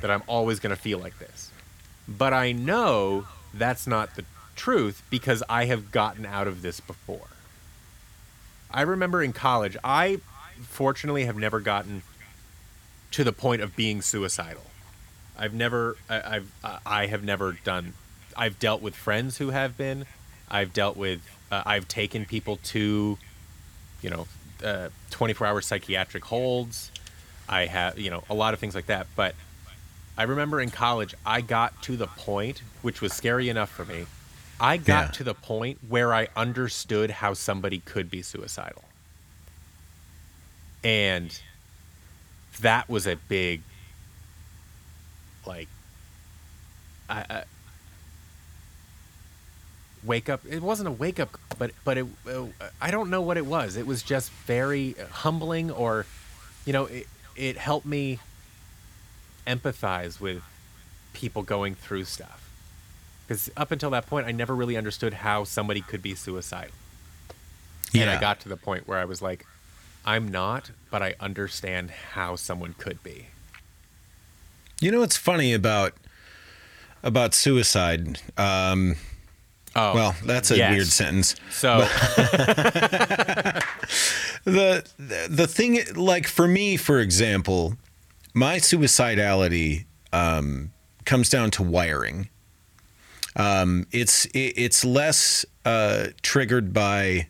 That 0.00 0.10
I'm 0.10 0.22
always 0.26 0.60
going 0.60 0.74
to 0.74 0.80
feel 0.80 0.98
like 0.98 1.18
this. 1.18 1.50
But 2.06 2.32
I 2.32 2.52
know 2.52 3.26
that's 3.52 3.86
not 3.86 4.14
the 4.16 4.24
truth 4.54 5.02
because 5.10 5.42
I 5.48 5.66
have 5.66 5.90
gotten 5.92 6.24
out 6.24 6.46
of 6.46 6.62
this 6.62 6.80
before. 6.80 7.28
I 8.70 8.82
remember 8.82 9.22
in 9.22 9.32
college, 9.32 9.76
I 9.82 10.20
fortunately 10.62 11.24
have 11.24 11.36
never 11.36 11.60
gotten 11.60 12.02
to 13.12 13.24
the 13.24 13.32
point 13.32 13.62
of 13.62 13.74
being 13.76 14.02
suicidal. 14.02 14.64
I've 15.38 15.54
never, 15.54 15.96
I, 16.10 16.42
uh, 16.64 16.78
I 16.84 17.06
have 17.06 17.24
never 17.24 17.52
done. 17.64 17.94
I've 18.36 18.58
dealt 18.58 18.82
with 18.82 18.94
friends 18.94 19.38
who 19.38 19.50
have 19.50 19.76
been. 19.76 20.04
I've 20.50 20.72
dealt 20.72 20.96
with. 20.96 21.20
Uh, 21.50 21.62
I've 21.64 21.88
taken 21.88 22.26
people 22.26 22.58
to, 22.64 23.16
you 24.02 24.10
know, 24.10 24.26
uh, 24.62 24.88
24-hour 25.10 25.60
psychiatric 25.62 26.24
holds. 26.24 26.90
I 27.48 27.66
have, 27.66 27.98
you 27.98 28.10
know, 28.10 28.24
a 28.28 28.34
lot 28.34 28.52
of 28.52 28.60
things 28.60 28.74
like 28.74 28.86
that. 28.86 29.06
But 29.16 29.34
I 30.18 30.24
remember 30.24 30.60
in 30.60 30.70
college, 30.72 31.14
I 31.24 31.40
got 31.40 31.80
to 31.82 31.96
the 31.96 32.08
point, 32.08 32.60
which 32.82 33.00
was 33.00 33.12
scary 33.12 33.48
enough 33.48 33.70
for 33.70 33.84
me. 33.84 34.04
I 34.60 34.76
got 34.76 35.06
Yeah. 35.06 35.10
to 35.12 35.24
the 35.24 35.34
point 35.34 35.78
where 35.88 36.12
I 36.12 36.26
understood 36.34 37.12
how 37.12 37.34
somebody 37.34 37.78
could 37.78 38.10
be 38.10 38.22
suicidal. 38.22 38.82
And 40.82 41.40
that 42.60 42.88
was 42.88 43.06
a 43.06 43.14
big 43.14 43.62
like 45.46 45.68
I, 47.08 47.24
I 47.30 47.44
wake 50.04 50.28
up. 50.28 50.40
It 50.44 50.62
wasn't 50.62 50.88
a 50.88 50.92
wake 50.92 51.20
up, 51.20 51.38
but 51.58 51.70
but 51.84 51.96
it, 51.98 52.06
uh, 52.28 52.46
I 52.80 52.90
don't 52.90 53.08
know 53.10 53.20
what 53.20 53.36
it 53.36 53.46
was. 53.46 53.76
It 53.76 53.86
was 53.86 54.02
just 54.02 54.30
very 54.46 54.96
humbling, 55.12 55.70
or 55.70 56.06
you 56.66 56.72
know, 56.72 56.86
it 56.86 57.06
it 57.36 57.56
helped 57.56 57.86
me 57.86 58.18
empathize 59.48 60.20
with 60.20 60.42
people 61.12 61.42
going 61.42 61.74
through 61.74 62.04
stuff. 62.04 62.48
Because 63.26 63.50
up 63.56 63.70
until 63.72 63.90
that 63.90 64.06
point, 64.06 64.26
I 64.26 64.32
never 64.32 64.54
really 64.54 64.76
understood 64.76 65.14
how 65.14 65.44
somebody 65.44 65.80
could 65.80 66.02
be 66.02 66.14
suicidal. 66.14 66.72
Yeah. 67.92 68.02
And 68.02 68.10
I 68.10 68.20
got 68.20 68.40
to 68.40 68.48
the 68.48 68.56
point 68.56 68.86
where 68.86 68.98
I 68.98 69.04
was 69.04 69.20
like, 69.22 69.46
I'm 70.04 70.28
not, 70.28 70.70
but 70.90 71.02
I 71.02 71.14
understand 71.20 71.90
how 72.12 72.36
someone 72.36 72.74
could 72.78 73.02
be. 73.02 73.26
You 74.80 74.90
know 74.92 75.00
what's 75.00 75.16
funny 75.16 75.52
about 75.52 75.94
about 77.02 77.34
suicide? 77.34 78.20
Um, 78.36 78.96
Oh, 79.76 79.94
well, 79.94 80.16
that's 80.24 80.50
a 80.50 80.56
yes. 80.56 80.72
weird 80.72 80.86
sentence. 80.88 81.36
So 81.50 81.78
the 84.44 84.84
the 85.28 85.46
thing 85.46 85.80
like 85.94 86.26
for 86.26 86.48
me 86.48 86.76
for 86.76 87.00
example 87.00 87.76
my 88.38 88.56
suicidality 88.56 89.84
um, 90.12 90.72
comes 91.04 91.28
down 91.28 91.50
to 91.52 91.62
wiring. 91.62 92.28
Um, 93.36 93.86
it's 93.92 94.24
it, 94.26 94.54
it's 94.56 94.84
less 94.84 95.44
uh, 95.64 96.08
triggered 96.22 96.72
by 96.72 97.28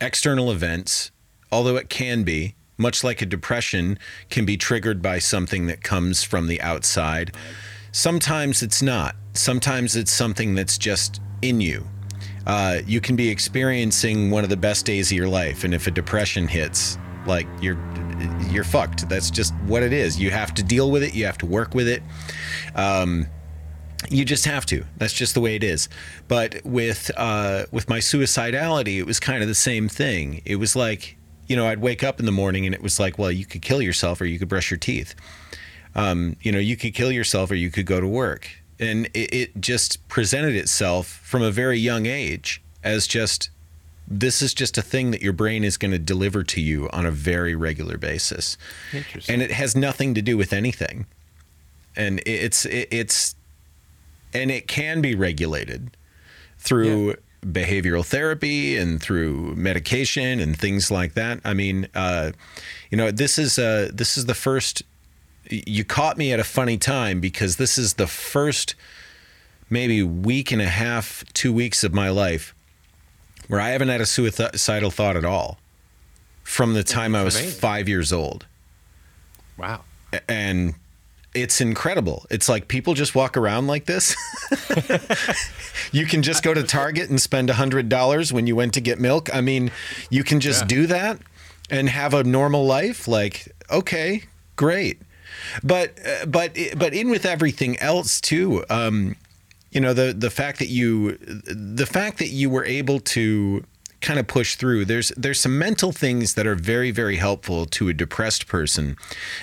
external 0.00 0.50
events 0.50 1.10
although 1.52 1.76
it 1.76 1.88
can 1.88 2.22
be 2.22 2.54
much 2.78 3.04
like 3.04 3.20
a 3.20 3.26
depression 3.26 3.98
can 4.30 4.46
be 4.46 4.56
triggered 4.56 5.02
by 5.02 5.18
something 5.18 5.66
that 5.66 5.82
comes 5.82 6.22
from 6.22 6.46
the 6.46 6.60
outside. 6.62 7.34
Sometimes 7.92 8.62
it's 8.62 8.80
not. 8.80 9.14
Sometimes 9.34 9.96
it's 9.96 10.12
something 10.12 10.54
that's 10.54 10.78
just 10.78 11.20
in 11.42 11.60
you. 11.60 11.86
Uh, 12.46 12.80
you 12.86 13.00
can 13.00 13.16
be 13.16 13.28
experiencing 13.28 14.30
one 14.30 14.44
of 14.44 14.50
the 14.50 14.56
best 14.56 14.86
days 14.86 15.10
of 15.10 15.16
your 15.16 15.28
life, 15.28 15.62
and 15.62 15.74
if 15.74 15.86
a 15.86 15.90
depression 15.90 16.48
hits, 16.48 16.96
like 17.26 17.46
you're 17.60 17.78
you're 18.50 18.64
fucked. 18.64 19.08
That's 19.08 19.30
just 19.30 19.54
what 19.66 19.82
it 19.82 19.92
is. 19.92 20.18
You 20.20 20.30
have 20.30 20.54
to 20.54 20.62
deal 20.62 20.90
with 20.90 21.02
it. 21.02 21.14
You 21.14 21.26
have 21.26 21.38
to 21.38 21.46
work 21.46 21.74
with 21.74 21.88
it. 21.88 22.02
Um, 22.74 23.26
you 24.08 24.24
just 24.24 24.44
have 24.46 24.66
to. 24.66 24.84
That's 24.96 25.12
just 25.12 25.34
the 25.34 25.40
way 25.40 25.56
it 25.56 25.64
is. 25.64 25.88
But 26.28 26.64
with 26.64 27.10
uh, 27.16 27.66
with 27.70 27.88
my 27.88 27.98
suicidality, 27.98 28.98
it 28.98 29.06
was 29.06 29.20
kind 29.20 29.42
of 29.42 29.48
the 29.48 29.54
same 29.54 29.88
thing. 29.88 30.42
It 30.44 30.56
was 30.56 30.74
like 30.74 31.16
you 31.46 31.56
know 31.56 31.66
I'd 31.66 31.80
wake 31.80 32.02
up 32.02 32.20
in 32.20 32.26
the 32.26 32.32
morning 32.32 32.66
and 32.66 32.74
it 32.74 32.82
was 32.82 33.00
like, 33.00 33.18
well, 33.18 33.30
you 33.30 33.46
could 33.46 33.62
kill 33.62 33.82
yourself 33.82 34.20
or 34.20 34.26
you 34.26 34.38
could 34.38 34.48
brush 34.48 34.70
your 34.70 34.78
teeth. 34.78 35.14
Um, 35.94 36.36
you 36.40 36.52
know, 36.52 36.60
you 36.60 36.76
could 36.76 36.94
kill 36.94 37.10
yourself 37.10 37.50
or 37.50 37.56
you 37.56 37.70
could 37.70 37.86
go 37.86 38.00
to 38.00 38.06
work 38.06 38.48
and 38.80 39.06
it, 39.12 39.34
it 39.34 39.60
just 39.60 40.08
presented 40.08 40.56
itself 40.56 41.06
from 41.06 41.42
a 41.42 41.50
very 41.50 41.78
young 41.78 42.06
age 42.06 42.62
as 42.82 43.06
just 43.06 43.50
this 44.12 44.42
is 44.42 44.52
just 44.52 44.76
a 44.76 44.82
thing 44.82 45.12
that 45.12 45.22
your 45.22 45.32
brain 45.32 45.62
is 45.62 45.76
going 45.76 45.92
to 45.92 45.98
deliver 45.98 46.42
to 46.42 46.60
you 46.60 46.88
on 46.90 47.06
a 47.06 47.10
very 47.12 47.54
regular 47.54 47.96
basis. 47.96 48.58
Interesting. 48.92 49.32
and 49.32 49.40
it 49.42 49.52
has 49.52 49.76
nothing 49.76 50.14
to 50.14 50.22
do 50.22 50.36
with 50.36 50.52
anything. 50.52 51.06
And 51.96 52.18
it- 52.20 52.28
it's 52.28 52.66
it, 52.66 52.88
it's 52.90 53.34
and 54.34 54.50
it 54.50 54.66
can 54.68 55.00
be 55.00 55.14
regulated 55.14 55.96
through 56.58 57.16
behavioral 57.44 58.04
therapy 58.04 58.76
and 58.76 59.00
through 59.00 59.54
medication 59.56 60.40
and 60.40 60.58
things 60.58 60.90
like 60.90 61.14
that. 61.14 61.40
I 61.44 61.54
mean 61.54 61.88
uh, 61.94 62.32
you 62.90 62.98
know 62.98 63.10
this 63.10 63.38
is 63.38 63.58
uh, 63.58 63.90
this 63.92 64.18
is 64.18 64.26
the 64.26 64.34
first 64.34 64.82
you 65.48 65.84
caught 65.84 66.16
me 66.18 66.32
at 66.32 66.38
a 66.38 66.44
funny 66.44 66.76
time 66.78 67.18
because 67.20 67.56
this 67.56 67.76
is 67.78 67.94
the 67.94 68.06
first 68.06 68.74
maybe 69.68 70.02
week 70.02 70.52
and 70.52 70.60
a 70.62 70.68
half, 70.68 71.24
two 71.32 71.52
weeks 71.52 71.82
of 71.82 71.92
my 71.94 72.08
life 72.10 72.54
where 73.50 73.60
I 73.60 73.70
haven't 73.70 73.88
had 73.88 74.00
a 74.00 74.06
suicidal 74.06 74.90
thought 74.90 75.16
at 75.16 75.24
all 75.24 75.58
from 76.44 76.74
the 76.74 76.82
time 76.82 77.14
I 77.14 77.22
was 77.24 77.36
amazing. 77.36 77.60
five 77.60 77.88
years 77.88 78.12
old. 78.12 78.46
wow. 79.56 79.82
And 80.28 80.74
it's 81.34 81.60
incredible. 81.60 82.26
It's 82.30 82.48
like 82.48 82.66
people 82.66 82.94
just 82.94 83.14
walk 83.14 83.36
around 83.36 83.68
like 83.68 83.84
this. 83.86 84.16
you 85.92 86.06
can 86.06 86.22
just 86.22 86.42
go 86.42 86.52
to 86.54 86.62
Target 86.64 87.08
and 87.10 87.20
spend 87.20 87.48
$100 87.48 88.32
when 88.32 88.46
you 88.46 88.56
went 88.56 88.74
to 88.74 88.80
get 88.80 88.98
milk. 88.98 89.32
I 89.34 89.40
mean, 89.40 89.70
you 90.10 90.24
can 90.24 90.40
just 90.40 90.62
Yeah. 90.62 90.66
do 90.66 90.86
that 90.88 91.18
and 91.70 91.88
have 91.88 92.14
a 92.14 92.24
normal 92.24 92.66
life. 92.66 93.06
Like, 93.06 93.52
okay, 93.70 94.24
great. 94.56 95.00
But 95.62 95.98
uh, 96.04 96.26
but 96.26 96.56
but 96.76 96.92
in 96.92 97.08
with 97.08 97.24
everything 97.24 97.78
else 97.78 98.20
too. 98.20 98.64
Um, 98.68 99.16
you 99.70 99.80
know 99.80 99.92
the 99.94 100.12
the 100.12 100.30
fact 100.30 100.58
that 100.58 100.68
you 100.68 101.16
the 101.18 101.86
fact 101.86 102.18
that 102.18 102.28
you 102.28 102.50
were 102.50 102.64
able 102.64 103.00
to 103.00 103.64
kind 104.00 104.18
of 104.18 104.26
push 104.26 104.56
through 104.56 104.84
there's 104.84 105.10
there's 105.16 105.38
some 105.40 105.58
mental 105.58 105.92
things 105.92 106.34
that 106.34 106.46
are 106.46 106.54
very 106.54 106.90
very 106.90 107.16
helpful 107.16 107.66
to 107.66 107.88
a 107.88 107.92
depressed 107.94 108.46
person 108.46 108.96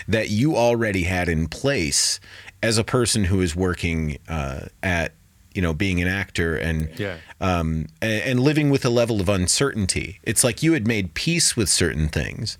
that 0.07 0.29
you 0.29 0.55
already 0.55 1.03
had 1.03 1.29
in 1.29 1.47
place 1.47 2.19
as 2.63 2.77
a 2.79 2.83
person 2.83 3.25
who 3.25 3.39
is 3.41 3.55
working 3.55 4.17
uh, 4.27 4.61
at 4.81 5.13
you 5.53 5.61
know 5.61 5.73
being 5.73 6.01
an 6.01 6.07
actor 6.07 6.55
and 6.55 6.89
Yeah. 6.99 7.17
um, 7.39 7.85
and, 8.01 8.21
and 8.23 8.39
living 8.39 8.69
with 8.71 8.83
a 8.83 8.89
level 8.89 9.21
of 9.21 9.29
uncertainty. 9.29 10.19
It's 10.23 10.43
like 10.43 10.61
you 10.63 10.73
had 10.73 10.87
made 10.87 11.13
peace 11.13 11.55
with 11.55 11.69
certain 11.69 12.09
things, 12.09 12.57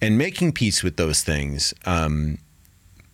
and 0.00 0.18
making 0.18 0.52
peace 0.52 0.82
with 0.82 0.96
those 0.96 1.22
things 1.22 1.72
um, 1.84 2.38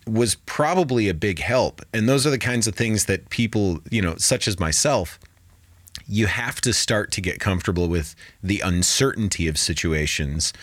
was 0.07 0.35
probably 0.45 1.09
a 1.09 1.13
big 1.13 1.39
help. 1.39 1.81
And 1.93 2.07
those 2.07 2.25
are 2.27 2.29
the 2.29 2.37
kinds 2.37 2.67
of 2.67 2.75
things 2.75 3.05
that 3.05 3.29
people, 3.29 3.79
you 3.89 4.01
know, 4.01 4.15
such 4.17 4.47
as 4.47 4.59
myself, 4.59 5.19
you 6.07 6.27
have 6.27 6.61
to 6.61 6.73
start 6.73 7.11
to 7.13 7.21
get 7.21 7.39
comfortable 7.39 7.87
with 7.87 8.15
the 8.43 8.59
uncertainty 8.59 9.47
of 9.47 9.57
situations, 9.57 10.53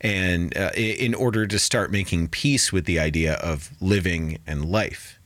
and 0.00 0.56
uh, 0.56 0.70
in 0.74 1.12
order 1.14 1.46
to 1.46 1.58
start 1.58 1.90
making 1.92 2.28
peace 2.28 2.72
with 2.72 2.86
the 2.86 2.98
idea 2.98 3.34
of 3.34 3.70
living 3.80 4.38
and 4.46 4.64
life. 4.64 5.18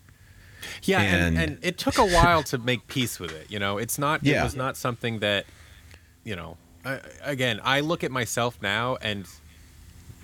Yeah, 0.83 1.01
and, 1.01 1.39
And- 1.39 1.39
and 1.39 1.59
it 1.65 1.79
took 1.79 1.99
a 1.99 2.07
while 2.07 2.43
to 2.51 2.59
make 2.59 2.89
peace 2.89 3.21
with 3.21 3.31
it. 3.33 3.49
You 3.51 3.59
know, 3.61 3.79
it's 3.79 3.99
not. 3.99 4.27
It 4.27 4.43
was 4.43 4.57
not 4.57 4.77
something 4.77 5.21
that, 5.21 5.47
you 6.25 6.35
know. 6.35 6.57
I, 6.85 6.99
again, 7.23 7.61
I 7.63 7.81
look 7.81 8.03
at 8.03 8.11
myself 8.11 8.59
now 8.63 8.97
and 9.03 9.27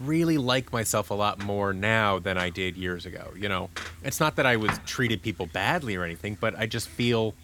really 0.00 0.38
like 0.38 0.72
myself 0.72 1.10
a 1.10 1.14
lot 1.14 1.42
more 1.42 1.72
now 1.72 2.18
than 2.18 2.36
I 2.38 2.50
did 2.50 2.76
years 2.76 3.06
ago. 3.06 3.32
You 3.36 3.48
know, 3.48 3.70
it's 4.02 4.20
not 4.20 4.36
that 4.36 4.46
I 4.46 4.56
was 4.56 4.78
treated 4.86 5.22
people 5.22 5.46
badly 5.46 5.96
or 5.96 6.04
anything, 6.04 6.36
but 6.40 6.58
I 6.58 6.66
just 6.66 6.88
feel 6.88 7.34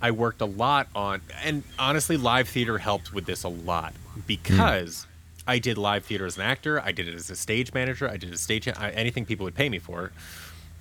I 0.00 0.10
worked 0.10 0.40
a 0.40 0.46
lot 0.46 0.88
on, 0.94 1.22
and 1.42 1.62
honestly, 1.78 2.16
live 2.16 2.48
theater 2.48 2.78
helped 2.78 3.12
with 3.14 3.24
this 3.24 3.44
a 3.44 3.48
lot 3.48 3.94
because 4.26 5.04
hmm. 5.04 5.10
I 5.50 5.58
did 5.58 5.78
live 5.78 6.04
theater 6.04 6.26
as 6.26 6.36
an 6.36 6.42
actor. 6.42 6.80
I 6.80 6.92
did 6.92 7.08
it 7.08 7.14
as 7.14 7.30
a 7.30 7.36
stage 7.36 7.72
manager. 7.72 8.08
I 8.08 8.16
did 8.16 8.32
a 8.32 8.38
stage 8.38 8.68
I, 8.68 8.90
anything 8.90 9.24
people 9.24 9.44
would 9.44 9.54
pay 9.54 9.68
me 9.68 9.78
for. 9.78 10.12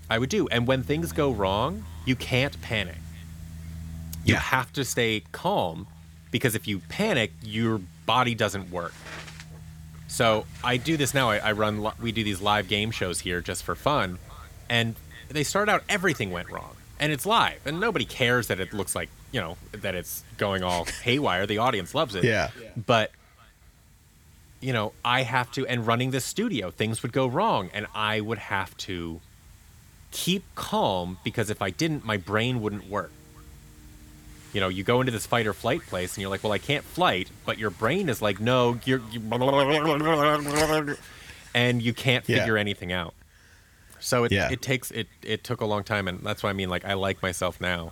I 0.10 0.20
would 0.20 0.30
do. 0.30 0.48
And 0.50 0.68
when 0.68 0.84
things 0.84 1.12
go 1.12 1.32
wrong, 1.32 1.86
you 2.06 2.16
can't 2.16 2.60
panic. 2.62 2.98
You 4.24 4.34
Yeah. 4.34 4.40
have 4.40 4.74
to 4.74 4.84
stay 4.84 5.24
calm 5.32 5.88
because 6.32 6.56
if 6.56 6.68
you 6.68 6.80
panic, 6.90 7.32
your 7.42 7.80
body 8.06 8.36
doesn't 8.36 8.70
work. 8.70 8.94
So 10.08 10.46
I 10.64 10.78
do 10.78 10.98
this 10.98 11.14
now. 11.14 11.30
I, 11.30 11.38
I 11.38 11.52
run. 11.54 11.84
li- 11.84 11.92
We 12.02 12.12
do 12.12 12.24
these 12.24 12.42
live 12.42 12.68
game 12.68 12.92
shows 12.92 13.20
here 13.22 13.42
just 13.42 13.64
for 13.64 13.76
fun, 13.76 14.18
and 14.70 14.96
they 15.30 15.44
start 15.44 15.68
out 15.70 15.84
everything 15.90 16.32
went 16.32 16.50
wrong, 16.52 16.76
and 17.00 17.12
it's 17.12 17.26
live, 17.26 17.60
and 17.66 17.80
nobody 17.80 18.06
cares 18.06 18.48
that 18.48 18.60
it 18.60 18.72
looks 18.74 18.96
like 18.96 19.10
you 19.32 19.42
know 19.42 19.58
that 19.72 19.96
it's 19.96 20.24
going 20.38 20.64
all 20.64 20.86
haywire. 21.04 21.46
The 21.48 21.58
audience 21.58 21.94
loves 21.96 22.16
it. 22.16 22.24
Yeah. 22.24 22.50
But 22.86 23.12
you 24.62 24.74
know, 24.74 24.94
I 25.04 25.24
have 25.24 25.52
to, 25.54 25.68
and 25.68 25.86
running 25.86 26.12
this 26.12 26.26
studio, 26.26 26.72
things 26.72 27.04
would 27.04 27.12
go 27.12 27.28
wrong, 27.28 27.70
and 27.74 27.86
I 27.94 28.22
would 28.22 28.38
have 28.40 28.76
to 28.78 29.20
keep 30.12 30.44
calm 30.56 31.18
because 31.24 31.50
if 31.50 31.62
I 31.62 31.70
didn't, 31.72 32.06
my 32.06 32.18
brain 32.18 32.62
wouldn't 32.62 32.90
work. 32.90 33.12
You 34.56 34.62
know, 34.62 34.70
you 34.70 34.86
go 34.86 35.02
into 35.02 35.12
this 35.12 35.26
fight 35.26 35.48
or 35.48 35.54
flight 35.54 35.82
place, 35.82 36.16
and 36.16 36.22
you're 36.22 36.30
like, 36.30 36.42
"Well, 36.42 36.54
I 36.54 36.60
can't 36.60 36.86
flight," 36.86 37.30
but 37.46 37.58
your 37.60 37.70
brain 37.70 38.08
is 38.08 38.22
like, 38.22 38.40
"No, 38.40 38.80
you're," 38.86 39.02
you 39.12 39.20
and 41.54 41.82
you 41.82 41.94
can't 41.94 42.24
Yeah. 42.28 42.38
figure 42.40 42.58
anything 42.58 42.94
out. 42.94 43.14
So 44.00 44.24
it, 44.24 44.32
Yeah. 44.32 44.50
it 44.50 44.62
takes 44.62 44.92
it 44.92 45.08
it 45.22 45.44
took 45.44 45.60
a 45.60 45.66
long 45.66 45.84
time, 45.84 46.08
and 46.08 46.22
that's 46.24 46.42
why 46.42 46.52
I 46.52 46.54
mean, 46.54 46.70
like, 46.70 46.86
I 46.86 46.94
like 46.94 47.22
myself 47.22 47.60
now 47.60 47.92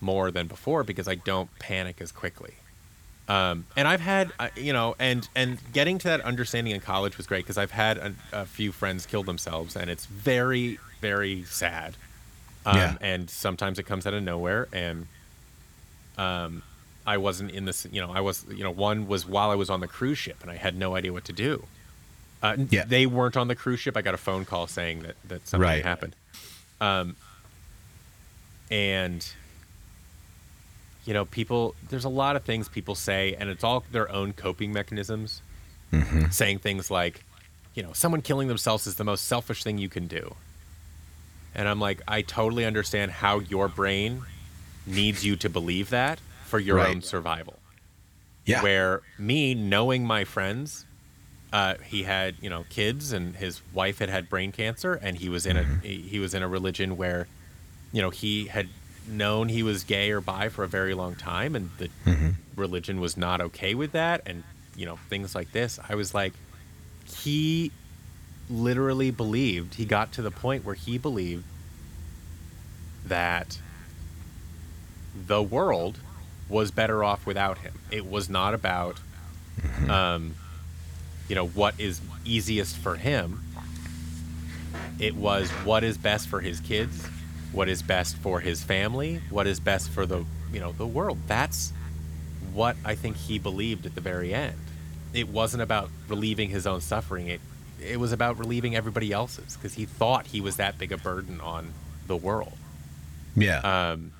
more 0.00 0.30
than 0.30 0.46
before 0.46 0.84
because 0.84 1.08
I 1.08 1.16
don't 1.16 1.50
panic 1.58 2.00
as 2.00 2.12
quickly. 2.12 2.54
Um, 3.28 3.66
and 3.76 3.88
I've 3.88 4.00
had, 4.00 4.30
uh, 4.38 4.50
you 4.54 4.72
know, 4.72 4.94
and 5.00 5.28
and 5.34 5.58
getting 5.72 5.98
to 5.98 6.08
that 6.08 6.20
understanding 6.20 6.72
in 6.72 6.80
college 6.80 7.16
was 7.16 7.26
great 7.26 7.44
because 7.44 7.58
I've 7.58 7.72
had 7.72 7.98
a, 7.98 8.14
a 8.32 8.46
few 8.46 8.70
friends 8.70 9.06
kill 9.06 9.24
themselves, 9.24 9.74
and 9.74 9.90
it's 9.90 10.06
very, 10.06 10.78
very 11.00 11.42
sad. 11.44 11.96
Um, 12.64 12.76
Yeah. 12.76 12.96
And 13.00 13.28
sometimes 13.28 13.80
it 13.80 13.84
comes 13.84 14.06
out 14.06 14.14
of 14.14 14.22
nowhere, 14.22 14.68
and 14.72 15.08
um, 16.18 16.62
I 17.06 17.16
wasn't 17.18 17.50
in 17.52 17.64
this. 17.66 17.86
You 17.90 18.00
know, 18.00 18.10
I 18.12 18.20
was, 18.20 18.44
you 18.50 18.64
know, 18.64 18.70
one 18.70 19.06
was 19.06 19.26
while 19.26 19.50
I 19.50 19.54
was 19.54 19.70
on 19.70 19.80
the 19.80 19.88
cruise 19.88 20.18
ship, 20.18 20.38
and 20.42 20.50
I 20.50 20.56
had 20.56 20.76
no 20.76 20.94
idea 20.96 21.12
what 21.12 21.24
to 21.26 21.32
do. 21.32 21.64
Uh, 22.42 22.56
Yeah. 22.70 22.84
They 22.84 23.06
weren't 23.06 23.36
on 23.36 23.48
the 23.48 23.54
cruise 23.54 23.80
ship. 23.80 23.96
I 23.96 24.02
got 24.02 24.14
a 24.14 24.18
phone 24.18 24.44
call 24.44 24.66
saying 24.66 25.02
that 25.02 25.16
that 25.28 25.46
something 25.48 25.62
Right. 25.68 25.84
happened. 25.84 26.14
Um, 26.80 27.16
and 28.70 29.26
you 31.04 31.14
know, 31.14 31.24
people. 31.24 31.74
There's 31.88 32.04
a 32.04 32.08
lot 32.08 32.34
of 32.34 32.42
things 32.42 32.68
people 32.68 32.94
say, 32.96 33.36
and 33.38 33.48
it's 33.48 33.62
all 33.62 33.84
their 33.92 34.10
own 34.10 34.32
coping 34.32 34.72
mechanisms. 34.72 35.40
Saying 36.30 36.58
things 36.58 36.90
like, 36.90 37.24
you 37.74 37.82
know, 37.82 37.92
someone 37.92 38.20
killing 38.20 38.48
themselves 38.48 38.86
is 38.88 38.96
the 38.96 39.04
most 39.04 39.24
selfish 39.26 39.62
thing 39.62 39.78
you 39.78 39.88
can 39.88 40.08
do. 40.08 40.34
And 41.54 41.68
I'm 41.68 41.80
like, 41.80 42.02
I 42.08 42.20
totally 42.22 42.64
understand 42.66 43.12
how 43.12 43.38
your 43.38 43.68
brain 43.68 44.22
needs 44.86 45.24
you 45.24 45.36
to 45.36 45.48
believe 45.48 45.90
that 45.90 46.20
for 46.44 46.58
your 46.58 46.76
Right. 46.76 46.88
own 46.94 47.02
survival. 47.02 47.58
Yeah. 48.44 48.62
Where 48.62 49.02
me 49.18 49.54
knowing 49.54 50.06
my 50.06 50.24
friends, 50.24 50.84
uh, 51.52 51.74
he 51.84 52.04
had 52.04 52.36
you 52.40 52.48
know 52.50 52.64
kids 52.68 53.12
and 53.12 53.34
his 53.36 53.60
wife 53.72 53.98
had 53.98 54.08
had 54.08 54.28
brain 54.28 54.52
cancer, 54.52 54.94
and 54.94 55.16
he 55.18 55.28
was 55.28 55.46
in 55.46 55.56
a 55.56 55.64
he 55.82 55.98
he 56.02 56.18
was 56.20 56.32
in 56.34 56.42
a 56.42 56.48
religion 56.48 56.96
where, 56.96 57.26
you 57.92 58.00
know, 58.02 58.10
he 58.10 58.46
had 58.46 58.68
known 59.08 59.48
he 59.48 59.62
was 59.62 59.82
gay 59.84 60.10
or 60.10 60.20
bi 60.20 60.48
for 60.48 60.62
a 60.64 60.68
very 60.68 60.94
long 60.94 61.14
time, 61.16 61.56
and 61.56 61.70
the 61.78 61.88
religion 62.56 63.00
was 63.00 63.16
not 63.16 63.40
okay 63.40 63.74
with 63.74 63.92
that, 63.92 64.20
and 64.26 64.44
you 64.76 64.86
know 64.86 64.96
things 65.08 65.34
like 65.34 65.50
this. 65.52 65.80
I 65.88 65.94
was 65.96 66.14
like, 66.14 66.32
he 67.04 67.72
literally 68.48 69.10
believed 69.10 69.74
he 69.74 69.84
got 69.84 70.12
to 70.12 70.22
the 70.22 70.30
point 70.30 70.64
where 70.64 70.74
he 70.76 70.98
believed 70.98 71.44
that 73.06 73.58
the 75.26 75.42
world 75.42 75.98
was 76.48 76.70
better 76.70 77.02
off 77.02 77.26
without 77.26 77.58
him. 77.58 77.74
It 77.90 78.08
was 78.08 78.28
not 78.28 78.54
about, 78.54 78.98
um, 79.88 80.34
you 81.28 81.34
know, 81.34 81.46
what 81.48 81.78
is 81.78 82.00
easiest 82.24 82.76
for 82.76 82.96
him. 82.96 83.42
It 84.98 85.14
was 85.14 85.50
what 85.50 85.84
is 85.84 85.98
best 85.98 86.28
for 86.28 86.40
his 86.40 86.60
kids, 86.60 87.06
what 87.52 87.68
is 87.68 87.82
best 87.82 88.16
for 88.16 88.40
his 88.40 88.62
family, 88.62 89.20
what 89.30 89.46
is 89.46 89.60
best 89.60 89.90
for 89.90 90.06
the, 90.06 90.24
you 90.52 90.60
know, 90.60 90.72
the 90.72 90.86
world. 90.86 91.18
That's 91.26 91.72
what 92.52 92.76
I 92.84 92.94
think 92.94 93.16
he 93.16 93.38
believed 93.38 93.86
at 93.86 93.94
the 93.94 94.00
very 94.00 94.32
end. 94.32 94.56
It 95.12 95.28
wasn't 95.28 95.62
about 95.62 95.90
relieving 96.08 96.50
his 96.50 96.66
own 96.66 96.80
suffering. 96.80 97.28
It 97.28 97.40
it 97.80 98.00
was 98.00 98.12
about 98.12 98.38
relieving 98.38 98.74
everybody 98.74 99.12
else's 99.12 99.56
because 99.56 99.74
he 99.74 99.84
thought 99.84 100.28
he 100.28 100.40
was 100.40 100.56
that 100.56 100.78
big 100.78 100.92
a 100.92 100.96
burden 100.96 101.40
on 101.40 101.72
the 102.06 102.16
world. 102.16 102.56
Yeah. 103.34 103.58
Um, 103.58 104.12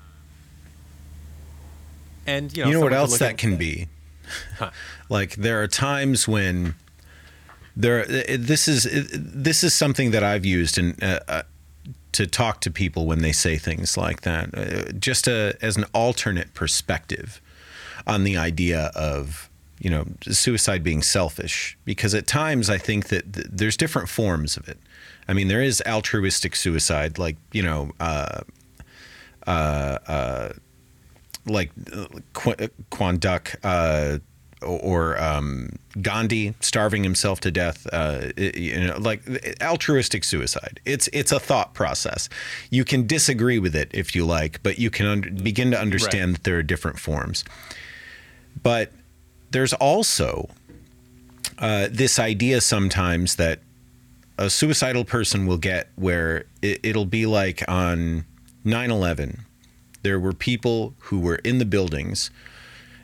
and 2.27 2.55
you 2.55 2.63
know, 2.63 2.69
you 2.69 2.75
know 2.75 2.81
what 2.81 2.93
else 2.93 3.17
that 3.17 3.37
can 3.37 3.55
be? 3.55 3.87
Huh. 4.57 4.71
Like 5.09 5.35
there 5.35 5.63
are 5.63 5.67
times 5.67 6.27
when 6.27 6.75
there 7.75 8.05
this 8.05 8.67
is 8.67 8.87
this 9.13 9.63
is 9.63 9.73
something 9.73 10.11
that 10.11 10.23
I've 10.23 10.45
used 10.45 10.77
in 10.77 10.95
uh, 11.01 11.19
uh, 11.27 11.41
to 12.11 12.27
talk 12.27 12.61
to 12.61 12.71
people 12.71 13.05
when 13.05 13.21
they 13.21 13.31
say 13.31 13.57
things 13.57 13.95
like 13.95 14.21
that, 14.21 14.49
uh, 14.57 14.91
just 14.93 15.27
a, 15.27 15.55
as 15.61 15.77
an 15.77 15.85
alternate 15.93 16.53
perspective 16.53 17.39
on 18.05 18.23
the 18.23 18.35
idea 18.35 18.91
of 18.95 19.49
you 19.79 19.89
know 19.89 20.05
suicide 20.29 20.83
being 20.83 21.01
selfish. 21.01 21.77
Because 21.85 22.13
at 22.13 22.27
times 22.27 22.69
I 22.69 22.77
think 22.77 23.07
that 23.07 23.31
th- 23.33 23.47
there's 23.49 23.77
different 23.77 24.09
forms 24.09 24.57
of 24.57 24.67
it. 24.67 24.79
I 25.27 25.33
mean, 25.33 25.47
there 25.47 25.61
is 25.61 25.81
altruistic 25.87 26.55
suicide, 26.55 27.17
like 27.17 27.37
you 27.53 27.63
know. 27.63 27.91
Uh, 27.99 28.41
like 31.49 31.71
Qu- 32.33 32.69
Quang 32.89 33.17
Duc 33.17 33.55
uh, 33.63 34.19
or 34.61 35.21
um, 35.21 35.69
Gandhi 36.01 36.53
starving 36.59 37.03
himself 37.03 37.39
to 37.41 37.51
death. 37.51 37.87
Uh, 37.91 38.31
you 38.37 38.87
know, 38.87 38.97
like 38.97 39.21
altruistic 39.61 40.23
suicide. 40.23 40.79
It's 40.85 41.07
it's 41.13 41.31
a 41.31 41.39
thought 41.39 41.73
process. 41.73 42.29
You 42.69 42.83
can 42.83 43.05
disagree 43.05 43.59
with 43.59 43.75
it 43.75 43.89
if 43.93 44.15
you 44.15 44.25
like, 44.25 44.61
but 44.63 44.79
you 44.79 44.89
can 44.89 45.05
under, 45.05 45.31
begin 45.31 45.71
to 45.71 45.79
understand 45.79 46.35
that 46.35 46.43
there 46.43 46.57
are 46.57 46.63
different 46.63 46.99
forms. 46.99 47.43
But 48.61 48.91
there's 49.51 49.73
also 49.73 50.49
uh, 51.59 51.87
this 51.91 52.19
idea 52.19 52.61
sometimes 52.61 53.35
that 53.35 53.59
a 54.37 54.49
suicidal 54.49 55.05
person 55.05 55.45
will 55.45 55.57
get 55.57 55.89
where 55.95 56.45
it, 56.61 56.79
it'll 56.83 57.05
be 57.05 57.25
like 57.25 57.63
on 57.67 58.25
9 58.63 58.91
11 58.91 59.45
there 60.07 60.17
were 60.19 60.31
people 60.31 60.93
who 60.99 61.19
were 61.19 61.35
in 61.43 61.57
the 61.57 61.65
buildings 61.65 62.31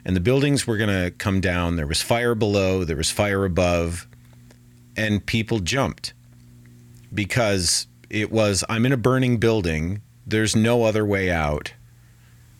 and 0.06 0.16
the 0.16 0.22
buildings 0.22 0.66
were 0.66 0.78
going 0.78 0.90
to 1.04 1.12
come 1.12 1.42
down. 1.42 1.76
There 1.76 1.86
was 1.88 2.02
fire 2.02 2.34
below 2.34 2.86
there 2.86 2.96
was 2.96 3.12
fire 3.12 3.44
above 3.44 4.08
and 4.96 5.26
people 5.26 5.60
jumped 5.60 6.14
because 7.14 7.88
it 8.10 8.32
was 8.32 8.64
i'm 8.70 8.86
in 8.86 8.92
a 8.94 8.98
burning 8.98 9.38
building. 9.38 10.02
There's 10.26 10.56
no 10.56 10.84
other 10.84 11.06
way 11.06 11.30
out. 11.30 11.74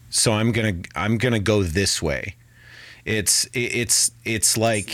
So 0.10 0.34
i'm 0.34 0.52
going 0.52 0.84
to 0.84 0.90
i'm 0.96 1.18
going 1.18 1.34
to 1.34 1.40
go 1.40 1.64
this 1.64 2.02
way. 2.02 2.36
It's 3.06 3.46
it- 3.54 3.74
it's 3.82 4.12
it's 4.26 4.58
like 4.58 4.90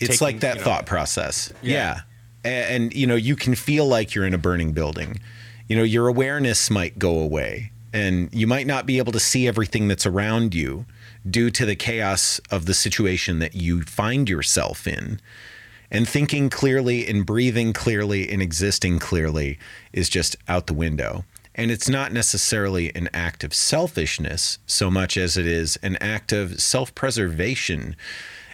it's 0.00 0.18
taking, 0.18 0.26
like 0.26 0.40
that 0.40 0.54
you 0.54 0.60
know- 0.60 0.64
thought 0.64 0.86
process. 0.86 1.52
Yeah. 1.62 1.72
yeah. 1.72 2.50
A- 2.50 2.72
and 2.74 2.94
you 2.94 3.06
know 3.06 3.16
you 3.16 3.36
can 3.36 3.54
feel 3.54 3.86
like 3.86 4.14
you're 4.14 4.24
in 4.26 4.32
a 4.34 4.38
burning 4.38 4.72
building. 4.72 5.20
You 5.68 5.76
know 5.76 5.82
your 5.84 6.08
awareness 6.08 6.70
might 6.70 6.98
go 6.98 7.18
away 7.20 7.70
and 7.92 8.32
you 8.32 8.46
might 8.46 8.66
not 8.66 8.86
be 8.86 8.98
able 8.98 9.12
to 9.12 9.20
see 9.20 9.48
everything 9.48 9.88
that's 9.88 10.06
around 10.06 10.54
you 10.54 10.86
due 11.28 11.50
to 11.50 11.66
the 11.66 11.76
chaos 11.76 12.40
of 12.50 12.66
the 12.66 12.74
situation 12.74 13.38
that 13.40 13.54
you 13.54 13.82
find 13.82 14.28
yourself 14.28 14.86
in. 14.86 15.20
And 15.90 16.08
thinking 16.08 16.50
clearly 16.50 17.06
and 17.08 17.26
breathing 17.26 17.72
clearly 17.72 18.30
and 18.30 18.40
existing 18.40 19.00
clearly 19.00 19.58
is 19.92 20.08
just 20.08 20.36
out 20.46 20.68
the 20.68 20.74
window. 20.74 21.24
And 21.54 21.72
it's 21.72 21.88
not 21.88 22.12
necessarily 22.12 22.94
an 22.94 23.08
act 23.12 23.42
of 23.42 23.52
selfishness 23.52 24.58
so 24.66 24.88
much 24.88 25.16
as 25.16 25.36
it 25.36 25.46
is 25.46 25.76
an 25.82 25.96
act 25.96 26.32
of 26.32 26.60
self-preservation. 26.60 27.96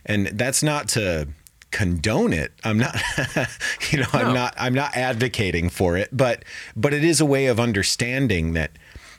And 0.07 0.29
that's 0.29 0.63
not 0.63 0.89
to 0.91 1.29
condone 1.71 2.33
it. 2.33 2.53
I'm 2.65 2.79
not 2.79 2.97
you 3.91 3.99
know 3.99 4.07
i'm 4.13 4.33
not 4.33 4.55
i'm 4.57 4.73
not 4.73 4.97
advocating 4.97 5.69
for 5.69 5.97
it 5.97 6.09
but 6.11 6.45
but 6.75 6.95
it 6.95 7.05
is 7.05 7.21
a 7.21 7.27
way 7.27 7.47
of 7.47 7.61
understanding 7.61 8.55
that 8.55 8.71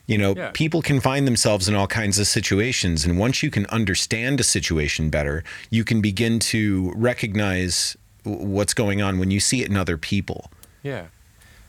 you 0.08 0.18
know 0.18 0.34
Yeah. 0.36 0.52
people 0.54 0.82
can 0.82 1.00
find 1.00 1.28
themselves 1.28 1.68
in 1.68 1.76
all 1.76 1.88
kinds 1.88 2.18
of 2.20 2.28
situations 2.28 3.06
and 3.06 3.20
once 3.20 3.44
you 3.44 3.52
can 3.52 3.66
understand 3.68 4.40
a 4.40 4.44
situation 4.44 5.10
better 5.10 5.44
you 5.70 5.84
can 5.84 6.02
begin 6.02 6.40
to 6.40 6.92
recognize 6.96 7.96
what's 8.24 8.74
going 8.74 9.02
on 9.02 9.20
when 9.20 9.32
you 9.32 9.40
see 9.40 9.62
it 9.62 9.70
in 9.70 9.78
other 9.78 9.98
people 9.98 10.50
Yeah, 10.84 11.08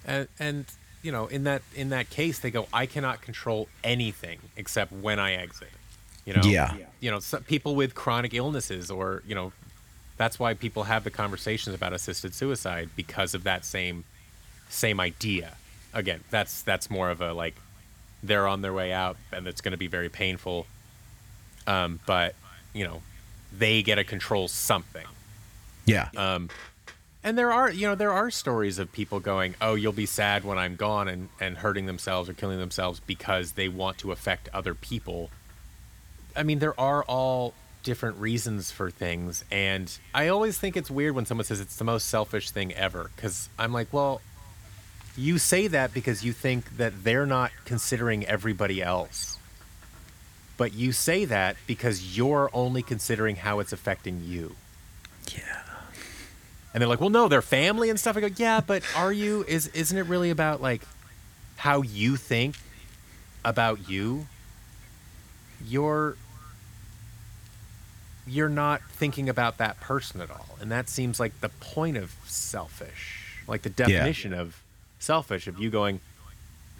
and 0.06 0.28
and 0.38 0.64
you 1.02 1.12
know, 1.12 1.26
in 1.28 1.44
that 1.44 1.62
in 1.76 1.90
that 1.90 2.10
case, 2.10 2.40
they 2.40 2.50
go, 2.50 2.66
I 2.72 2.84
cannot 2.86 3.22
control 3.22 3.68
anything 3.84 4.38
except 4.56 4.90
when 4.92 5.18
I 5.20 5.34
exit. 5.34 5.70
You 6.26 6.34
know, 6.34 6.42
Yeah. 6.44 6.74
You 7.00 7.10
know, 7.12 7.20
some 7.20 7.44
people 7.44 7.76
with 7.76 7.94
chronic 7.94 8.34
illnesses, 8.34 8.90
or 8.90 9.22
you 9.26 9.34
know, 9.34 9.52
that's 10.16 10.38
why 10.40 10.54
people 10.54 10.82
have 10.84 11.04
the 11.04 11.10
conversations 11.10 11.74
about 11.74 11.92
assisted 11.92 12.34
suicide 12.34 12.88
because 12.96 13.32
of 13.34 13.44
that 13.44 13.64
same 13.64 14.04
same 14.68 14.98
idea. 15.00 15.56
Again, 15.94 16.20
that's 16.30 16.62
that's 16.62 16.90
more 16.90 17.10
of 17.10 17.20
a 17.20 17.32
like 17.32 17.54
they're 18.22 18.46
on 18.46 18.62
their 18.62 18.72
way 18.72 18.92
out, 18.92 19.16
and 19.32 19.46
it's 19.46 19.60
going 19.60 19.72
to 19.72 19.78
be 19.78 19.86
very 19.86 20.08
painful. 20.08 20.66
Um, 21.66 22.00
but 22.06 22.34
you 22.72 22.84
know, 22.84 23.02
they 23.56 23.82
get 23.82 23.96
to 23.96 24.04
control 24.04 24.48
something. 24.48 25.06
yeah 25.86 26.08
Um, 26.16 26.48
and 27.24 27.36
there 27.36 27.52
are, 27.52 27.70
you 27.70 27.86
know, 27.86 27.94
there 27.94 28.12
are 28.12 28.30
stories 28.30 28.78
of 28.78 28.92
people 28.92 29.20
going, 29.20 29.54
"Oh, 29.60 29.74
you'll 29.74 29.92
be 29.92 30.06
sad 30.06 30.44
when 30.44 30.56
I'm 30.56 30.76
gone," 30.76 31.08
and 31.08 31.28
and 31.40 31.58
hurting 31.58 31.86
themselves 31.86 32.28
or 32.28 32.32
killing 32.32 32.58
themselves 32.58 33.00
because 33.00 33.52
they 33.52 33.68
want 33.68 33.98
to 33.98 34.12
affect 34.12 34.48
other 34.54 34.74
people. 34.74 35.30
I 36.36 36.42
mean, 36.42 36.60
there 36.60 36.78
are 36.78 37.02
all 37.04 37.54
different 37.82 38.18
reasons 38.18 38.70
for 38.70 38.90
things, 38.90 39.44
and 39.50 39.92
I 40.14 40.28
always 40.28 40.58
think 40.58 40.76
it's 40.76 40.90
weird 40.90 41.14
when 41.14 41.26
someone 41.26 41.44
says 41.44 41.60
it's 41.60 41.76
the 41.76 41.84
most 41.84 42.08
selfish 42.08 42.50
thing 42.50 42.72
ever, 42.74 43.10
because 43.16 43.48
I'm 43.58 43.72
like, 43.72 43.92
well, 43.92 44.20
you 45.18 45.38
say 45.38 45.66
that 45.66 45.92
because 45.92 46.24
you 46.24 46.32
think 46.32 46.76
that 46.76 47.04
they're 47.04 47.26
not 47.26 47.50
considering 47.64 48.24
everybody 48.24 48.80
else. 48.80 49.36
But 50.56 50.72
you 50.72 50.92
say 50.92 51.24
that 51.24 51.56
because 51.66 52.16
you're 52.16 52.50
only 52.52 52.82
considering 52.82 53.36
how 53.36 53.58
it's 53.58 53.72
affecting 53.72 54.22
you. 54.24 54.54
yeah 55.34 55.62
And 56.72 56.80
they're 56.80 56.88
like, 56.88 57.00
"Well, 57.00 57.10
no, 57.10 57.28
they're 57.28 57.42
family 57.42 57.90
and 57.90 57.98
stuff." 57.98 58.16
I 58.16 58.20
go, 58.20 58.28
"Yeah, 58.36 58.60
but 58.60 58.82
are 58.96 59.12
you? 59.12 59.44
Is 59.48 59.68
isn't 59.68 59.96
it 59.96 60.06
really 60.06 60.30
about 60.30 60.60
like 60.60 60.82
how 61.56 61.82
you 61.82 62.16
think 62.16 62.56
about 63.44 63.88
you? 63.88 64.26
You're 65.64 66.16
you're 68.26 68.48
not 68.48 68.82
thinking 68.90 69.28
about 69.28 69.58
that 69.58 69.80
person 69.80 70.20
at 70.20 70.30
all, 70.30 70.58
and 70.60 70.70
that 70.70 70.88
seems 70.88 71.18
like 71.18 71.40
the 71.40 71.48
point 71.48 71.96
of 71.96 72.14
selfish, 72.26 73.42
like 73.46 73.62
the 73.62 73.70
definition 73.70 74.32
of 74.40 74.62
selfish. 74.98 75.46
Of 75.46 75.58
you 75.58 75.70
going, 75.70 76.00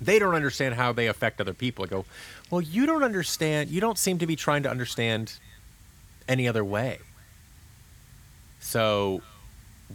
they 0.00 0.18
don't 0.18 0.34
understand 0.34 0.74
how 0.74 0.92
they 0.92 1.06
affect 1.06 1.40
other 1.40 1.54
people. 1.54 1.84
I 1.84 1.88
go, 1.88 2.04
well, 2.50 2.60
you 2.60 2.86
don't 2.86 3.02
understand. 3.02 3.70
You 3.70 3.80
don't 3.80 3.98
seem 3.98 4.18
to 4.18 4.26
be 4.26 4.36
trying 4.36 4.62
to 4.64 4.70
understand 4.70 5.38
any 6.28 6.46
other 6.46 6.64
way. 6.64 6.98
So 8.60 9.22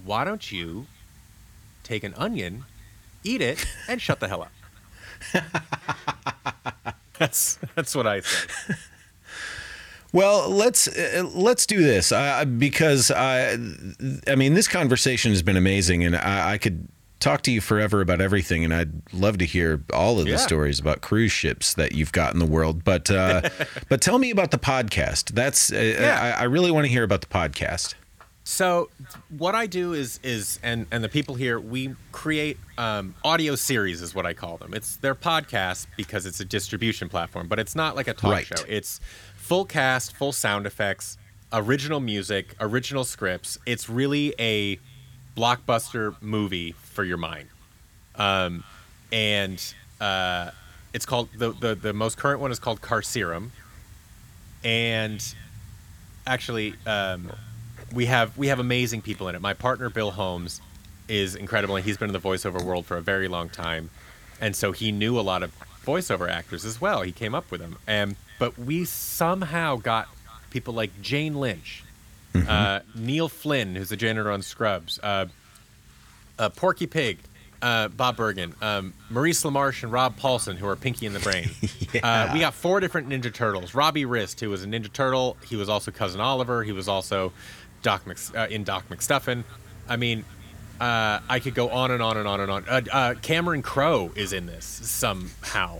why 0.05 0.23
don't 0.23 0.51
you 0.51 0.87
take 1.83 2.03
an 2.03 2.13
onion, 2.15 2.65
eat 3.23 3.41
it, 3.41 3.65
and 3.87 4.01
shut 4.01 4.19
the 4.19 4.27
hell 4.27 4.43
up? 4.43 4.51
that's 7.19 7.57
that's 7.75 7.95
what 7.95 8.07
I 8.07 8.21
say. 8.21 8.75
Well, 10.11 10.47
let's 10.47 10.87
uh, 10.87 11.27
let's 11.33 11.65
do 11.65 11.81
this 11.81 12.11
uh, 12.11 12.45
because 12.45 13.09
I, 13.09 13.53
I 14.27 14.35
mean, 14.35 14.53
this 14.53 14.67
conversation 14.67 15.31
has 15.31 15.41
been 15.41 15.57
amazing, 15.57 16.03
and 16.03 16.15
I, 16.15 16.53
I 16.53 16.57
could 16.59 16.87
talk 17.23 17.41
to 17.43 17.51
you 17.51 17.61
forever 17.61 18.01
about 18.01 18.19
everything, 18.21 18.63
and 18.65 18.73
I'd 18.73 18.91
love 19.13 19.37
to 19.39 19.45
hear 19.45 19.81
all 19.93 20.19
of 20.19 20.25
the 20.25 20.31
Yeah. 20.31 20.37
stories 20.37 20.79
about 20.79 21.01
cruise 21.01 21.31
ships 21.31 21.73
that 21.75 21.93
you've 21.93 22.11
got 22.11 22.33
in 22.33 22.39
the 22.39 22.45
world. 22.45 22.83
But 22.83 23.09
uh, 23.09 23.49
but 23.89 24.01
tell 24.01 24.19
me 24.19 24.29
about 24.29 24.51
the 24.51 24.57
podcast. 24.59 25.33
That's 25.33 25.71
uh, 25.71 25.77
Yeah. 25.77 26.35
I, 26.37 26.41
I 26.41 26.43
really 26.43 26.69
want 26.71 26.85
to 26.85 26.89
hear 26.91 27.03
about 27.03 27.21
the 27.21 27.27
podcast. 27.27 27.95
So 28.45 28.89
what 29.29 29.55
I 29.55 29.67
do 29.67 29.93
is 29.93 30.19
is 30.21 30.59
and 30.61 30.85
and 30.91 31.01
the 31.01 31.07
people 31.07 31.35
here 31.35 31.59
we 31.61 31.95
create 32.11 32.57
um, 32.77 33.15
audio 33.23 33.55
series 33.55 34.01
is 34.01 34.13
what 34.13 34.25
I 34.25 34.33
call 34.33 34.57
them. 34.57 34.73
It's 34.73 34.97
their 34.97 35.15
podcast 35.15 35.87
because 35.95 36.25
it's 36.25 36.41
a 36.41 36.45
distribution 36.45 37.07
platform, 37.07 37.47
but 37.47 37.57
it's 37.57 37.73
not 37.73 37.95
like 37.95 38.09
a 38.09 38.13
talk 38.13 38.31
Right. 38.33 38.45
show. 38.45 38.65
It's 38.67 38.99
full 39.37 39.63
cast, 39.63 40.13
full 40.17 40.33
sound 40.33 40.65
effects, 40.65 41.17
original 41.53 42.01
music, 42.01 42.53
original 42.59 43.05
scripts. 43.05 43.57
It's 43.65 43.89
really 43.89 44.33
a 44.37 44.77
blockbuster 45.35 46.15
movie 46.21 46.73
for 46.73 47.03
your 47.03 47.17
mind. 47.17 47.49
Um, 48.15 48.63
and 49.11 49.73
uh, 49.99 50.51
it's 50.93 51.05
called 51.05 51.29
the, 51.35 51.51
the 51.51 51.75
the 51.75 51.93
most 51.93 52.17
current 52.17 52.39
one 52.39 52.51
is 52.51 52.59
called 52.59 52.81
Carcerum, 52.81 53.49
and 54.63 55.35
actually 56.25 56.75
um, 56.85 57.31
we 57.93 58.05
have 58.05 58.37
we 58.37 58.47
have 58.47 58.59
amazing 58.59 59.01
people 59.01 59.27
in 59.27 59.35
it. 59.35 59.41
My 59.41 59.53
partner 59.53 59.89
Bill 59.89 60.11
Holmes 60.11 60.61
is 61.07 61.35
incredible, 61.35 61.75
and 61.75 61.85
he's 61.85 61.97
been 61.97 62.09
in 62.09 62.13
the 62.13 62.19
voiceover 62.19 62.63
world 62.63 62.85
for 62.85 62.97
a 62.97 63.01
very 63.01 63.27
long 63.27 63.49
time, 63.49 63.89
and 64.39 64.55
so 64.55 64.71
he 64.71 64.91
knew 64.91 65.19
a 65.19 65.21
lot 65.21 65.43
of 65.43 65.51
voiceover 65.85 66.29
actors 66.29 66.63
as 66.65 66.79
well. 66.79 67.01
He 67.01 67.11
came 67.11 67.35
up 67.35 67.49
with 67.51 67.61
them, 67.61 67.77
and 67.87 68.15
but 68.39 68.57
we 68.57 68.85
somehow 68.85 69.77
got 69.77 70.07
people 70.49 70.73
like 70.73 71.01
Jane 71.01 71.35
Lynch, 71.35 71.82
uh, 72.35 72.79
Neil 72.95 73.29
Flynn, 73.29 73.75
who's 73.75 73.89
the 73.89 73.97
janitor 73.97 74.31
on 74.31 74.41
Scrubs, 74.41 74.99
uh, 75.01 75.25
uh, 76.39 76.49
Porky 76.49 76.87
Pig. 76.87 77.19
Uh, 77.61 77.87
Bob 77.87 78.17
Bergen, 78.17 78.53
um, 78.61 78.93
Maurice 79.09 79.41
LaMarche, 79.43 79.83
and 79.83 79.91
Rob 79.93 80.19
Paulsen, 80.19 80.57
who 80.57 80.67
are 80.67 80.75
Pinky 80.75 81.05
in 81.05 81.13
the 81.13 81.21
Brain. 81.21 81.49
uh, 82.03 82.29
we 82.33 82.41
got 82.41 82.53
four 82.53 82.81
different 82.81 83.07
Ninja 83.07 83.33
Turtles. 83.33 83.73
Robbie 83.73 84.03
Rist, 84.03 84.41
who 84.41 84.49
was 84.49 84.65
a 84.65 84.67
Ninja 84.67 84.91
Turtle. 84.91 85.37
He 85.47 85.55
was 85.55 85.69
also 85.69 85.89
Cousin 85.89 86.19
Oliver. 86.19 86.63
He 86.63 86.73
was 86.73 86.89
also 86.89 87.31
Doc 87.83 88.05
Mc, 88.05 88.17
uh, 88.35 88.47
in 88.49 88.65
Doc 88.65 88.89
McStuffin. 88.89 89.45
I 89.87 89.95
mean, 89.95 90.25
uh, 90.79 91.19
I 91.29 91.39
could 91.39 91.53
go 91.53 91.69
on 91.69 91.91
and 91.91 92.01
on 92.01 92.17
and 92.17 92.27
on 92.27 92.39
and 92.39 92.51
on. 92.51 92.65
Uh, 92.67 92.81
uh, 92.91 93.13
Cameron 93.21 93.61
Crowe 93.61 94.11
is 94.15 94.33
in 94.33 94.45
this 94.47 94.65
somehow. 94.65 95.79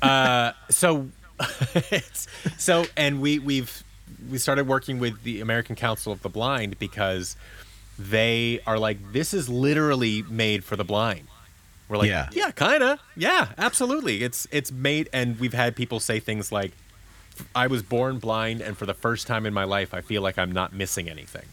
Uh, 0.00 0.52
so, 0.70 1.08
it's, 1.74 2.26
so 2.58 2.86
and 2.96 3.20
we 3.20 3.38
we've 3.38 3.84
we 4.30 4.38
started 4.38 4.66
working 4.66 4.98
with 4.98 5.22
the 5.22 5.40
American 5.40 5.76
Council 5.76 6.12
of 6.12 6.22
the 6.22 6.28
Blind 6.28 6.78
because 6.78 7.36
they 7.98 8.60
are 8.66 8.78
like 8.78 9.12
this 9.12 9.32
is 9.34 9.48
literally 9.48 10.22
made 10.28 10.64
for 10.64 10.76
the 10.76 10.84
blind. 10.84 11.26
We're 11.88 11.98
like, 11.98 12.08
Yeah. 12.08 12.28
yeah, 12.32 12.50
kind 12.52 12.82
of, 12.82 12.98
yeah, 13.16 13.48
absolutely. 13.58 14.22
It's 14.22 14.46
it's 14.50 14.70
made, 14.72 15.08
and 15.12 15.38
we've 15.40 15.52
had 15.54 15.74
people 15.76 16.00
say 16.00 16.20
things 16.20 16.50
like, 16.52 16.72
"I 17.54 17.66
was 17.66 17.82
born 17.82 18.18
blind, 18.18 18.60
and 18.60 18.76
for 18.76 18.86
the 18.86 18.94
first 18.94 19.26
time 19.26 19.44
in 19.46 19.52
my 19.52 19.64
life, 19.64 19.92
I 19.92 20.00
feel 20.00 20.22
like 20.22 20.38
I'm 20.38 20.52
not 20.52 20.72
missing 20.72 21.08
anything," 21.08 21.46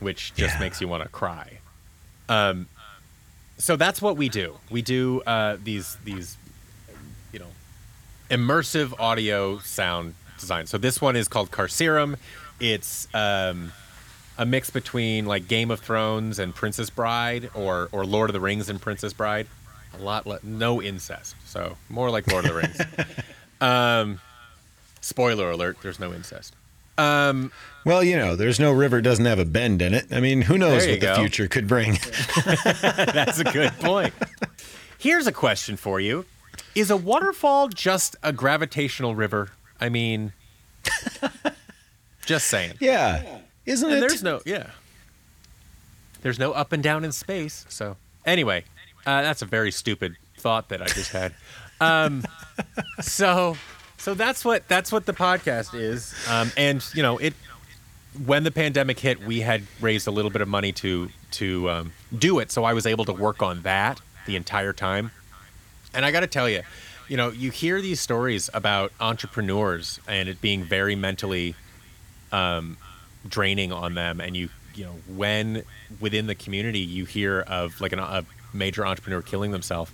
which 0.00 0.34
just 0.34 0.54
Yeah. 0.54 0.60
makes 0.60 0.80
you 0.80 0.88
want 0.88 1.02
to 1.02 1.08
cry. 1.08 1.58
Um, 2.28 2.68
so 3.58 3.76
that's 3.76 4.00
what 4.02 4.16
we 4.16 4.28
do. 4.28 4.56
We 4.70 4.82
do 4.82 5.20
uh, 5.26 5.56
these 5.62 5.98
these, 6.04 6.36
you 7.32 7.38
know, 7.38 7.52
immersive 8.30 8.92
audio 8.98 9.58
sound 9.58 10.14
design. 10.38 10.66
So 10.66 10.78
this 10.78 11.00
one 11.00 11.16
is 11.16 11.28
called 11.28 11.50
Carcerum. 11.50 12.16
It's 12.60 13.08
um, 13.14 13.72
a 14.38 14.46
mix 14.46 14.70
between 14.70 15.26
like 15.26 15.48
Game 15.48 15.70
of 15.70 15.80
Thrones 15.80 16.38
and 16.38 16.54
Princess 16.54 16.90
Bride, 16.90 17.50
or 17.54 17.88
or 17.92 18.04
Lord 18.04 18.30
of 18.30 18.34
the 18.34 18.40
Rings 18.40 18.68
and 18.68 18.80
Princess 18.80 19.12
Bride. 19.12 19.46
A 19.98 20.02
lot, 20.02 20.26
le- 20.26 20.40
no 20.42 20.82
incest. 20.82 21.34
So 21.44 21.76
more 21.88 22.10
like 22.10 22.30
Lord 22.30 22.44
of 22.44 22.52
the 22.52 22.56
Rings. 22.58 22.80
um, 23.60 24.20
spoiler 25.00 25.50
alert: 25.50 25.78
there's 25.82 25.98
no 26.00 26.12
incest. 26.12 26.54
Um, 26.98 27.52
Well, 27.84 28.02
you 28.02 28.16
know, 28.16 28.36
there's 28.36 28.58
no 28.58 28.72
river 28.72 29.02
doesn't 29.02 29.26
have 29.26 29.38
a 29.38 29.44
bend 29.44 29.82
in 29.82 29.92
it. 29.92 30.06
I 30.10 30.20
mean, 30.20 30.40
who 30.42 30.56
knows 30.56 30.86
what 30.86 31.00
the 31.00 31.14
future 31.14 31.46
could 31.46 31.68
bring? 31.68 31.92
That's 32.46 33.38
a 33.38 33.44
good 33.44 33.72
point. 33.80 34.14
Here's 34.98 35.26
a 35.26 35.32
question 35.32 35.76
for 35.76 36.00
you: 36.00 36.24
Is 36.74 36.90
a 36.90 36.96
waterfall 36.96 37.68
just 37.68 38.16
a 38.22 38.32
gravitational 38.32 39.14
river? 39.14 39.50
I 39.80 39.88
mean, 39.88 40.32
just 42.26 42.48
saying. 42.48 42.74
yeah, 42.80 43.38
isn't 43.64 43.88
And 43.88 43.98
it? 43.98 44.00
there's 44.08 44.22
no 44.22 44.40
yeah. 44.44 44.70
There's 46.22 46.38
no 46.38 46.52
up 46.52 46.72
and 46.72 46.82
down 46.82 47.04
in 47.04 47.12
space. 47.12 47.64
So 47.68 47.96
anyway, 48.24 48.64
uh, 49.06 49.22
that's 49.22 49.42
a 49.42 49.46
very 49.46 49.70
stupid 49.70 50.16
thought 50.38 50.68
that 50.70 50.82
I 50.82 50.86
just 50.86 51.12
had. 51.12 51.32
Um, 51.78 52.24
so 53.02 53.54
so 53.98 54.14
that's 54.14 54.46
what 54.46 54.66
that's 54.66 54.90
what 54.90 55.04
the 55.04 55.12
podcast 55.12 55.78
is. 55.78 56.14
Um, 56.26 56.50
and 56.56 56.82
you 56.94 57.02
know 57.02 57.18
it. 57.18 57.34
When 58.24 58.44
the 58.44 58.50
pandemic 58.50 58.98
hit, 58.98 59.20
we 59.26 59.40
had 59.40 59.64
raised 59.78 60.06
a 60.06 60.10
little 60.10 60.30
bit 60.30 60.40
of 60.40 60.48
money 60.48 60.72
to 60.72 61.10
to 61.32 61.68
um, 61.68 61.92
do 62.18 62.38
it, 62.38 62.50
so 62.50 62.64
I 62.64 62.72
was 62.72 62.86
able 62.86 63.04
to 63.04 63.12
work 63.12 63.42
on 63.42 63.60
that 63.64 64.00
the 64.26 64.36
entire 64.36 64.72
time. 64.72 65.10
And 65.92 66.06
I 66.06 66.10
got 66.12 66.20
to 66.20 66.26
tell 66.26 66.48
you, 66.48 66.62
you 67.08 67.16
know, 67.16 67.30
you 67.30 67.50
hear 67.50 67.80
these 67.80 68.00
stories 68.00 68.50
about 68.52 68.92
entrepreneurs 69.00 70.00
and 70.08 70.28
it 70.28 70.40
being 70.40 70.64
very 70.64 70.96
mentally 70.96 71.54
um, 72.32 72.76
draining 73.28 73.72
on 73.72 73.94
them 73.94 74.20
and 74.20 74.36
you 74.36 74.48
you 74.74 74.84
know 74.84 74.94
when 75.14 75.62
within 76.00 76.26
the 76.26 76.34
community 76.34 76.80
you 76.80 77.04
hear 77.04 77.40
of 77.40 77.80
like 77.80 77.92
an, 77.92 77.98
a 77.98 78.24
major 78.52 78.86
entrepreneur 78.86 79.22
killing 79.22 79.50
themselves 79.50 79.90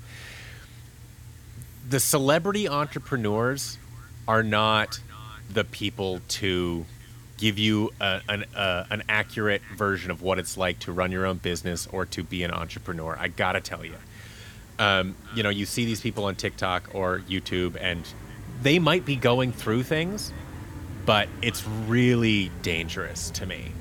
the 1.89 2.01
celebrity 2.01 2.69
entrepreneurs 2.69 3.79
are 4.27 4.43
not 4.43 5.01
the 5.53 5.65
people 5.65 6.21
to 6.29 6.85
give 7.37 7.59
you 7.59 7.91
a, 8.01 8.21
an, 8.29 8.45
a, 8.55 8.87
an 8.91 9.03
accurate 9.09 9.63
version 9.77 10.11
of 10.11 10.23
what 10.23 10.39
it's 10.39 10.57
like 10.57 10.79
to 10.79 10.93
run 10.93 11.11
your 11.11 11.27
own 11.27 11.39
business 11.39 11.89
or 11.89 12.07
to 12.07 12.23
be 12.23 12.45
an 12.45 12.53
entrepreneur. 12.53 13.17
I 13.19 13.29
gotta 13.29 13.61
tell 13.61 13.85
you 13.85 13.97
um, 14.83 15.15
you 15.35 15.43
know 15.43 15.49
you 15.51 15.67
see 15.67 15.85
these 15.85 16.01
people 16.01 16.25
on 16.25 16.35
tiktok 16.35 16.91
or 16.95 17.21
youtube 17.29 17.77
and 17.81 18.03
they 18.63 18.79
might 18.79 19.05
be 19.05 19.17
going 19.17 19.53
through 19.53 19.83
things 19.83 20.33
but 21.05 21.29
it's 21.41 21.67
really 21.67 22.51
dangerous 22.63 23.31
to 23.31 23.47
me. 23.47 23.73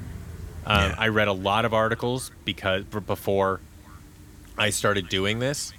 Um, 0.65 0.91
Yeah. 0.91 0.95
I 0.97 1.07
read 1.09 1.27
a 1.27 1.33
lot 1.33 1.65
of 1.65 1.73
articles 1.73 2.31
because 2.45 2.83
before 2.85 3.59
I 4.57 4.69
started 4.69 5.09
doing 5.09 5.39
this 5.39 5.73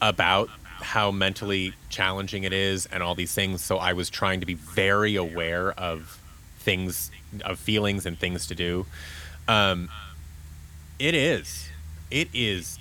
about 0.00 0.48
how 0.64 1.10
mentally 1.10 1.74
challenging 1.90 2.44
it 2.44 2.52
is 2.52 2.86
and 2.86 3.02
all 3.02 3.14
these 3.14 3.34
things. 3.34 3.62
So 3.62 3.76
I 3.78 3.92
was 3.92 4.08
trying 4.08 4.40
to 4.40 4.46
be 4.46 4.54
very 4.54 5.16
aware 5.16 5.72
of 5.72 6.18
things, 6.60 7.10
of 7.44 7.58
feelings 7.58 8.06
and 8.06 8.18
things 8.18 8.46
to 8.46 8.54
do. 8.54 8.86
Um, 9.46 9.90
it 10.98 11.14
is, 11.14 11.68
it 12.10 12.28
is 12.32 12.78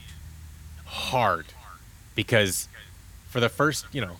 hard 0.85 1.45
because 2.19 2.67
for 3.29 3.39
the 3.39 3.47
first, 3.47 3.85
you 3.93 4.01
know, 4.01 4.17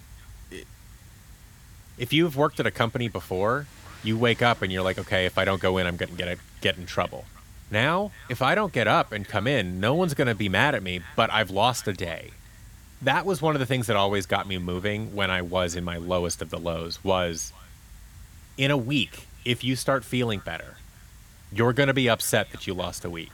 if 1.98 2.14
you've 2.14 2.38
worked 2.38 2.58
at 2.62 2.66
a 2.66 2.72
company 2.72 3.10
before, 3.10 3.66
you 4.06 4.18
wake 4.18 4.42
up 4.42 4.62
and 4.62 4.72
you're 4.72 4.84
like, 4.84 4.98
okay, 4.98 5.26
if 5.26 5.38
I 5.38 5.44
don't 5.44 5.62
go 5.62 5.78
in, 5.78 5.86
I'm 5.86 5.98
going 5.98 6.10
to 6.10 6.18
get 6.18 6.40
get 6.62 6.78
in 6.78 6.86
trouble. 6.86 7.26
Now, 7.70 8.12
if 8.30 8.42
I 8.42 8.56
don't 8.56 8.72
get 8.72 8.88
up 8.88 9.12
and 9.12 9.28
come 9.28 9.48
in, 9.48 9.82
no 9.82 9.94
one's 9.96 10.14
going 10.14 10.30
to 10.30 10.34
be 10.34 10.48
mad 10.48 10.76
at 10.76 10.82
me, 10.82 11.02
but 11.18 11.30
I've 11.30 11.52
lost 11.52 11.90
a 11.90 11.94
day. 11.94 12.32
That 13.02 13.26
was 13.26 13.42
one 13.42 13.54
of 13.54 13.60
the 13.60 13.66
things 13.66 13.88
that 13.88 13.98
always 13.98 14.26
got 14.26 14.48
me 14.48 14.58
moving 14.58 15.14
when 15.14 15.30
I 15.30 15.42
was 15.42 15.76
in 15.76 15.84
my 15.84 15.98
lowest 15.98 16.42
of 16.42 16.52
the 16.52 16.58
lows 16.58 17.04
was 17.04 17.52
in 18.58 18.72
a 18.72 18.78
week, 18.78 19.28
if 19.44 19.62
you 19.62 19.76
start 19.76 20.06
feeling 20.06 20.40
better, 20.40 20.78
you're 21.52 21.74
going 21.74 21.88
to 21.88 21.94
be 21.94 22.10
upset 22.10 22.50
that 22.54 22.66
you 22.66 22.74
lost 22.74 23.04
a 23.04 23.10
week. 23.10 23.32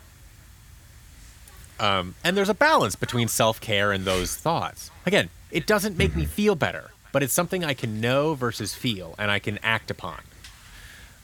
Um, 1.80 2.16
and 2.24 2.38
there's 2.38 2.50
a 2.50 2.54
balance 2.54 2.96
between 2.96 3.28
self 3.28 3.60
care 3.60 3.92
and 3.92 4.06
those 4.06 4.36
thoughts. 4.36 4.92
Again, 5.06 5.30
it 5.52 5.68
doesn't 5.68 5.98
make 5.98 6.16
me 6.16 6.26
feel 6.26 6.56
better, 6.56 6.92
but 7.12 7.22
it's 7.24 7.34
something 7.34 7.64
I 7.64 7.74
can 7.74 8.00
know 8.02 8.34
versus 8.34 8.74
feel 8.74 9.16
and 9.18 9.30
I 9.30 9.40
can 9.40 9.60
act 9.62 9.92
upon. 9.92 10.22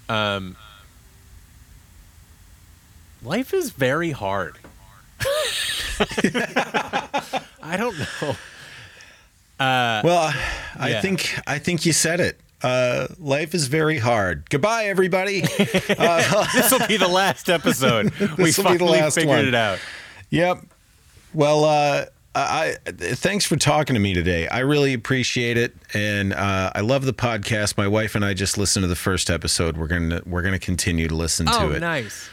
Um, 0.09 0.57
life 3.23 3.53
is 3.53 3.71
very 3.71 4.11
hard. 4.11 4.57
I 7.63 7.75
don't 7.77 7.97
know. 7.97 8.35
Well, 9.59 10.33
I 10.77 10.89
yeah. 10.89 11.01
think 11.01 11.37
I 11.45 11.59
think 11.59 11.85
you 11.85 11.93
said 11.93 12.19
it. 12.19 12.39
Uh, 12.63 13.07
life 13.19 13.53
is 13.55 13.67
very 13.67 13.97
hard. 13.97 14.49
Goodbye, 14.49 14.85
everybody. 14.85 15.41
This 16.53 16.71
will 16.71 16.87
be 16.87 16.97
the 16.97 17.07
last 17.07 17.49
episode. 17.49 18.11
we 18.19 18.27
This 18.45 18.57
be 18.57 18.63
the 18.63 18.63
finally 18.63 19.11
figured 19.11 19.27
one. 19.27 19.47
it 19.47 19.55
out. 19.55 19.79
Yep. 20.31 20.57
Well, 21.33 21.63
uh, 21.63 22.05
I, 22.33 22.75
I 22.87 22.91
thanks 22.91 23.45
for 23.45 23.55
talking 23.55 23.93
to 23.93 23.99
me 23.99 24.15
today. 24.15 24.47
I 24.47 24.59
really 24.59 24.93
appreciate 24.93 25.57
it, 25.57 25.75
and 25.93 26.33
uh, 26.33 26.71
I 26.73 26.81
love 26.81 27.05
the 27.05 27.13
podcast. 27.13 27.77
My 27.77 27.87
wife 27.87 28.15
and 28.15 28.25
I 28.25 28.33
just 28.33 28.57
listened 28.57 28.83
to 28.83 28.87
the 28.87 28.95
first 28.95 29.29
episode. 29.29 29.77
We're 29.77 29.87
gonna 29.87 30.23
we're 30.25 30.41
gonna 30.41 30.57
continue 30.57 31.07
to 31.07 31.15
listen 31.15 31.47
oh, 31.47 31.69
to 31.69 31.75
it. 31.75 31.79
nice. 31.81 32.29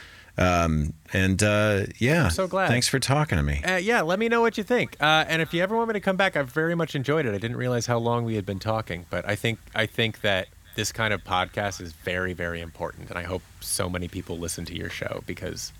And 1.13 1.41
uh, 1.41 1.85
yeah, 1.97 2.25
I'm 2.25 2.31
so 2.31 2.47
glad. 2.47 2.67
Thanks 2.67 2.87
for 2.87 2.99
talking 2.99 3.37
to 3.37 3.43
me. 3.43 3.63
Uh, 3.63 3.77
yeah, 3.77 4.01
let 4.01 4.19
me 4.19 4.29
know 4.29 4.41
what 4.41 4.57
you 4.57 4.63
think. 4.63 4.95
Uh, 4.99 5.25
and 5.27 5.41
if 5.41 5.53
you 5.53 5.63
ever 5.63 5.75
want 5.75 5.87
me 5.89 5.93
to 5.93 5.99
come 5.99 6.17
back, 6.17 6.37
I've 6.37 6.49
very 6.51 6.75
much 6.75 6.95
enjoyed 6.95 7.25
it. 7.25 7.33
I 7.33 7.37
didn't 7.37 7.57
realize 7.57 7.87
how 7.87 7.97
long 7.97 8.25
we 8.25 8.35
had 8.35 8.45
been 8.45 8.59
talking, 8.59 9.05
but 9.09 9.27
I 9.27 9.35
think 9.35 9.59
I 9.73 9.85
think 9.85 10.21
that 10.21 10.47
this 10.75 10.91
kind 10.91 11.13
of 11.13 11.23
podcast 11.23 11.81
is 11.81 11.93
very, 11.93 12.33
very 12.33 12.61
important, 12.61 13.09
and 13.09 13.17
I 13.17 13.23
hope 13.23 13.41
so 13.59 13.89
many 13.89 14.07
people 14.07 14.37
listen 14.37 14.65
to 14.65 14.75
your 14.75 14.89
show 14.89 15.23
because 15.25 15.73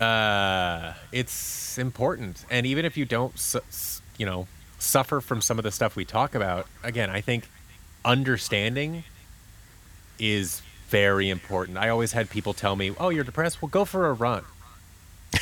uh, 0.00 0.92
it's 1.12 1.78
important. 1.78 2.44
And 2.50 2.66
even 2.66 2.84
if 2.84 2.96
you 2.96 3.04
don't, 3.04 3.38
su- 3.38 3.60
you 4.18 4.26
know, 4.26 4.46
suffer 4.78 5.20
from 5.20 5.40
some 5.40 5.58
of 5.58 5.64
the 5.64 5.70
stuff 5.72 5.96
we 5.96 6.04
talk 6.04 6.34
about, 6.34 6.66
again, 6.82 7.10
I 7.10 7.20
think 7.20 7.48
understanding 8.04 9.04
is 10.18 10.62
very 10.88 11.28
important. 11.30 11.78
I 11.78 11.88
always 11.88 12.12
had 12.12 12.30
people 12.30 12.54
tell 12.54 12.76
me, 12.76 12.92
"Oh, 12.98 13.08
you're 13.08 13.24
depressed? 13.24 13.60
Well, 13.60 13.68
go 13.68 13.84
for 13.84 14.06
a 14.08 14.12
run. 14.12 14.44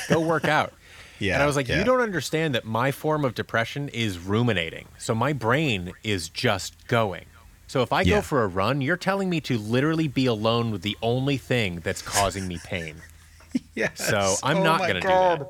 Go 0.09 0.21
work 0.21 0.45
out." 0.47 0.73
Yeah, 1.21 1.35
and 1.35 1.45
I 1.45 1.47
was 1.47 1.55
like, 1.55 1.69
yeah. 1.69 1.79
"You 1.79 1.85
don't 1.85 2.01
understand 2.01 2.57
that 2.57 2.65
my 2.65 2.91
form 2.91 3.25
of 3.25 3.37
depression 3.37 3.89
is 3.91 4.19
ruminating. 4.19 4.89
So 4.99 5.15
my 5.15 5.33
brain 5.33 5.93
is 6.03 6.29
just 6.29 6.89
going. 6.89 7.27
So 7.69 7.83
if 7.83 7.93
I 7.93 8.01
Yeah. 8.03 8.17
go 8.17 8.21
for 8.23 8.43
a 8.43 8.49
run, 8.49 8.81
you're 8.81 8.97
telling 8.97 9.31
me 9.31 9.41
to 9.43 9.57
literally 9.57 10.09
be 10.09 10.27
alone 10.27 10.73
with 10.73 10.83
the 10.83 10.97
only 11.01 11.37
thing 11.37 11.77
that's 11.85 12.03
causing 12.03 12.49
me 12.49 12.59
pain. 12.65 12.97
Yes. 13.77 14.07
So 14.07 14.37
I'm 14.43 14.59
Oh 14.59 14.63
not 14.63 14.79
going 14.81 14.95
to 14.95 15.01
do 15.01 15.09
that. 15.09 15.49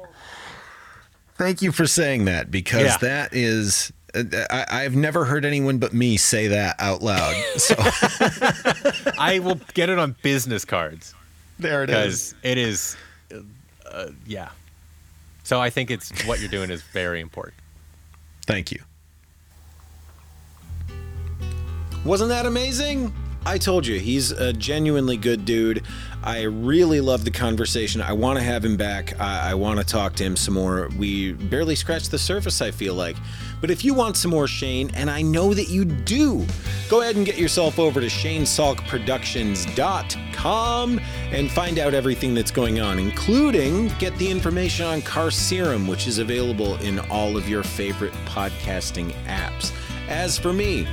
Thank 1.36 1.60
you 1.62 1.72
for 1.72 1.86
saying 1.86 2.24
that 2.26 2.50
because 2.50 2.82
Yeah. 2.84 2.96
that 2.98 3.34
is. 3.34 3.92
uh, 4.14 4.22
I, 4.50 4.64
I've 4.84 4.94
never 4.96 5.24
heard 5.24 5.44
anyone 5.44 5.78
but 5.78 5.92
me 5.92 6.16
say 6.16 6.48
that 6.48 6.76
out 6.78 7.02
loud. 7.02 7.34
So 7.58 7.74
I 9.18 9.40
will 9.42 9.60
get 9.74 9.88
it 9.90 9.98
on 9.98 10.16
business 10.22 10.64
cards 10.64 11.12
there 11.58 11.82
it 11.84 11.90
is. 11.90 12.34
it 12.42 12.56
is, 12.58 12.96
uh, 13.90 14.08
yeah. 14.26 14.48
So 15.42 15.60
I 15.60 15.70
think 15.70 15.90
it's 15.90 16.10
what 16.26 16.40
you're 16.40 16.48
doing 16.48 16.70
is 16.70 16.82
very 16.82 17.20
important. 17.20 17.54
Thank 18.46 18.72
you. 18.72 18.80
Wasn't 22.04 22.28
that 22.30 22.46
amazing? 22.46 23.12
I 23.46 23.58
told 23.58 23.86
you, 23.86 23.98
he's 23.98 24.30
a 24.30 24.52
genuinely 24.52 25.16
good 25.16 25.44
dude. 25.44 25.82
I 26.22 26.44
really 26.44 27.00
love 27.00 27.24
the 27.26 27.30
conversation. 27.30 28.00
I 28.00 28.14
want 28.14 28.38
to 28.38 28.44
have 28.44 28.64
him 28.64 28.78
back. 28.78 29.20
I, 29.20 29.50
I 29.50 29.54
want 29.54 29.80
to 29.80 29.84
talk 29.84 30.14
to 30.14 30.24
him 30.24 30.34
some 30.36 30.54
more. 30.54 30.88
We 30.96 31.32
barely 31.32 31.74
scratched 31.74 32.10
the 32.10 32.18
surface, 32.18 32.62
I 32.62 32.70
feel 32.70 32.94
like. 32.94 33.16
But 33.60 33.70
if 33.70 33.84
you 33.84 33.92
want 33.92 34.16
some 34.16 34.30
more 34.30 34.46
Shane, 34.46 34.90
and 34.94 35.10
I 35.10 35.20
know 35.20 35.52
that 35.52 35.68
you 35.68 35.84
do, 35.84 36.46
go 36.88 37.02
ahead 37.02 37.16
and 37.16 37.26
get 37.26 37.36
yourself 37.36 37.78
over 37.78 38.00
to 38.00 38.06
shanesalkproductions.com 38.06 41.00
and 41.30 41.50
find 41.50 41.78
out 41.78 41.94
everything 41.94 42.34
that's 42.34 42.50
going 42.50 42.80
on, 42.80 42.98
including 42.98 43.88
get 43.98 44.16
the 44.18 44.30
information 44.30 44.86
on 44.86 45.02
Carcerum, 45.02 45.86
which 45.88 46.06
is 46.06 46.18
available 46.18 46.76
in 46.76 46.98
all 47.10 47.36
of 47.36 47.46
your 47.48 47.62
favorite 47.62 48.14
podcasting 48.24 49.12
apps. 49.26 49.72
As 50.08 50.38
for 50.38 50.52
me, 50.52 50.86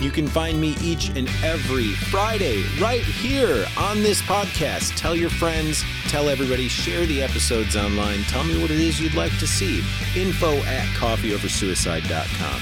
you 0.00 0.10
can 0.10 0.26
find 0.26 0.60
me 0.60 0.76
each 0.80 1.08
and 1.10 1.28
every 1.42 1.92
Friday 2.10 2.62
right 2.80 3.02
here 3.02 3.66
on 3.76 4.02
this 4.02 4.22
podcast. 4.22 4.96
Tell 4.96 5.16
your 5.16 5.30
friends, 5.30 5.82
tell 6.08 6.28
everybody, 6.28 6.68
share 6.68 7.04
the 7.06 7.22
episodes 7.22 7.76
online. 7.76 8.22
Tell 8.24 8.44
me 8.44 8.60
what 8.60 8.70
it 8.70 8.80
is 8.80 9.00
you'd 9.00 9.14
like 9.14 9.36
to 9.38 9.46
see. 9.46 9.78
Info 10.16 10.54
at 10.64 10.86
coffeeoversuicide.com. 10.96 12.60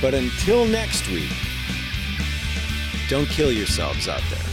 But 0.00 0.14
until 0.14 0.64
next 0.64 1.08
week, 1.08 1.30
don't 3.08 3.28
kill 3.28 3.52
yourselves 3.52 4.08
out 4.08 4.22
there. 4.30 4.47